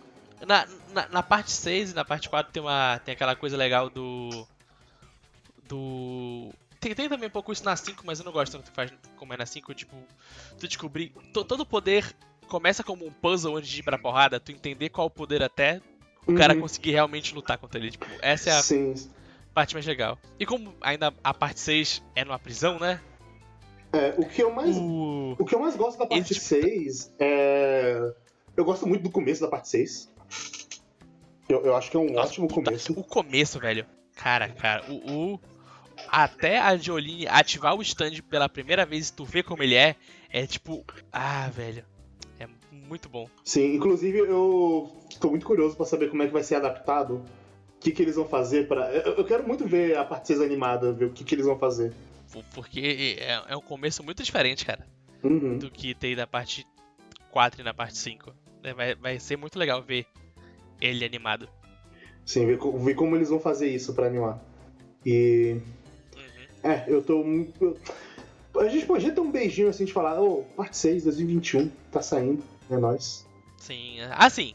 [0.47, 3.89] Na, na, na parte 6 e na parte 4 tem, uma, tem aquela coisa legal
[3.89, 4.47] do.
[5.67, 6.49] Do.
[6.83, 8.91] Tem, tem também um pouco isso na 5, mas eu não gosto tanto que faz
[9.15, 9.95] como é na 5, tipo,
[10.59, 11.09] tu descobrir.
[11.33, 12.13] to- todo poder
[12.47, 15.81] começa como um puzzle antes de ir pra porrada, tu entender qual o poder até
[16.27, 16.61] o cara Uhum.
[16.61, 17.91] conseguir realmente lutar contra ele.
[17.91, 18.93] Tipo, essa é a Sim.
[19.53, 20.19] parte mais legal.
[20.39, 22.99] E como ainda a parte 6 é numa prisão, né?
[23.93, 25.35] É, o que eu mais O.
[25.39, 28.13] O que eu mais gosto da parte Esse tipo- 6 é.
[28.57, 30.11] Eu gosto muito do começo da parte 6.
[31.49, 32.93] Eu, eu acho que é um Nossa, ótimo puta, começo.
[32.93, 33.85] O começo, velho.
[34.15, 35.39] Cara, cara, o, o-
[36.07, 39.95] Até a Jolene ativar o stand pela primeira vez e tu ver como ele é,
[40.29, 40.83] é tipo.
[41.11, 41.83] Ah, velho.
[42.39, 43.27] É muito bom.
[43.43, 47.23] Sim, inclusive eu tô muito curioso pra saber como é que vai ser adaptado.
[47.77, 48.91] O que, que eles vão fazer para.
[48.93, 51.93] Eu, quero muito ver a parte 6 animada, ver o que, que eles vão fazer.
[52.31, 54.87] Por- Porque é, é um começo muito diferente, cara,
[55.23, 55.57] Uhum.
[55.57, 56.65] do que tem na parte
[57.29, 58.33] 4 e na parte 5.
[58.63, 60.05] É, Vai, vai ser muito legal ver
[60.79, 61.47] ele animado.
[62.25, 64.41] Sim, ver, ver como eles vão fazer isso pra animar.
[65.05, 65.57] E.
[66.63, 66.71] Uhum.
[66.71, 67.77] É, eu tô muito.
[68.57, 72.43] A gente podia ter um beijinho assim de falar, ô, parte 6, 2021, tá saindo,
[72.69, 73.25] é nóis.
[73.57, 73.97] Sim.
[74.11, 74.53] Assim.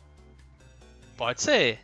[1.17, 1.81] Pode ser.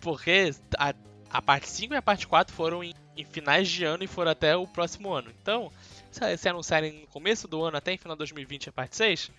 [0.00, 0.94] Porque a,
[1.30, 4.30] a parte 5 e a parte 4 foram em, em finais de ano e foram
[4.30, 5.30] até o próximo ano.
[5.42, 5.70] Então,
[6.10, 9.30] se, se anunciarem no começo do ano até em final de 2020 a parte 6,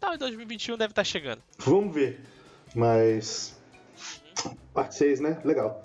[0.00, 1.42] tal em 2021 deve estar chegando.
[1.58, 2.20] Vamos ver.
[2.74, 3.58] Mas.
[4.72, 5.40] Parte 6, né?
[5.44, 5.84] Legal.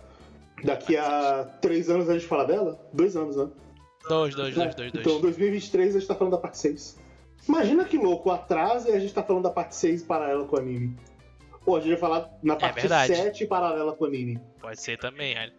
[0.64, 2.80] Daqui a três anos a gente fala dela?
[2.94, 3.50] Dois anos, né?
[4.08, 5.06] Dois, dois, É, dois, dois, dois.
[5.06, 6.98] Então, 2023 a gente tá falando da parte 6.
[7.48, 10.60] Imagina que louco, atrasa e a gente tá falando da parte 6 paralela com o
[10.60, 10.98] anime.
[11.66, 13.16] Ou a gente vai falar na parte verdade.
[13.16, 14.40] 7 paralela com o anime.
[14.60, 15.54] Pode ser também, olha.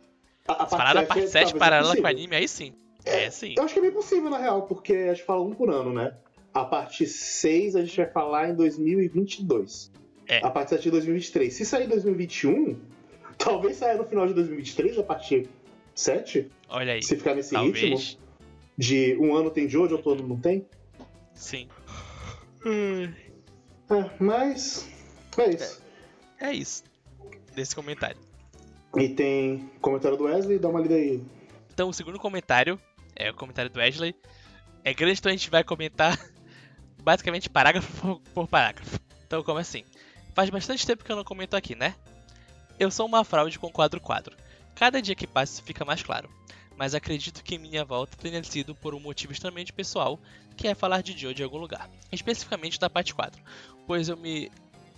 [0.47, 2.11] A, a Se parar na parte 7 talvez paralela com impossível.
[2.11, 2.75] anime, aí sim.
[3.05, 3.55] É, sim.
[3.57, 5.93] Eu acho que é bem possível, na real, porque a gente fala um por ano,
[5.93, 6.15] né?
[6.53, 9.93] A parte 6 a gente vai falar em 2022.
[10.27, 10.39] É.
[10.45, 11.53] A parte 7 em 2023.
[11.53, 12.79] Se sair em 2021,
[13.37, 15.49] talvez saia no final de 2023, a parte
[15.95, 16.51] 7.
[16.69, 17.03] Olha aí.
[17.03, 18.19] Se ficar nesse ritmo Talvez.
[18.77, 20.67] De um ano tem Jojo, outro ano não tem.
[21.35, 21.69] Sim.
[22.67, 24.89] É, mas.
[25.37, 25.83] É isso.
[26.41, 26.85] É isso.
[27.55, 28.19] Desse comentário.
[28.97, 31.23] E tem comentário do Wesley, dá uma lida aí.
[31.73, 32.79] Então, o segundo comentário
[33.17, 34.15] é o comentário do Wesley.
[34.85, 36.19] É grande, então a gente vai comentar
[37.03, 38.99] basicamente parágrafo por, por parágrafo.
[39.27, 39.85] Então, como assim?
[40.35, 41.95] Faz bastante tempo que eu não comento aqui, né?
[42.79, 44.37] Eu sou uma fraude com quadro-quadro.
[44.75, 46.29] Cada dia que passa isso fica mais claro.
[46.77, 50.19] Mas acredito que minha volta tenha sido por um motivo extremamente pessoal,
[50.57, 51.89] que é falar de Joe de algum lugar.
[52.11, 53.43] Especificamente da parte 4.
[53.87, 54.51] Pois eu me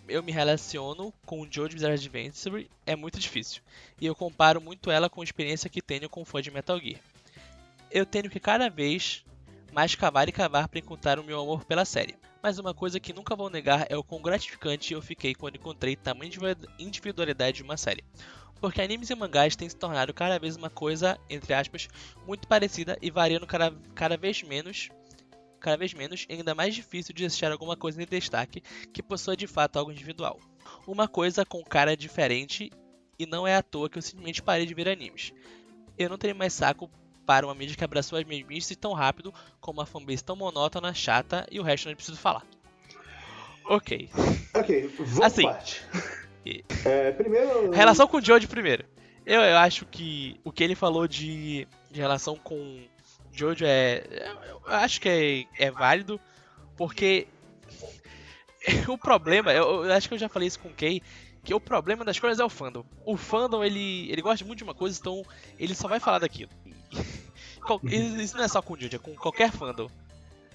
[0.08, 3.60] eu me relaciono com o Joe de Bizarre Adventure é muito difícil,
[4.00, 7.00] e eu comparo muito ela com a experiência que tenho com fã de Metal Gear.
[7.90, 9.24] Eu tenho que cada vez
[9.72, 13.12] mais cavar e cavar para encontrar o meu amor pela série, mas uma coisa que
[13.12, 16.30] nunca vou negar é o quão gratificante eu fiquei quando encontrei tamanha
[16.78, 18.04] individualidade de uma série.
[18.60, 21.88] Porque animes e mangás têm se tornado cada vez uma coisa, entre aspas,
[22.26, 24.88] muito parecida e variando cada, cada vez menos
[25.66, 28.62] cada vez menos e ainda mais difícil de achar alguma coisa em destaque
[28.92, 30.38] que possua de fato algo individual.
[30.86, 32.70] Uma coisa com cara diferente
[33.18, 35.32] e não é à toa que eu simplesmente parei de ver animes.
[35.98, 36.88] Eu não teria mais saco
[37.26, 41.46] para uma mídia que abraçou as mesmices tão rápido como uma fanbase tão monótona, chata
[41.50, 42.46] e o resto não preciso falar.
[43.64, 44.08] Ok.
[44.54, 45.42] Ok, vamos Assim.
[45.42, 45.82] parte.
[46.84, 47.70] É, primeiro.
[47.70, 48.84] Relação com o Jojo primeiro.
[49.24, 52.80] Eu, eu acho que o que ele falou de, de relação com
[53.32, 54.04] Jojo é.
[54.50, 56.20] Eu acho que é, é válido,
[56.76, 57.26] porque
[58.88, 61.02] o problema, eu, eu acho que eu já falei isso com o Kay,
[61.44, 62.84] que o problema das coisas é o fandom.
[63.04, 65.24] O fandom, ele, ele gosta muito de uma coisa, então
[65.58, 66.50] ele só vai falar daquilo.
[67.82, 69.90] Isso não é só com o Jojo, é com qualquer fandom.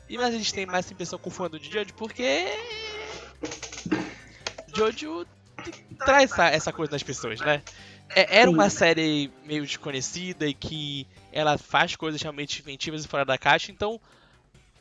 [0.08, 2.46] E mas a gente tem mais impressão com o fandom de Jojo porque.
[4.74, 5.26] Jojo
[6.06, 7.62] traz essa, essa coisa nas pessoas, né?
[8.16, 13.26] É- era uma série meio desconhecida e que ela faz coisas realmente inventivas e fora
[13.26, 14.00] da caixa, então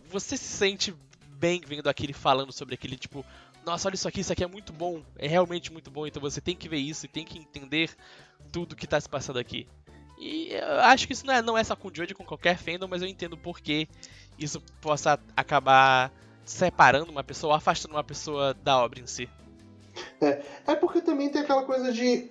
[0.09, 0.95] você se sente
[1.39, 3.25] bem vendo aquele falando sobre aquele tipo,
[3.65, 6.41] nossa, olha isso aqui, isso aqui é muito bom, é realmente muito bom, então você
[6.41, 7.91] tem que ver isso e tem que entender
[8.51, 9.67] tudo que tá se passando aqui.
[10.19, 12.59] E eu acho que isso não é, não é só com o Jojo, com qualquer
[12.59, 13.89] fandom, mas eu entendo por que
[14.39, 16.13] isso possa acabar
[16.45, 19.29] separando uma pessoa, afastando uma pessoa da obra em si.
[20.67, 22.31] É porque também tem aquela coisa de.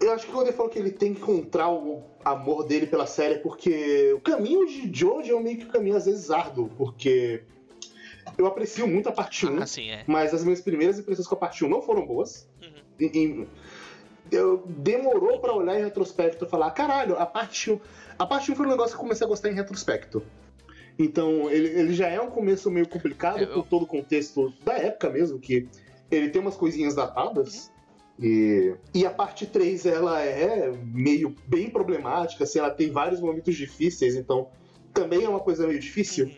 [0.00, 3.06] Eu acho que quando ele falou que ele tem que encontrar o amor dele pela
[3.06, 7.42] série, porque o caminho de Jojo é meio que um caminho às vezes árduo, porque
[8.38, 10.04] eu aprecio muito a parte 1, Assim, é.
[10.06, 12.48] mas as minhas primeiras impressões com a parte 1 não foram boas.
[12.62, 12.68] Uhum.
[12.98, 13.48] E- e-
[14.32, 17.80] eu demorou pra olhar em retrospecto e falar, caralho, a parte 1.
[18.18, 20.22] A parte 1 foi um negócio que eu comecei a gostar em retrospecto.
[20.98, 24.74] Então, ele, ele já é um começo meio complicado Eu- por todo o contexto da
[24.78, 25.68] época mesmo, que
[26.10, 27.70] ele tem umas coisinhas datadas.
[28.18, 33.56] E, e a parte 3, ela é meio bem problemática, assim, ela tem vários momentos
[33.56, 34.48] difíceis, então
[34.92, 36.30] também é uma coisa meio difícil.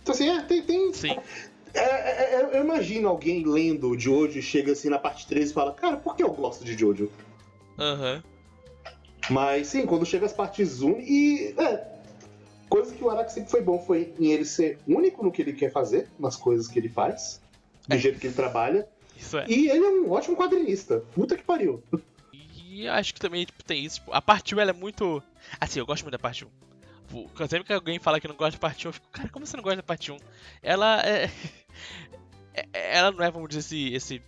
[0.00, 1.16] Então, assim, é, tem, tem, Sim.
[1.72, 5.54] é, é, é, eu imagino alguém lendo Jojo e chega assim na parte 13 e
[5.54, 7.10] fala, cara, por que eu gosto de Jojo?
[7.78, 8.22] Aham.
[9.30, 11.54] Mas sim, quando chega as partes 1 e.
[11.58, 11.94] É.
[12.68, 15.52] Coisa que o Araki sempre foi bom foi em ele ser único no que ele
[15.52, 17.40] quer fazer, nas coisas que ele faz,
[17.88, 17.98] do É.
[17.98, 18.86] jeito que ele trabalha.
[19.16, 19.46] Isso é.
[19.48, 21.00] E ele é um ótimo quadrinista.
[21.14, 21.82] Puta que pariu.
[22.66, 23.96] E acho que também tipo, tem isso.
[24.00, 25.22] Tipo, a parte 1 ela é muito.
[25.60, 26.48] Assim, eu gosto muito da parte 1.
[27.06, 29.46] Tipo, sempre que alguém fala que não gosta da parte 1, eu fico, cara, como
[29.46, 30.16] você não gosta da parte 1?
[30.62, 31.30] Ela é.
[32.52, 33.94] é- Ela não é, vamos dizer, esse.
[33.94, 34.22] esse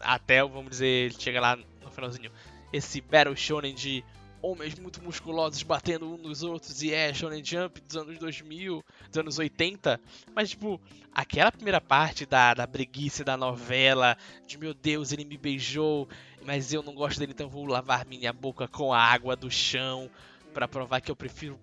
[0.00, 2.30] até, vamos dizer, ele chega lá no finalzinho.
[2.72, 4.04] Esse Battle Shonen de
[4.42, 9.18] homens muito musculosos batendo um nos outros e é Shonen Jump dos anos 2000, dos
[9.18, 10.00] anos 80.
[10.34, 10.80] Mas, tipo,
[11.12, 16.08] aquela primeira parte da, da breguice da novela, de meu Deus, ele me beijou,
[16.44, 20.10] mas eu não gosto dele, então vou lavar minha boca com a água do chão
[20.54, 21.58] pra provar que eu prefiro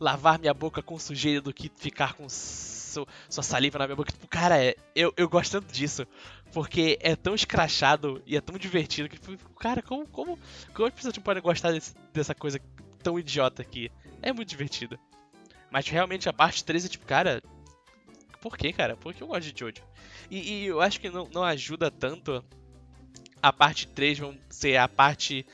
[0.00, 4.10] lavar minha boca com sujeira do que ficar com su- sua saliva na minha boca.
[4.12, 6.06] Tipo, cara, é- eu, eu gosto tanto disso.
[6.52, 9.18] Porque é tão escrachado e é tão divertido que,
[9.58, 10.38] cara, como, como,
[10.74, 12.60] como as pessoas podem gostar desse- dessa coisa
[13.02, 13.90] tão idiota aqui?
[14.20, 14.98] É muito divertido.
[15.70, 17.42] Mas realmente a parte 13 é tipo, cara,
[18.40, 18.96] por que, cara?
[18.96, 19.82] Por que eu gosto de Jojo?
[20.30, 22.44] E, e eu acho que não, não ajuda tanto
[23.40, 25.46] a parte 3 vão ser a parte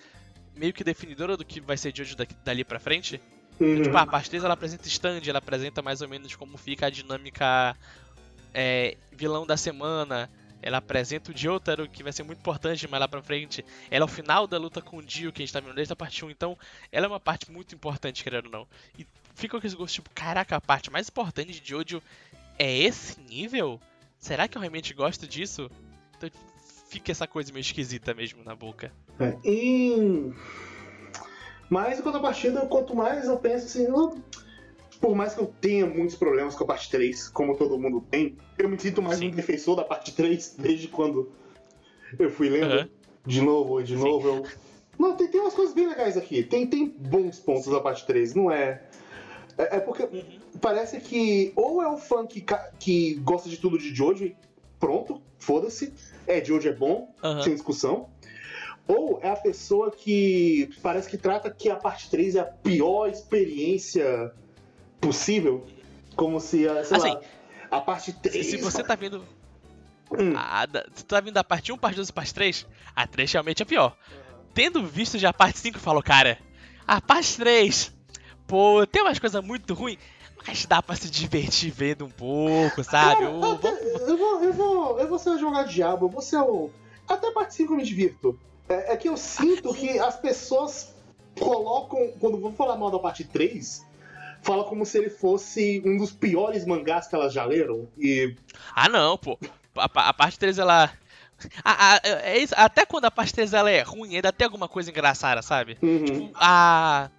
[0.56, 3.20] meio que definidora do que vai ser Jojo daqui- dali pra frente.
[3.60, 3.82] Uhum.
[3.82, 6.90] Tipo, a parte 3 ela apresenta stand, ela apresenta mais ou menos como fica a
[6.90, 7.76] dinâmica
[8.52, 10.28] é, vilão da semana.
[10.60, 13.64] Ela apresenta o Jotaro, que vai ser muito importante mais lá pra frente.
[13.90, 15.92] Ela é o final da luta com o Dio, que a gente tá vendo desde
[15.92, 16.30] a parte 1.
[16.30, 16.58] Então,
[16.90, 18.66] ela é uma parte muito importante, querendo ou não.
[18.98, 22.02] E fica com esse gosto, tipo, caraca, a parte mais importante de Jojo
[22.58, 23.80] é esse nível?
[24.18, 25.70] Será que eu realmente gosto disso?
[26.16, 26.28] Então
[26.88, 28.92] fica essa coisa meio esquisita mesmo na boca.
[29.20, 30.32] É, e...
[31.70, 34.20] Mas em contrapartida, quanto mais eu penso assim, eu-
[35.00, 38.36] por mais que eu tenha muitos problemas com a parte 3, como todo mundo tem,
[38.58, 39.28] eu me sinto mais Sim.
[39.28, 41.30] um defensor da parte 3 desde quando
[42.18, 42.88] eu fui lendo Aham.
[43.26, 44.02] de novo e de Sim.
[44.02, 44.28] novo.
[44.28, 44.46] Eu...
[44.98, 46.42] Não, tem, tem umas coisas bem legais aqui.
[46.42, 48.82] Tem, tem bons pontos da parte 3, não é.
[49.56, 50.22] É, é porque Uhum.
[50.60, 52.44] parece que ou é o fã que,
[52.78, 54.36] que gosta de tudo de Jojo e
[54.80, 55.92] pronto, foda-se.
[56.26, 57.42] É, Jojo é bom, Aham.
[57.42, 58.08] sem discussão.
[58.88, 63.08] Ou é a pessoa que parece que trata que a parte 3 é a pior
[63.08, 64.32] experiência
[65.00, 65.66] possível.
[66.16, 67.20] Como se, a, sei Assim, lá,
[67.70, 68.46] a parte 3.
[68.46, 69.24] Se você tá vendo.
[70.10, 70.32] Hum.
[70.36, 72.66] A, tu tá vindo da parte 1, parte 2 e parte 3,
[72.96, 73.96] a 3 realmente é pior.
[74.54, 76.38] Tendo visto já a parte 5, eu falo, cara,
[76.86, 77.92] a parte 3,
[78.46, 79.98] pô, tem umas coisas muito ruins,
[80.46, 83.22] mas dá pra se divertir vendo um pouco, sabe?
[83.26, 86.38] Cara, até- vamos- eu, vou, eu, vou, eu vou ser jogar diabo, eu vou ser
[86.38, 86.70] o.
[87.06, 88.40] Até a parte 5 eu me divirto.
[88.68, 90.94] É, é que eu sinto que as pessoas
[91.38, 92.12] colocam.
[92.18, 93.86] Quando vão falar mal da parte 3,
[94.42, 97.88] fala como se ele fosse um dos piores mangás que elas já leram.
[97.98, 98.34] E.
[98.74, 99.38] Ah, não, pô.
[99.76, 100.90] A, a parte 3, ela.
[101.64, 104.68] a- a- é isso, até quando a parte 3 ela é ruim, ainda tem alguma
[104.68, 105.76] coisa engraçada, sabe?
[105.82, 106.04] Uhum.
[106.04, 107.10] Tipo, a.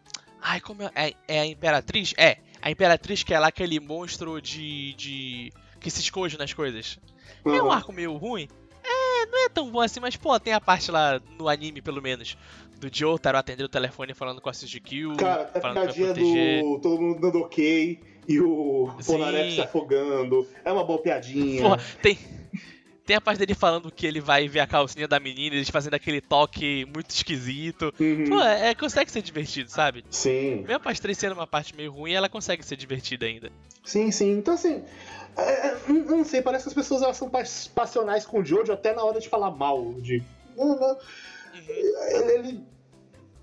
[0.41, 0.91] Ai, como é?
[0.95, 2.13] É, é a Imperatriz?
[2.17, 4.93] É, a Imperatriz que é lá aquele monstro de.
[4.95, 5.53] de.
[5.79, 6.99] que se esconde nas coisas.
[7.45, 7.71] É um Uhum.
[7.71, 8.47] arco meio ruim?
[8.83, 12.01] É, não é tão bom assim, mas, pô, tem a parte lá no anime, pelo
[12.01, 12.37] menos,
[12.80, 16.14] do Jotaro atendendo o telefone falando com a Suzuki, Cara, a falando que vai piadinha
[16.14, 16.64] proteger.
[16.64, 19.11] do todo mundo dando ok e o Sim.
[19.14, 20.47] Polnareff se afogando.
[20.64, 21.61] É uma boa piadinha.
[21.61, 22.18] Pô, tem.
[23.06, 25.95] Tem a parte dele falando que ele vai ver a calcinha da menina, eles fazendo
[25.95, 27.91] aquele toque muito esquisito.
[27.99, 28.26] Uhum.
[28.30, 30.06] Pô, é, consegue ser divertido, sabe?
[30.11, 33.51] Sim, Mesmo a parte 3 sendo uma parte meio ruim, ela consegue ser divertida ainda.
[33.84, 34.34] sim, sim.
[34.38, 34.84] Então, assim,
[35.35, 38.72] é, é, não sei, parece que as pessoas elas são pas- passionais com o Jojo
[38.72, 39.91] até na hora de falar mal.
[39.93, 40.22] De,
[40.56, 40.97] não, não.
[41.53, 42.63] Ele, ele-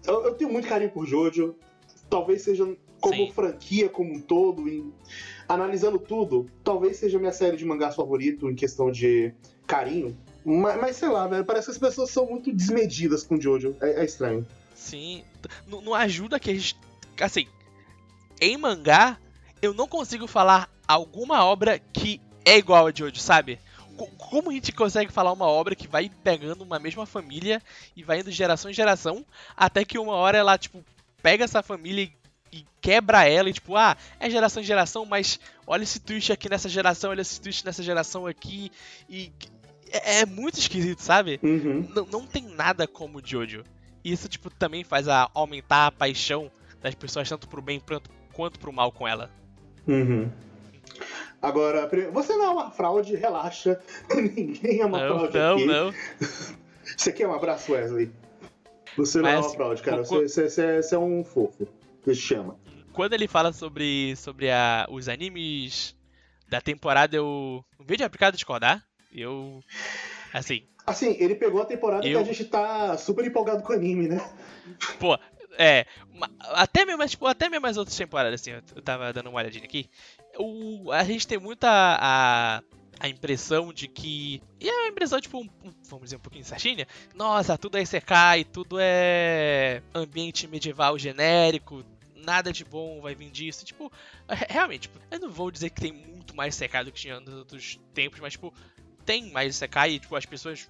[0.06, 1.54] eu, eu tenho muito carinho por Jojo.
[2.08, 2.64] Talvez seja
[3.00, 3.32] como Sim.
[3.32, 4.92] franquia como um todo, em-
[5.48, 9.32] analisando tudo, talvez seja minha série de mangás favorito em questão de
[9.66, 10.16] carinho.
[10.44, 13.76] Mas, mas sei lá, velho, parece que as pessoas são muito desmedidas com Jojo.
[13.80, 14.46] É, é estranho.
[14.74, 15.24] Sim.
[15.68, 16.76] N- Não ajuda que a gente.
[17.20, 17.46] Assim,
[18.40, 19.18] em mangá,
[19.60, 23.58] eu não consigo falar alguma obra que é igual a hoje, sabe?
[23.97, 27.62] Co- Como a gente consegue falar uma obra que vai pegando uma mesma família
[27.97, 29.24] e vai indo geração em geração,
[29.56, 30.85] até que uma hora ela, tipo,
[31.23, 32.05] pega essa família
[32.52, 36.32] e, e quebra ela, e tipo, ah, é geração em geração, mas olha esse twist
[36.32, 38.70] aqui nessa geração, olha esse twist nessa geração aqui,
[39.09, 39.32] e.
[39.93, 41.39] É, é muito esquisito, sabe?
[41.43, 41.89] Uhum.
[41.94, 43.62] não, não tem nada como o Jojo.
[44.05, 46.51] E isso, tipo, também faz a aumentar a paixão
[46.82, 49.31] das pessoas, tanto pro bem quanto, quanto pro mal com ela.
[49.86, 50.28] Uhum.
[51.40, 53.80] Agora, você não é uma fraude, relaxa.
[54.14, 55.64] Ninguém é uma Não, fraude não, aqui.
[55.66, 55.94] não.
[56.96, 58.10] Você quer um abraço, Wesley?
[58.96, 60.02] Você não é Mas, uma fraude, cara.
[60.04, 61.66] Você, você- você- é um fofo.
[62.04, 62.58] Você te chama.
[62.92, 65.94] Quando ele fala sobre, sobre a, os animes
[66.48, 67.62] da temporada, eu.
[67.80, 68.82] Em vez de aplicar discordar,
[69.12, 69.60] eu.
[70.32, 73.76] Assim, Assim, ele pegou a temporada Eu- que a gente tá super empolgado com o
[73.76, 74.20] anime, né?
[75.00, 75.18] pô,
[75.58, 75.84] é.
[76.52, 79.90] Até mesmo, tipo, até mesmo as outras temporadas, assim, eu tava dando uma olhadinha aqui.
[80.38, 82.62] O, a gente tem muita a,
[83.00, 84.42] a impressão de que.
[84.60, 86.86] E é uma impressão, tipo, um- um- vamos dizer, um pouquinho certinha.
[87.14, 91.84] Nossa, tudo é Isekai, tudo é ambiente medieval genérico.
[92.14, 93.64] Nada de bom vai vir disso.
[93.64, 93.90] Tipo,
[94.28, 97.20] re- realmente, tipo, eu não vou dizer que tem muito mais Isekai do que tinha
[97.20, 98.52] nos outros tempos, mas, tipo,
[99.04, 100.68] tem mais Isekai e, tipo, as pessoas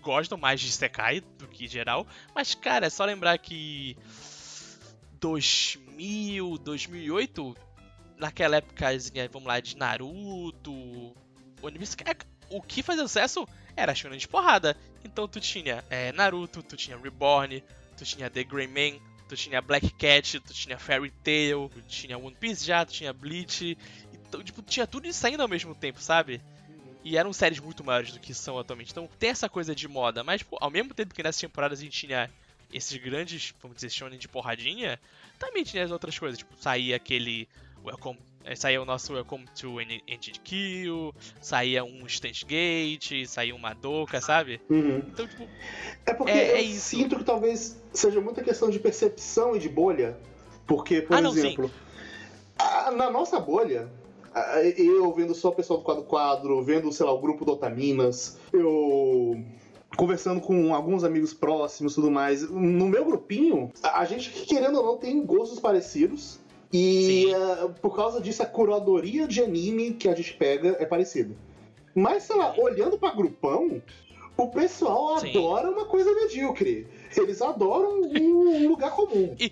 [0.00, 2.06] gostam mais de Isekai do que geral.
[2.34, 3.96] Mas, cara, é só lembrar que
[5.20, 7.54] 2000, 2008,
[8.20, 8.86] naquela época,
[9.32, 11.14] vamos lá, de Naruto,
[11.78, 12.14] Piece, é,
[12.50, 14.76] o que fazia sucesso era shonen de porrada.
[15.04, 17.62] Então tu tinha é, Naruto, tu tinha Reborn,
[17.96, 22.18] tu tinha The Grey Man, tu tinha Black Cat, tu tinha Fairy Tail, tu tinha
[22.18, 23.76] One Piece já, tu tinha Bleach.
[24.12, 26.40] Então, tipo, tinha tudo isso saindo ao mesmo tempo, sabe?
[27.02, 28.90] E eram séries muito maiores do que são atualmente.
[28.90, 31.82] Então tem essa coisa de moda, mas tipo, ao mesmo tempo que nessas temporadas a
[31.82, 32.30] gente tinha
[32.72, 35.00] esses grandes, vamos dizer, shonen de porradinha,
[35.38, 36.38] também tinha as outras coisas.
[36.38, 37.48] Tipo, saía aquele
[37.84, 38.18] Welcome.
[38.44, 44.20] eh, Saía o nosso Welcome to Engine Kill, saía um Stand Gate, saía uma Doka,
[44.20, 44.60] sabe?
[44.68, 44.98] Uhum.
[44.98, 45.46] Então, tipo,
[46.06, 49.68] É porque É- eu é sinto que talvez seja muita questão de percepção e de
[49.68, 50.16] bolha.
[50.66, 51.70] Porque, por Ah, não, exemplo,
[52.58, 53.88] a- na nossa bolha,
[54.34, 57.52] a- eu vendo só o pessoal do quadro quadro, vendo, sei lá, o grupo do
[57.52, 59.42] Otaminas, eu
[59.96, 62.48] conversando com alguns amigos próximos e tudo mais.
[62.48, 66.38] No meu grupinho, a gente, querendo ou não, tem gostos parecidos.
[66.72, 71.34] E eh, por causa disso, a curadoria de anime que a gente pega é parecida.
[71.94, 73.82] Mas, sei lá, olhando pra grupão,
[74.36, 75.30] o pessoal Sim.
[75.30, 76.86] adora uma coisa medíocre.
[77.16, 79.34] Eles adoram um lugar comum.
[79.38, 79.50] E,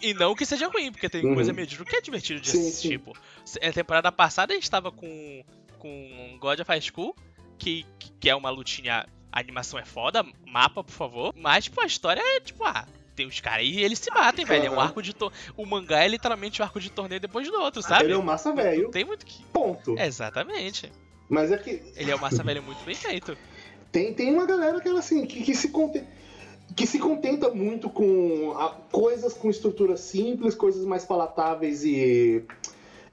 [0.00, 1.34] e, e não que seja ruim, porque tem Uhum.
[1.34, 2.98] coisa medíocre que é divertido de Sim, assistir, sim.
[2.98, 3.12] pô.
[3.60, 5.42] A temporada passada a gente tava com,
[5.80, 7.16] com God of High School,
[7.58, 7.84] que,
[8.20, 9.04] que é uma lutinha.
[9.32, 11.34] A animação é foda, mapa, por favor.
[11.36, 12.86] Mas, tipo, a história é tipo, ah,
[13.16, 14.66] tem os caras e eles se batem, velho.
[14.66, 15.12] É um arco de.
[15.14, 15.32] To...
[15.56, 18.04] O mangá é literalmente um arco de torneio depois do outro, sabe?
[18.04, 19.42] Ele é um massa velho, tem muito que.
[19.46, 19.98] ponto.
[19.98, 20.92] Exatamente.
[21.28, 23.36] Mas é que Ele é um massa velho muito bem feito.
[23.90, 26.06] tem, tem uma galera que, ela, assim, que, que se contenta.
[26.76, 32.44] Que se contenta muito com a- coisas com estrutura simples, coisas mais palatáveis e.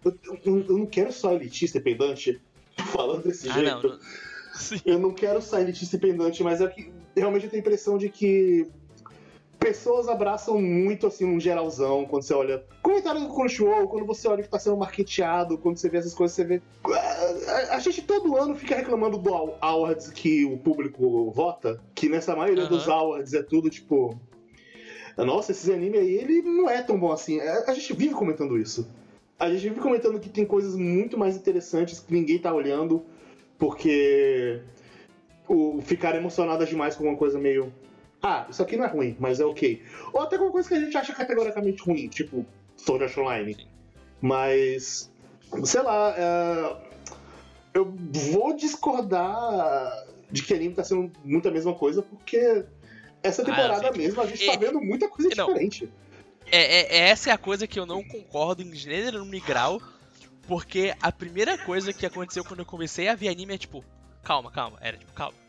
[0.03, 2.41] Eu, eu- eu não quero só elitista e pedante
[2.91, 3.88] falando desse Ah, jeito.
[3.88, 3.97] não.
[3.97, 3.99] não...
[4.85, 7.97] Eu não quero só elitista e pedante, mas é que realmente eu tenho a impressão
[7.97, 8.67] de que
[9.64, 14.44] pessoas abraçam muito assim um geralzão quando você olha comentário do Crunchyroll, quando você olha
[14.44, 16.61] que tá sendo marketeado, quando você vê essas coisas, você vê.
[17.72, 22.35] A, gente todo ano fica reclamando do aw- awards que o público vota, que nessa
[22.35, 22.77] maioria Aham.
[22.77, 24.19] dos awards é tudo tipo.
[25.15, 27.40] Nossa, esses anime aí, ele não é tão bom assim.
[27.40, 28.85] A a gente vive comentando isso.
[29.40, 33.03] A gente vive comentando que tem coisas muito mais interessantes que ninguém tá olhando,
[33.57, 34.61] porque
[35.48, 37.72] o ficar emocionadas demais com uma coisa meio.
[38.26, 39.84] Ah, isso aqui não é ruim, mas é ok.
[40.14, 42.45] Ou até com uma coisa que a gente acha categoricamente ruim, tipo
[42.78, 43.68] Sword Art Online.
[44.22, 45.12] Mas,
[45.66, 46.78] sei lá, é,
[47.74, 47.94] eu
[48.32, 49.91] vou discordar
[50.32, 52.64] de que anime tá sendo muito a mesma coisa, porque
[53.22, 53.98] essa temporada sim.
[53.98, 55.48] mesmo a gente tá É- vendo muita coisa Não.
[55.48, 55.91] diferente.
[56.50, 59.82] É, é- é- essa é a coisa que eu não concordo em gênero no grau,
[60.48, 63.84] porque a primeira coisa que aconteceu quando eu comecei a ver anime é tipo,
[64.24, 65.43] calma, calma, era tipo, calma.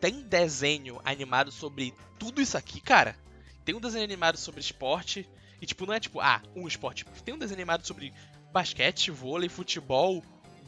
[0.00, 3.16] Tem desenho animado sobre tudo isso aqui, cara?
[3.64, 5.28] Tem um desenho animado sobre esporte,
[5.60, 7.04] e tipo, não é tipo, ah, um esporte.
[7.24, 8.12] Tem um desenho animado sobre
[8.52, 10.22] basquete, vôlei, futebol,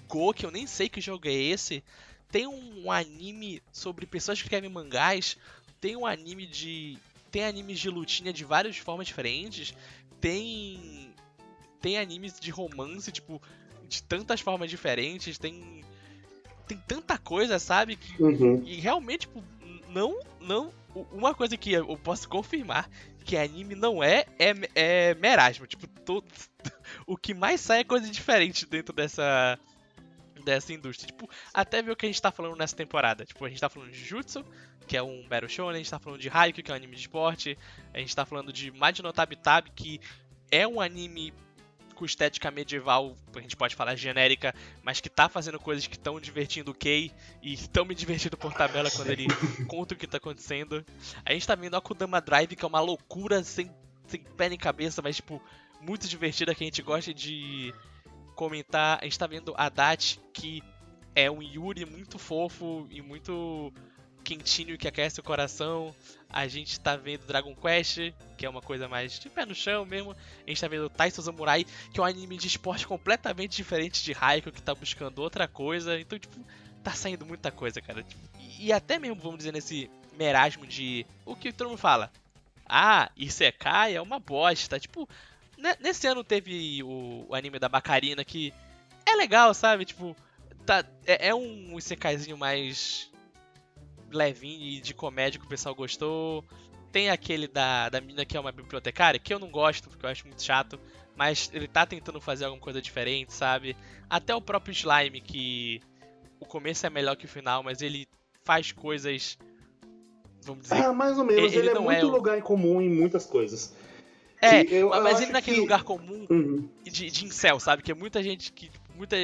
[0.08, 1.84] Go, que eu nem sei que jogo é esse.
[2.30, 5.36] Tem um anime sobre pessoas que escrevem mangás.
[5.80, 6.98] Tem um anime de.
[7.30, 9.74] Tem animes de lutinha de várias formas diferentes.
[10.20, 11.14] Tem.
[11.80, 13.40] Tem animes de romance, tipo,
[13.86, 15.38] de tantas formas diferentes.
[15.38, 15.84] Tem.
[16.68, 17.96] Tem tanta coisa, sabe?
[17.96, 18.62] Que Uhum.
[18.64, 19.42] e realmente, tipo,
[19.88, 20.72] não, não.
[21.12, 22.88] Uma coisa que eu posso confirmar
[23.24, 25.66] que anime não é, é, é merasmo.
[25.66, 26.26] Tipo, todo,
[27.06, 29.58] o que mais sai é coisa diferente dentro dessa
[30.44, 31.08] dessa indústria.
[31.08, 33.24] Tipo, até ver o que a gente tá falando nessa temporada.
[33.24, 34.44] Tipo, a gente tá falando de Jutsu,
[34.86, 36.94] que é um Battle Shonen, a gente tá falando de Haikyuu, que é um anime
[36.96, 37.58] de esporte,
[37.92, 40.00] a gente tá falando de Majin Tabi Tabi, que
[40.50, 41.34] é um anime
[41.98, 44.54] com estética medieval, a gente pode falar genérica,
[44.84, 47.10] mas que tá fazendo coisas que estão divertindo o Kei
[47.42, 49.26] e estão me divertindo por tabela quando ele
[49.66, 50.86] conta o que tá acontecendo.
[51.24, 53.68] A gente tá vendo a Kudama Drive, que é uma loucura sem,
[54.06, 55.42] sem pé nem cabeça, mas tipo,
[55.80, 57.74] muito divertida que a gente gosta de
[58.36, 59.00] comentar.
[59.00, 60.62] A gente tá vendo a Dat, que
[61.16, 63.72] é um Yuri muito fofo e muito
[64.24, 65.94] quentinho que aquece o coração.
[66.30, 69.86] A gente tá vendo Dragon Quest, que é uma coisa mais de pé no chão
[69.86, 70.12] mesmo.
[70.46, 74.14] A gente tá vendo Taiso Samurai, que é um anime de esporte completamente diferente de
[74.18, 75.98] Haikyuu, que tá buscando outra coisa.
[75.98, 76.36] Então, tipo,
[76.84, 78.02] tá saindo muita coisa, cara.
[78.02, 78.20] Tipo,
[78.58, 81.06] E, até mesmo, vamos dizer, nesse merasmo de...
[81.24, 82.12] O que todo mundo fala?
[82.68, 84.78] Ah, Isekai é uma bosta.
[84.78, 85.08] Tipo,
[85.56, 88.52] ne- nesse ano teve o, o anime da Bacarina, que
[89.06, 89.86] é legal, sabe?
[89.86, 90.14] Tipo,
[90.66, 93.10] tá, é, é um Isekaizinho mais
[94.10, 96.44] levinho e de comédia que o pessoal gostou.
[96.90, 100.10] Tem aquele da, da menina que é uma bibliotecária, que eu não gosto, porque eu
[100.10, 100.78] acho muito chato.
[101.14, 103.76] Mas ele tá tentando fazer alguma coisa diferente, sabe?
[104.08, 105.80] Até o próprio Slime, que
[106.40, 108.06] o começo é melhor que o final, mas ele
[108.44, 109.36] faz coisas.
[110.42, 110.76] Vamos dizer.
[110.76, 111.52] Ah, mais ou menos.
[111.52, 113.74] Ele Ele, é é muito o- lugar em comum em muitas coisas.
[114.40, 116.68] é, eu- eu mas acho ele naquele que- lugar comum Uhum.
[116.84, 117.82] de, de incel, sabe?
[117.82, 118.70] Que é muita gente que.
[118.96, 119.16] Muita.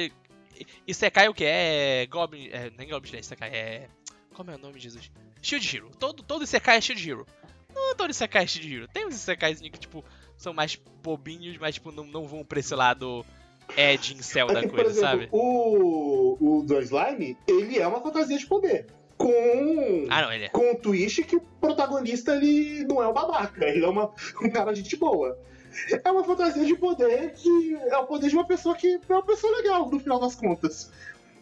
[0.87, 1.45] Isekai o que?
[1.45, 2.05] É.
[2.07, 2.49] Goblin.
[2.51, 3.49] É, nem Goblin Slayer, Isekai.
[3.49, 3.87] É.
[4.35, 5.09] Como é o nome, Jesus?
[5.41, 5.91] Shield Hero.
[5.97, 7.25] Todo, todo Isekai é Shield Hero.
[7.73, 8.87] Não todo Isekai é Shield Hero.
[8.87, 10.03] Tem uns Isekaizinhos que, tipo,
[10.37, 13.25] são mais bobinhos, mas, tipo, não, não vão pra esse lado
[13.77, 15.29] Ed incel É da por coisa, exemplo, sabe?
[15.31, 18.87] o, o do Slime, ele é uma fantasia de poder.
[19.17, 20.49] Com, Ah, não, ele é.
[20.49, 24.49] com um twist que o protagonista ele não é um babaca, ele é uma, um
[24.49, 25.39] cara de gente boa.
[26.03, 29.23] É uma fantasia de poder que é o poder de uma pessoa que é uma
[29.23, 30.91] pessoa legal, no final das contas.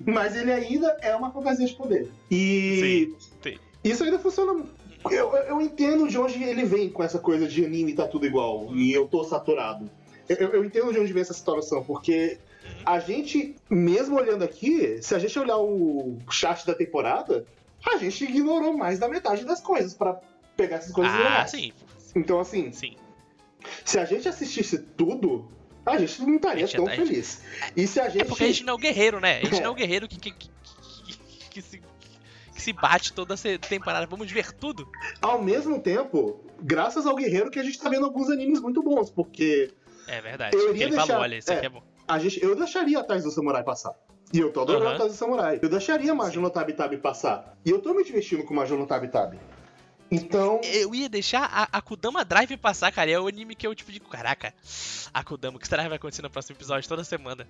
[0.06, 2.10] Mas ele ainda é uma fantasia de poder.
[2.30, 3.57] E sim.
[3.84, 4.65] isso ainda funciona.
[5.11, 8.70] Eu, eu entendo de onde ele vem com essa coisa de anime tá tudo igual
[8.74, 9.90] e eu tô saturado.
[10.30, 12.38] Eu, eu entendo de onde vem essa situação, porque
[12.86, 17.45] a gente, mesmo olhando aqui, se a gente olhar o chat da temporada,
[17.86, 20.20] a gente ignorou mais da metade das coisas pra
[20.56, 21.52] pegar essas coisas Ah, legais.
[21.52, 21.74] sim.
[22.15, 22.95] Então, assim, Sim.
[23.84, 25.45] se a gente assistisse tudo,
[25.85, 27.41] a gente não estaria gente- tão gente- feliz.
[27.76, 28.22] E se a gente.
[28.22, 29.39] É porque a gente não é o guerreiro, né?
[29.39, 30.49] A gente não é o guerreiro que, que, que,
[31.49, 31.81] que- se,
[32.53, 34.05] que se bate toda essa temporada.
[34.07, 34.88] Vamos ver tudo.
[35.22, 39.10] Ao mesmo tempo, graças ao Guerreiro que a gente tá vendo alguns animes muito bons,
[39.10, 39.72] porque
[40.07, 40.55] É verdade.
[40.55, 41.55] Eu iria ele deixar- falou, olha, isso é.
[41.57, 41.84] aqui é bom.
[42.07, 43.93] a gente, eu deixaria a Tais do Samurai passar.
[44.34, 44.95] E eu tô adorando Aham.
[44.95, 45.60] a Tais do Samurai.
[45.61, 47.55] Eu deixaria Majin no Tabi Tabi passar.
[47.65, 49.38] E eu tô me divertindo com Majin no Tabi Tabi.
[50.14, 53.10] Então, Eu ia deixar a, a Kudama Drive passar, cara.
[53.10, 54.53] É o anime que eu, tipo, digo, caraca,
[55.14, 57.48] a Kudama, o que será que vai acontecer no próximo episódio toda semana?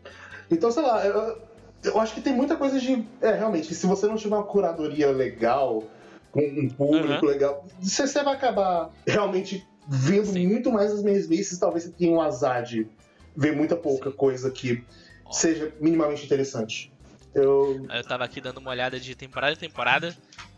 [0.49, 1.41] então sei lá, eu,
[1.83, 3.05] eu acho que tem muita coisa de.
[3.21, 5.83] É, realmente, se você não tiver uma curadoria legal,
[6.31, 7.33] com um público Aham.
[7.33, 10.47] legal, você, você vai acabar realmente vendo Sim.
[10.47, 11.59] muito mais as mesmices.
[11.59, 12.87] Talvez você tenha um azar de
[13.35, 14.83] ver muita pouca coisa que
[15.25, 15.31] Ó.
[15.31, 16.91] seja minimamente interessante.
[17.35, 17.85] Eu.
[17.89, 20.15] Eu tava aqui dando uma olhada de temporada em temporada.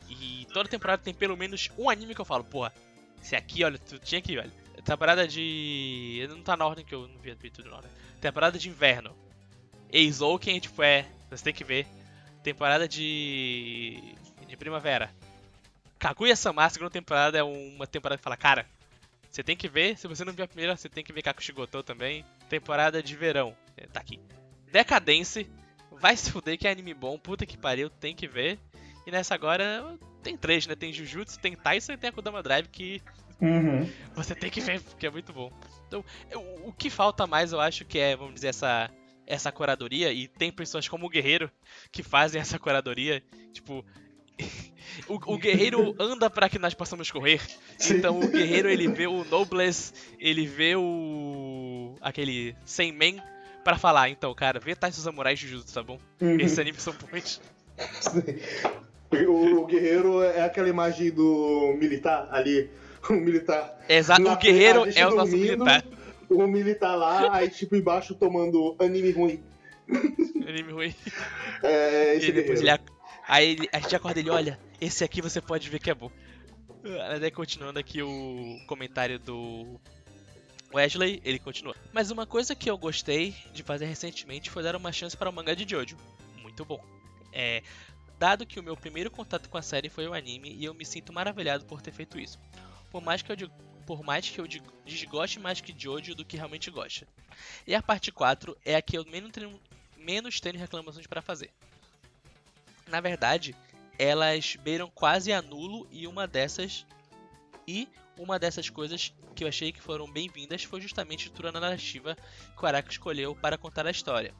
[0.09, 2.73] E toda temporada tem pelo menos um anime que eu falo, porra,
[3.21, 4.51] esse aqui, olha, tu tinha que olha.
[4.83, 6.25] Temporada de.
[6.29, 7.91] Não tá na ordem que eu não vi tudo na ordem.
[8.21, 9.15] Temporada de inverno.
[9.91, 11.05] Eizouken, tipo, é.
[11.31, 11.87] Você tem que ver.
[12.43, 14.15] Temporada de.
[14.47, 15.11] De primavera.
[15.97, 18.67] Kaguya-sama, segunda temporada é uma temporada que fala, cara,
[19.31, 19.97] você tem que ver.
[19.97, 22.23] Se você não viu a primeira, você tem que ver Kakushigoto também.
[22.47, 23.55] Temporada de verão.
[23.75, 24.19] é, Tá aqui.
[24.71, 25.49] Decadence.
[25.91, 28.59] Vai se fuder que é anime bom, puta que pariu, tem que ver.
[29.05, 30.75] E nessa agora tem três, né?
[30.75, 33.01] Tem Jujutsu, tem Tyson e tem a Kudama Drive que
[33.41, 33.89] Uhum.
[34.15, 35.51] você tem que ver, porque é muito bom.
[35.87, 38.89] Então, eu- o que falta mais, eu acho que é, vamos dizer, essa,
[39.27, 40.11] essa curadoria.
[40.11, 41.51] E tem pessoas como o Guerreiro
[41.91, 43.21] que fazem essa curadoria.
[43.53, 43.85] Tipo,
[45.09, 47.41] O, o guerreiro anda para que nós possamos correr.
[47.77, 47.97] Sim.
[47.97, 51.95] Então o guerreiro ele vê o Noblesse, ele vê o.
[52.01, 53.21] aquele Senmen
[53.63, 54.09] pra falar.
[54.09, 55.99] Então, cara, vê Taisho Samurai Jujutsu, tá bom?
[56.21, 56.39] Uhum.
[56.39, 57.41] Esses animes são bons.
[59.27, 62.69] O, guerreiro é aquela imagem do militar ali.
[63.07, 63.85] O militar.
[63.87, 65.85] Exato, na o guerreiro é o nosso militar.
[66.27, 69.43] O militar lá, aí tipo embaixo tomando anime ruim.
[70.47, 70.95] Anime ruim.
[71.61, 72.81] É esse E depois guerreiro.
[72.83, 72.91] ele,
[73.27, 76.09] aí a gente acorda ele, olha, esse aqui você pode ver que é bom.
[76.83, 79.79] Mas aí continuando aqui o comentário do
[80.73, 81.75] Wesley, ele continua.
[81.93, 85.33] Mas uma coisa que eu gostei de fazer recentemente foi dar uma chance para o
[85.33, 85.95] mangá de Jojo.
[86.41, 86.83] Muito bom.
[87.31, 87.61] É,
[88.17, 90.85] dado que o meu primeiro contato com a série foi o anime e eu me
[90.85, 92.39] sinto maravilhado por ter feito isso.
[92.91, 93.35] Por mais que eu
[93.85, 94.47] por mais que eu
[94.83, 97.07] desgoste mais que Jojo do que realmente gosta.
[97.67, 99.59] E a parte 4 é a que eu menos tenho,
[99.95, 101.51] menos tenho reclamações para fazer.
[102.87, 103.55] Na verdade,
[103.99, 106.83] elas beiram quase a nulo e uma dessas
[107.67, 107.87] e
[108.17, 112.15] uma dessas coisas que eu achei que foram bem-vindas foi justamente a estrutura narrativa
[112.57, 114.33] que o Araki escolheu para contar a história,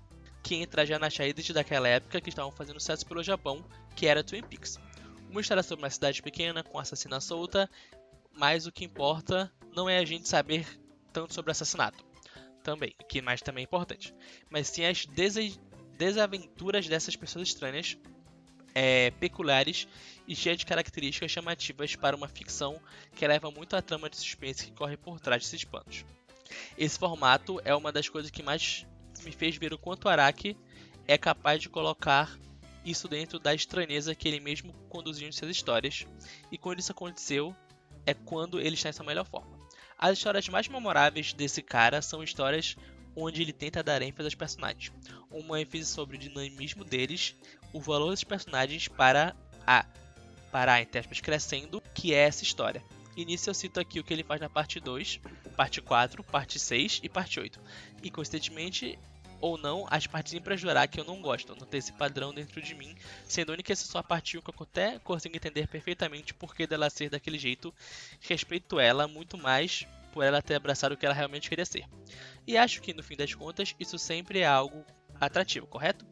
[0.46, 3.66] que entra já nas saídas daquela época que estavam fazendo sucesso pelo Japão,
[3.96, 4.80] que era Twin Peaks.
[5.28, 7.68] Uma história sobre uma cidade pequena com assassina solta,
[8.32, 10.68] mas o que importa não é a gente saber
[11.12, 12.06] tanto sobre o assassinato,
[12.64, 14.14] também, que mais também é importante,
[14.48, 15.60] mas sim as dese-
[15.98, 17.98] desaventuras dessas pessoas estranhas
[18.76, 19.88] é, peculiares
[20.28, 22.80] e cheias de características chamativas para uma ficção
[23.16, 26.06] que leva muito à trama de suspense que corre por trás desses panos.
[26.78, 28.86] Esse formato é uma das coisas que mais
[29.24, 30.58] me fez ver o quanto Araki
[31.08, 32.38] é capaz de colocar
[32.84, 36.06] isso dentro da estranheza que ele mesmo conduziu em suas histórias,
[36.52, 37.56] e quando isso aconteceu
[38.06, 39.56] é quando ele está em sua melhor forma.
[39.98, 42.76] As histórias mais memoráveis desse cara são histórias
[43.16, 44.92] onde ele tenta dar ênfase aos personagens,
[45.32, 47.36] uma ênfase sobre o dinamismo deles
[47.76, 49.36] o valor dos personagens para
[49.68, 49.86] a
[50.52, 52.82] para entre aspas, crescendo, que é essa história.
[53.24, 55.20] Nisso eu cito aqui o que ele faz na parte 2,
[55.56, 57.62] parte 4, parte 6 e parte 8.
[58.04, 59.00] E coincidentemente
[59.42, 62.62] ou não, as partes para jurar que eu não gosto, não ter esse padrão dentro
[62.62, 62.96] de mim,
[63.28, 66.66] sendo a única só a parte 1 que eu até consigo entender perfeitamente por que
[66.66, 67.74] dela ser daquele jeito.
[68.22, 71.86] Respeito ela muito mais por ela ter abraçado o que ela realmente queria ser.
[72.48, 74.86] E acho que no fim das contas, isso sempre é algo
[75.20, 76.06] atrativo, correto?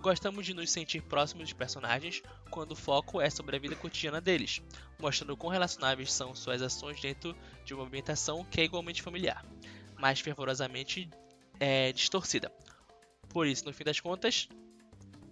[0.00, 4.20] Gostamos de nos sentir próximos dos personagens quando o foco é sobre a vida cotidiana
[4.20, 4.62] deles,
[4.98, 7.36] mostrando quão relacionáveis são suas ações dentro
[7.66, 9.44] de uma ambientação que é igualmente familiar,
[9.98, 11.08] mas fervorosamente
[11.58, 12.50] é, distorcida.
[13.28, 14.48] Por isso, no fim das contas,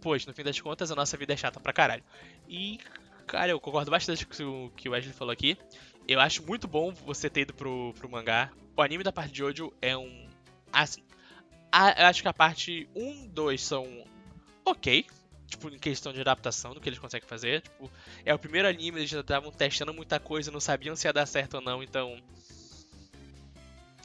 [0.03, 2.05] pois no fim das contas a nossa vida é chata pra caralho.
[2.47, 2.79] E,
[3.27, 5.57] cara, eu concordo bastante com o que o Wesley falou aqui.
[6.07, 8.53] Eu acho muito bom você ter ido pro, pro mangá.
[8.77, 10.29] O anime da parte de Jojo é um.
[10.71, 11.03] Assim.
[11.73, 13.85] a- eu acho que a parte 1, 2 são
[14.71, 15.07] ok.
[15.47, 17.63] Tipo, em questão de adaptação do que eles conseguem fazer.
[17.63, 17.91] Tipo,
[18.25, 21.27] é o primeiro anime, eles já estavam testando muita coisa, não sabiam se ia dar
[21.27, 22.21] certo ou não, então.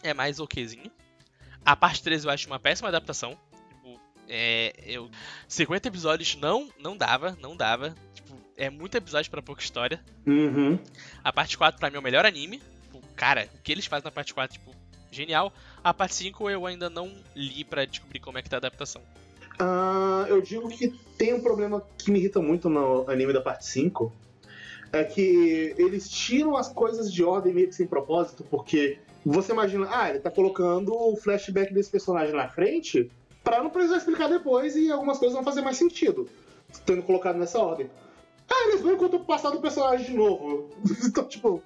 [0.01, 0.91] É mais okzinho.
[1.65, 3.37] A parte 3 eu acho uma péssima adaptação.
[3.69, 4.73] Tipo, é.
[4.85, 5.09] Eu.
[5.47, 7.95] 50 episódios não, não dava, não dava.
[8.13, 10.03] Tipo, é muito episódio pra pouca história.
[10.25, 10.79] Uhum.
[11.23, 12.61] A parte 4 pra mim é o melhor anime.
[12.83, 14.75] Tipo, cara, o que eles fazem na parte 4, tipo,
[15.11, 15.53] genial.
[15.83, 19.01] A parte 5 eu ainda não li pra descobrir como é que tá a adaptação.
[19.59, 23.65] Ah, eu digo que tem um problema que me irrita muito no anime da parte
[23.65, 24.11] 5.
[24.91, 29.87] É que eles tiram as coisas de ordem meio que sem propósito, porque você imagina,
[29.89, 33.09] ah, ele tá colocando o flashback desse personagem na frente
[33.43, 36.29] pra não precisar explicar depois e algumas coisas vão fazer mais sentido,
[36.85, 37.89] tendo colocado nessa ordem.
[38.49, 40.69] Ah, eles vão contar o passado do personagem de novo.
[41.05, 41.63] então, tipo,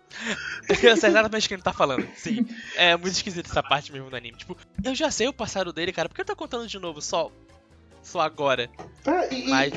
[0.69, 2.07] Eu sei exatamente o que ele tá falando.
[2.15, 2.45] Sim.
[2.75, 4.37] É muito esquisito essa parte mesmo do anime.
[4.37, 6.07] Tipo, eu já sei o passado dele, cara.
[6.07, 7.31] Por que eu tô contando de novo só.
[8.07, 8.69] Só agora?
[9.05, 9.73] ah, e, Mas,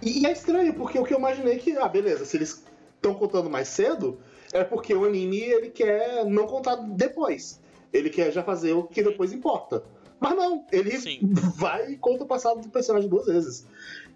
[0.00, 2.62] E, e é estranho, porque o que eu imaginei é que, ah, beleza, se eles
[2.94, 4.20] estão contando mais cedo,
[4.52, 7.60] é porque o anime ele quer não contar depois.
[7.92, 9.84] Ele quer já fazer o que depois importa.
[10.20, 11.18] Mas não, ele Sim.
[11.58, 13.66] vai e conta o passado do personagem duas vezes.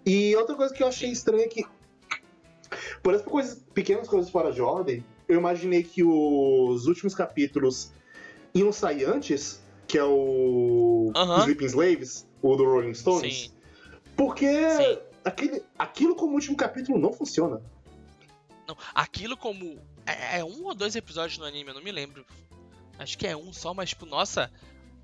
[0.05, 1.65] E outra coisa que eu achei estranha é que,
[3.03, 7.91] por essas coisas, pequenas coisas fora de ordem, eu imaginei que os últimos capítulos
[8.55, 11.41] iam sair antes, que é o Aham.
[11.41, 13.33] Sleeping Slaves, o do Rolling Stones.
[13.35, 13.51] sim.
[14.15, 14.99] Porque Sim.
[15.23, 17.61] aquele, aquilo como último capítulo não funciona.
[18.67, 19.79] Não, aquilo como.
[20.05, 22.25] É, é um ou dois episódios no anime, eu não me lembro.
[22.97, 24.51] Acho que é um só, mas, tipo, nossa,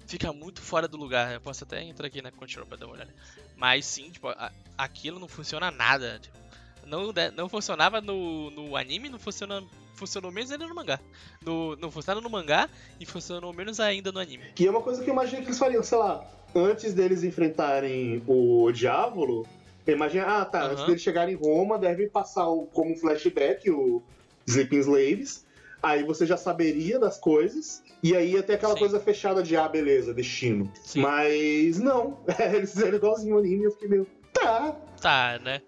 [0.05, 1.33] fica muito fora do lugar.
[1.33, 3.13] Eu posso até entrar aqui na Crunchyroll pra dar uma olhada.
[3.55, 6.19] Mas sim, tipo, a- aquilo não funciona nada.
[6.21, 6.37] tipo,
[6.85, 9.63] não, não funcionava no, no anime, não funciona.
[9.93, 10.99] Funcionou menos ainda no mangá.
[11.41, 14.51] No, não funcionava no mangá e funcionou menos ainda no anime.
[14.53, 18.23] Que é uma coisa que eu imaginei que eles fariam, sei lá, antes deles enfrentarem
[18.27, 19.45] o Diávolo,
[19.87, 20.71] Imagina, ah, tá, Aham.
[20.71, 24.01] antes deles chegarem em Roma, deve passar o, como um flashback o
[24.47, 25.45] Sleeping Slaves.
[25.83, 27.83] Aí você já saberia das coisas.
[28.01, 28.79] E aí ia ter aquela Sim.
[28.79, 30.71] coisa fechada de, ah, beleza, destino.
[30.83, 31.01] Sim.
[31.01, 32.17] Mas não,
[32.51, 34.71] eles fizeram igualzinho o anime e eu fiquei meio, tá.
[34.99, 35.61] Tá, né?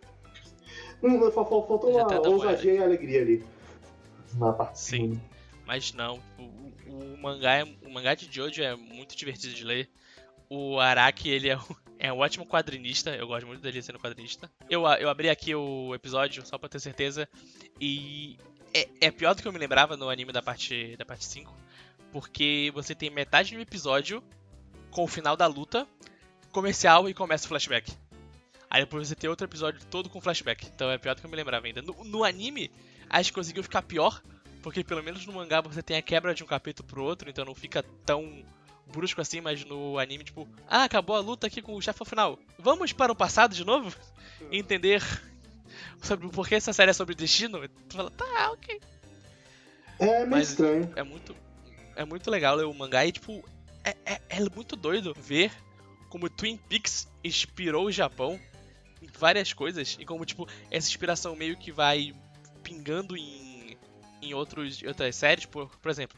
[1.03, 3.43] Hum, fal- fal- faltou uma ousadia e alegria ali.
[4.33, 5.21] Na parte Sim.
[5.63, 6.43] Mas não, o,
[6.91, 9.87] o- o mangá é, o mangá de Jojo é muito divertido de ler.
[10.49, 14.49] O Araki, ele é, um- é um ótimo quadrinista, eu gosto muito dele sendo quadrinista.
[14.69, 17.27] Eu, a- eu abri aqui o episódio só pra ter certeza
[17.79, 18.37] e
[18.73, 21.53] é, é pior do que eu me lembrava no anime da parte da parte 5,
[22.11, 24.23] porque você tem metade do episódio
[24.91, 25.87] com o final da luta,
[26.51, 27.91] comercial e começa o flashback.
[28.69, 30.65] Aí depois você tem outro episódio todo com flashback.
[30.67, 31.81] Então é pior do que eu me lembrava ainda.
[31.81, 32.71] No, no anime,
[33.09, 34.21] acho que conseguiu ficar pior,
[34.61, 37.45] porque pelo menos no mangá você tem a quebra de um capítulo pro outro, então
[37.45, 38.43] não fica tão
[38.91, 42.39] brusco assim, mas no anime, tipo, ah, acabou a luta aqui com o chefe final.
[42.57, 43.95] Vamos para o passado de novo?
[44.51, 45.01] E entender
[46.01, 47.67] sobre por que essa série é sobre destino?
[47.67, 48.79] Tu fala, tá, ok.
[49.99, 50.91] É meio Mas- estranho.
[50.95, 51.35] É muito,
[51.95, 53.43] é muito legal ler o mangá e, tipo,
[53.83, 55.51] é, é, é muito doido ver
[56.09, 58.39] como Twin Peaks inspirou o Japão
[59.01, 62.15] em várias coisas e como, tipo, essa inspiração meio que vai
[62.63, 63.77] pingando em,
[64.21, 66.17] em outros, outras séries, por, por exemplo.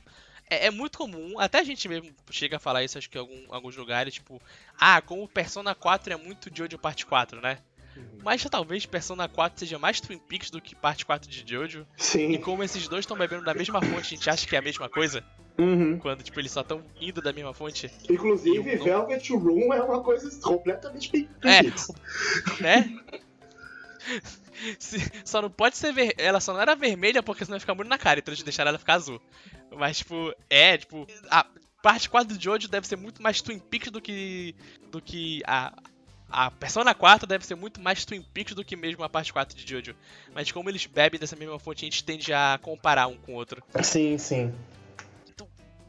[0.50, 3.22] É, é muito comum, até a gente mesmo chega a falar isso, acho que em
[3.22, 4.42] algum- alguns lugares, tipo,
[4.80, 7.60] ah, como Persona 4 é muito Jojo parte 4, né?
[8.24, 11.86] Mas talvez Persona 4 seja mais Twin Peaks do que parte 4 de Jojo.
[11.98, 12.38] E Sim.
[12.42, 14.88] como esses dois estão bebendo da mesma fonte, a gente acha que é a mesma
[14.88, 15.24] coisa,
[15.58, 16.00] Uhum.
[16.00, 20.02] quando tipo eles só estão indo da mesma fonte, Inclusive, não- Velvet Room é uma
[20.02, 21.62] coisa completamente bem É.
[22.64, 22.98] né?
[24.80, 26.14] Se- só não pode ser ver...
[26.18, 28.70] ela só não era vermelha porque senão ia ficar muito na cara, então eles deixaram
[28.70, 29.22] ela ficar azul.
[29.72, 31.46] Mas tipo, é, tipo, a
[31.82, 34.56] parte 4 de Jojo deve ser muito mais Twin Peaks do que
[34.92, 35.74] do que a
[36.32, 39.58] a Persona 4 deve ser muito mais Twin Peaks do que mesmo a parte 4
[39.58, 39.96] de Jojo.
[40.34, 43.36] Mas como eles bebem dessa mesma fonte, a gente tende a comparar um com o
[43.36, 43.64] outro.
[43.82, 44.54] Sim, sim.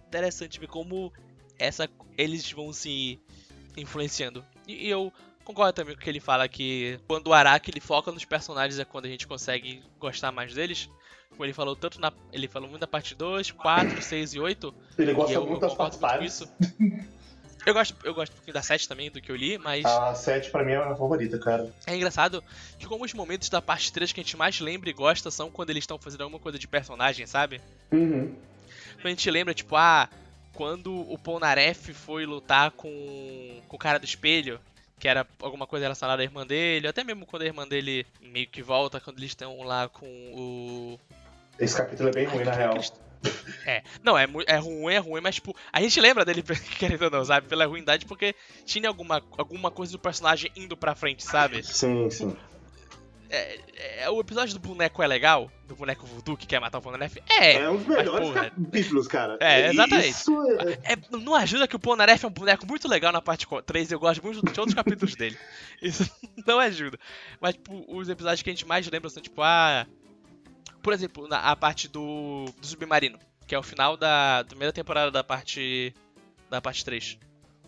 [0.08, 1.12] interessante ver como
[1.58, 3.20] essa eles vão se
[3.76, 4.44] influenciando.
[4.66, 5.12] E eu
[5.44, 8.78] concordo também com o que ele fala que quando o Araki ele foca nos personagens
[8.78, 10.88] é quando a gente consegue gostar mais deles.
[11.30, 14.74] Como ele falou tanto na ele falou muito da parte 2, 4, 6 e 8,
[14.98, 16.48] Ele gosta eu, muito eu das partes muito isso.
[17.66, 20.14] Eu gosto, eu gosto um pouquinho da 7 também, do que eu li, mas A
[20.14, 21.70] 7 pra mim é a minha favorita, cara.
[21.86, 22.42] é engraçado
[22.78, 25.50] que como os momentos da parte 3 que a gente mais lembra e gosta são
[25.50, 27.60] quando eles estão fazendo alguma coisa de personagem, sabe?
[27.92, 28.34] Uhum.
[28.94, 30.08] Quando a gente lembra, tipo, ah,
[30.54, 34.58] quando o Polnareff foi lutar com, com o cara do espelho,
[35.00, 38.46] que era alguma coisa relacionada à irmã dele, até mesmo quando a irmã dele meio
[38.46, 41.00] que volta, quando eles estão lá com o.
[41.58, 42.78] Esse capítulo é bem Ai, ruim, na real.
[42.78, 42.92] que-
[43.66, 46.42] É, não, é, é ruim, é ruim, mas tipo, a gente lembra dele,
[46.78, 47.48] querendo ou não, sabe?
[47.48, 51.62] Pela ruindade, porque tinha alguma, alguma coisa do personagem indo pra frente, sabe?
[51.62, 52.36] Sim, sim.
[53.32, 56.82] É, é- o episódio do boneco é legal, do boneco voodoo que quer matar o
[56.82, 57.22] Polnareff?
[57.30, 58.50] É, É um dos melhores porra.
[58.50, 59.36] capítulos, cara.
[59.40, 60.08] É, E exatamente.
[60.10, 60.32] Isso
[60.84, 60.92] é...
[60.94, 64.00] É, não ajuda que o Polnareff é um boneco muito legal na parte 3 eu
[64.00, 65.38] gosto muito de outros capítulos dele.
[65.80, 66.10] Isso
[66.46, 66.98] não ajuda.
[67.40, 69.86] Mas, tipo, os episódios que a gente mais lembra são, tipo, ah...
[70.82, 74.72] Por exemplo, na, a parte do, do Submarino, que é o final da, da primeira
[74.72, 75.94] temporada da parte
[76.48, 77.18] da parte 3.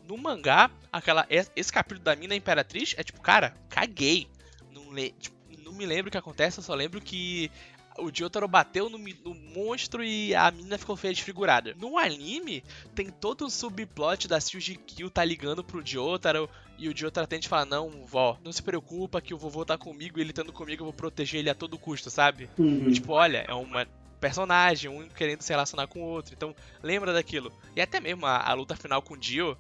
[0.09, 4.27] No mangá, aquela, es- esse capítulo da mina Imperatriz é tipo, cara, caguei.
[4.73, 5.37] Não, le, tipo,
[5.73, 7.51] não me lembro o que acontece, eu só lembro que
[7.99, 11.75] o Jotaro bateu no, no monstro e a menina ficou feia desfigurada.
[11.79, 12.63] No anime,
[12.95, 17.49] tem todo um subplot da Suji Kyo tá ligando pro Jotaro e o Jotaro tenta
[17.49, 20.83] falar, não, vó, não se preocupa que o vovô tá comigo e ele estando comigo
[20.83, 22.49] eu vou proteger ele a todo custo, sabe?
[22.59, 22.91] Uhum.
[22.91, 23.87] Tipo, olha, é uma
[24.21, 26.33] personagem, um querendo se relacionar com o outro.
[26.35, 27.53] Então, lembra daquilo.
[27.77, 29.57] E até mesmo a, a luta final com o Dio,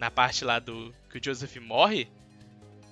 [0.00, 2.08] na parte lá do que o Joseph morre,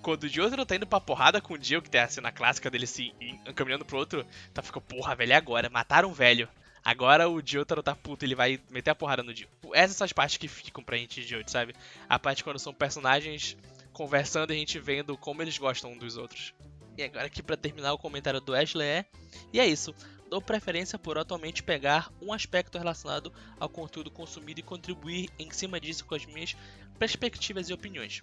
[0.03, 2.71] quando o Jotaro tá indo pra porrada com o Dio, que tem a cena clássica
[2.71, 5.69] dele se en- encaminhando pro outro, tá ficou, porra, velho, e agora?
[5.69, 6.49] Mataram o velho.
[6.83, 9.49] Agora o Jotaro tá puto, ele vai meter a porrada no Dio.
[9.75, 11.75] Essas são as partes que ficam pra gente de hoje, sabe?
[12.09, 13.57] A parte quando são personagens
[13.93, 16.55] conversando e a gente vendo como eles gostam um dos outros.
[16.97, 19.05] E agora aqui pra terminar o comentário do Ashley é...
[19.53, 19.95] E é isso.
[20.31, 25.79] Dou preferência por atualmente pegar um aspecto relacionado ao conteúdo consumido e contribuir em cima
[25.79, 26.57] disso com as minhas
[26.99, 28.21] perspectivas e opiniões.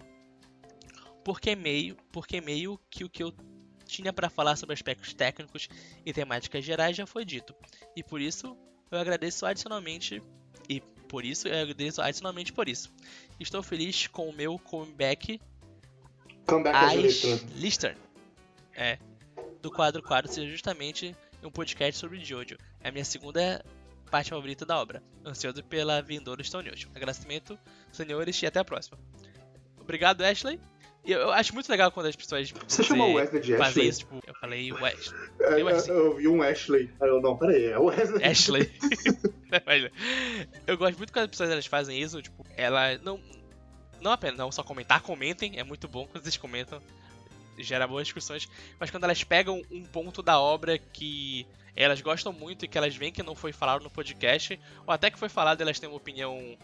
[1.28, 3.34] Porque meio, porque meio que o que eu
[3.84, 5.68] tinha para falar sobre aspectos técnicos
[6.06, 7.54] e temáticas gerais já foi dito.
[7.94, 8.56] E por isso
[8.90, 10.22] eu agradeço adicionalmente
[10.70, 12.90] e por isso eu agradeço adicionalmente por isso.
[13.38, 15.38] Estou feliz com o meu comeback
[16.46, 16.96] Comeback.
[17.56, 17.98] Listern.
[18.74, 18.98] É.
[19.60, 22.56] Do quadro quadro seja justamente um podcast sobre Jojo.
[22.80, 23.62] É a minha segunda
[24.10, 25.02] parte favorita da obra.
[25.26, 26.88] Ansioso pela vindoura Stone Ocean.
[26.94, 27.58] Agradecimento,
[27.92, 28.98] senhores, e até a próxima.
[29.78, 30.58] Obrigado, Ashley.
[31.04, 32.50] E Eu, acho muito legal quando as pessoas.
[32.66, 33.88] Você chamou o Wesley de fazem Ashley?
[33.88, 36.90] isso, tipo, eu falei Wes- É, Eu Eu, acho- eu vi um Ashley.
[37.00, 38.24] Eu, não, peraí, é o Wesley.
[38.24, 38.72] Ashley.
[40.66, 43.20] Eu gosto muito quando as pessoas elas fazem isso, tipo, ela não.
[44.00, 46.80] Não apenas não só comentar, comentem, é muito bom quando vocês comentam,
[47.58, 48.46] gera boas discussões,
[48.78, 51.44] mas quando elas pegam um ponto da obra que
[51.74, 55.10] elas gostam muito e que elas veem que não foi falado no podcast, ou até
[55.10, 56.56] que foi falado elas têm uma opinião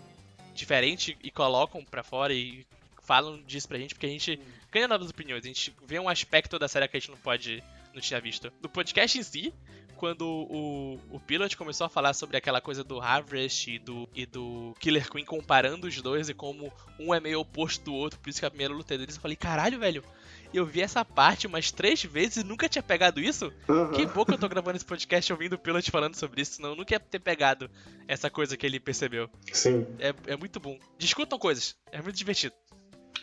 [0.55, 2.65] diferente e colocam pra fora e
[3.05, 4.41] falam disso pra gente, porque a gente
[4.73, 7.63] ganha novas opiniões, a gente vê um aspecto da série que a gente não pode,
[7.93, 8.53] não tinha visto.
[8.63, 9.55] No podcast em si,
[9.95, 14.27] quando o, o Pilot começou a falar sobre aquela coisa do Harvest e do, e
[14.27, 18.29] do Killer Queen comparando os dois e como um é meio oposto do outro, por
[18.29, 20.05] isso que a primeira luta deles, eu falei, caralho, velho,
[20.53, 23.53] eu vi essa parte umas três vezes e nunca tinha pegado isso?
[23.69, 23.93] Aham.
[23.93, 26.71] Que bom que eu tô gravando esse podcast ouvindo o Pilot falando sobre isso, senão
[26.71, 27.71] eu nunca ia ter pegado
[28.07, 29.29] essa coisa que ele percebeu.
[29.53, 29.87] Sim.
[29.99, 30.79] É, é muito bom.
[30.99, 32.55] Discutam coisas, é muito divertido.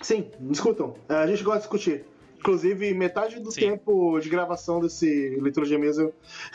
[0.01, 0.95] Sim, discutam.
[1.09, 2.05] É, A gente gosta de discutir.
[2.39, 3.61] Inclusive, metade do Sim.
[3.61, 6.11] tempo de gravação desse Leitura de Mesa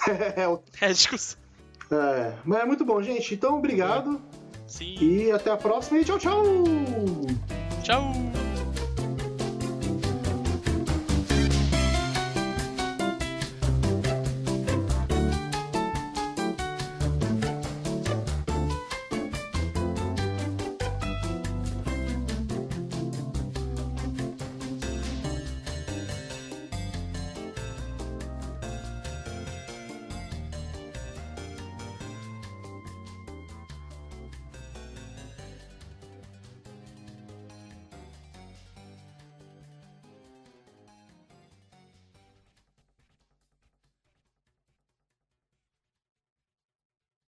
[0.36, 1.38] é, o- É discussão.
[1.92, 2.32] é.
[2.44, 3.34] Mas é muito bom, gente.
[3.34, 4.20] Então, obrigado.
[4.66, 4.96] Sim.
[5.00, 6.42] E até a próxima e tchau, tchau!
[7.84, 8.45] Tchau!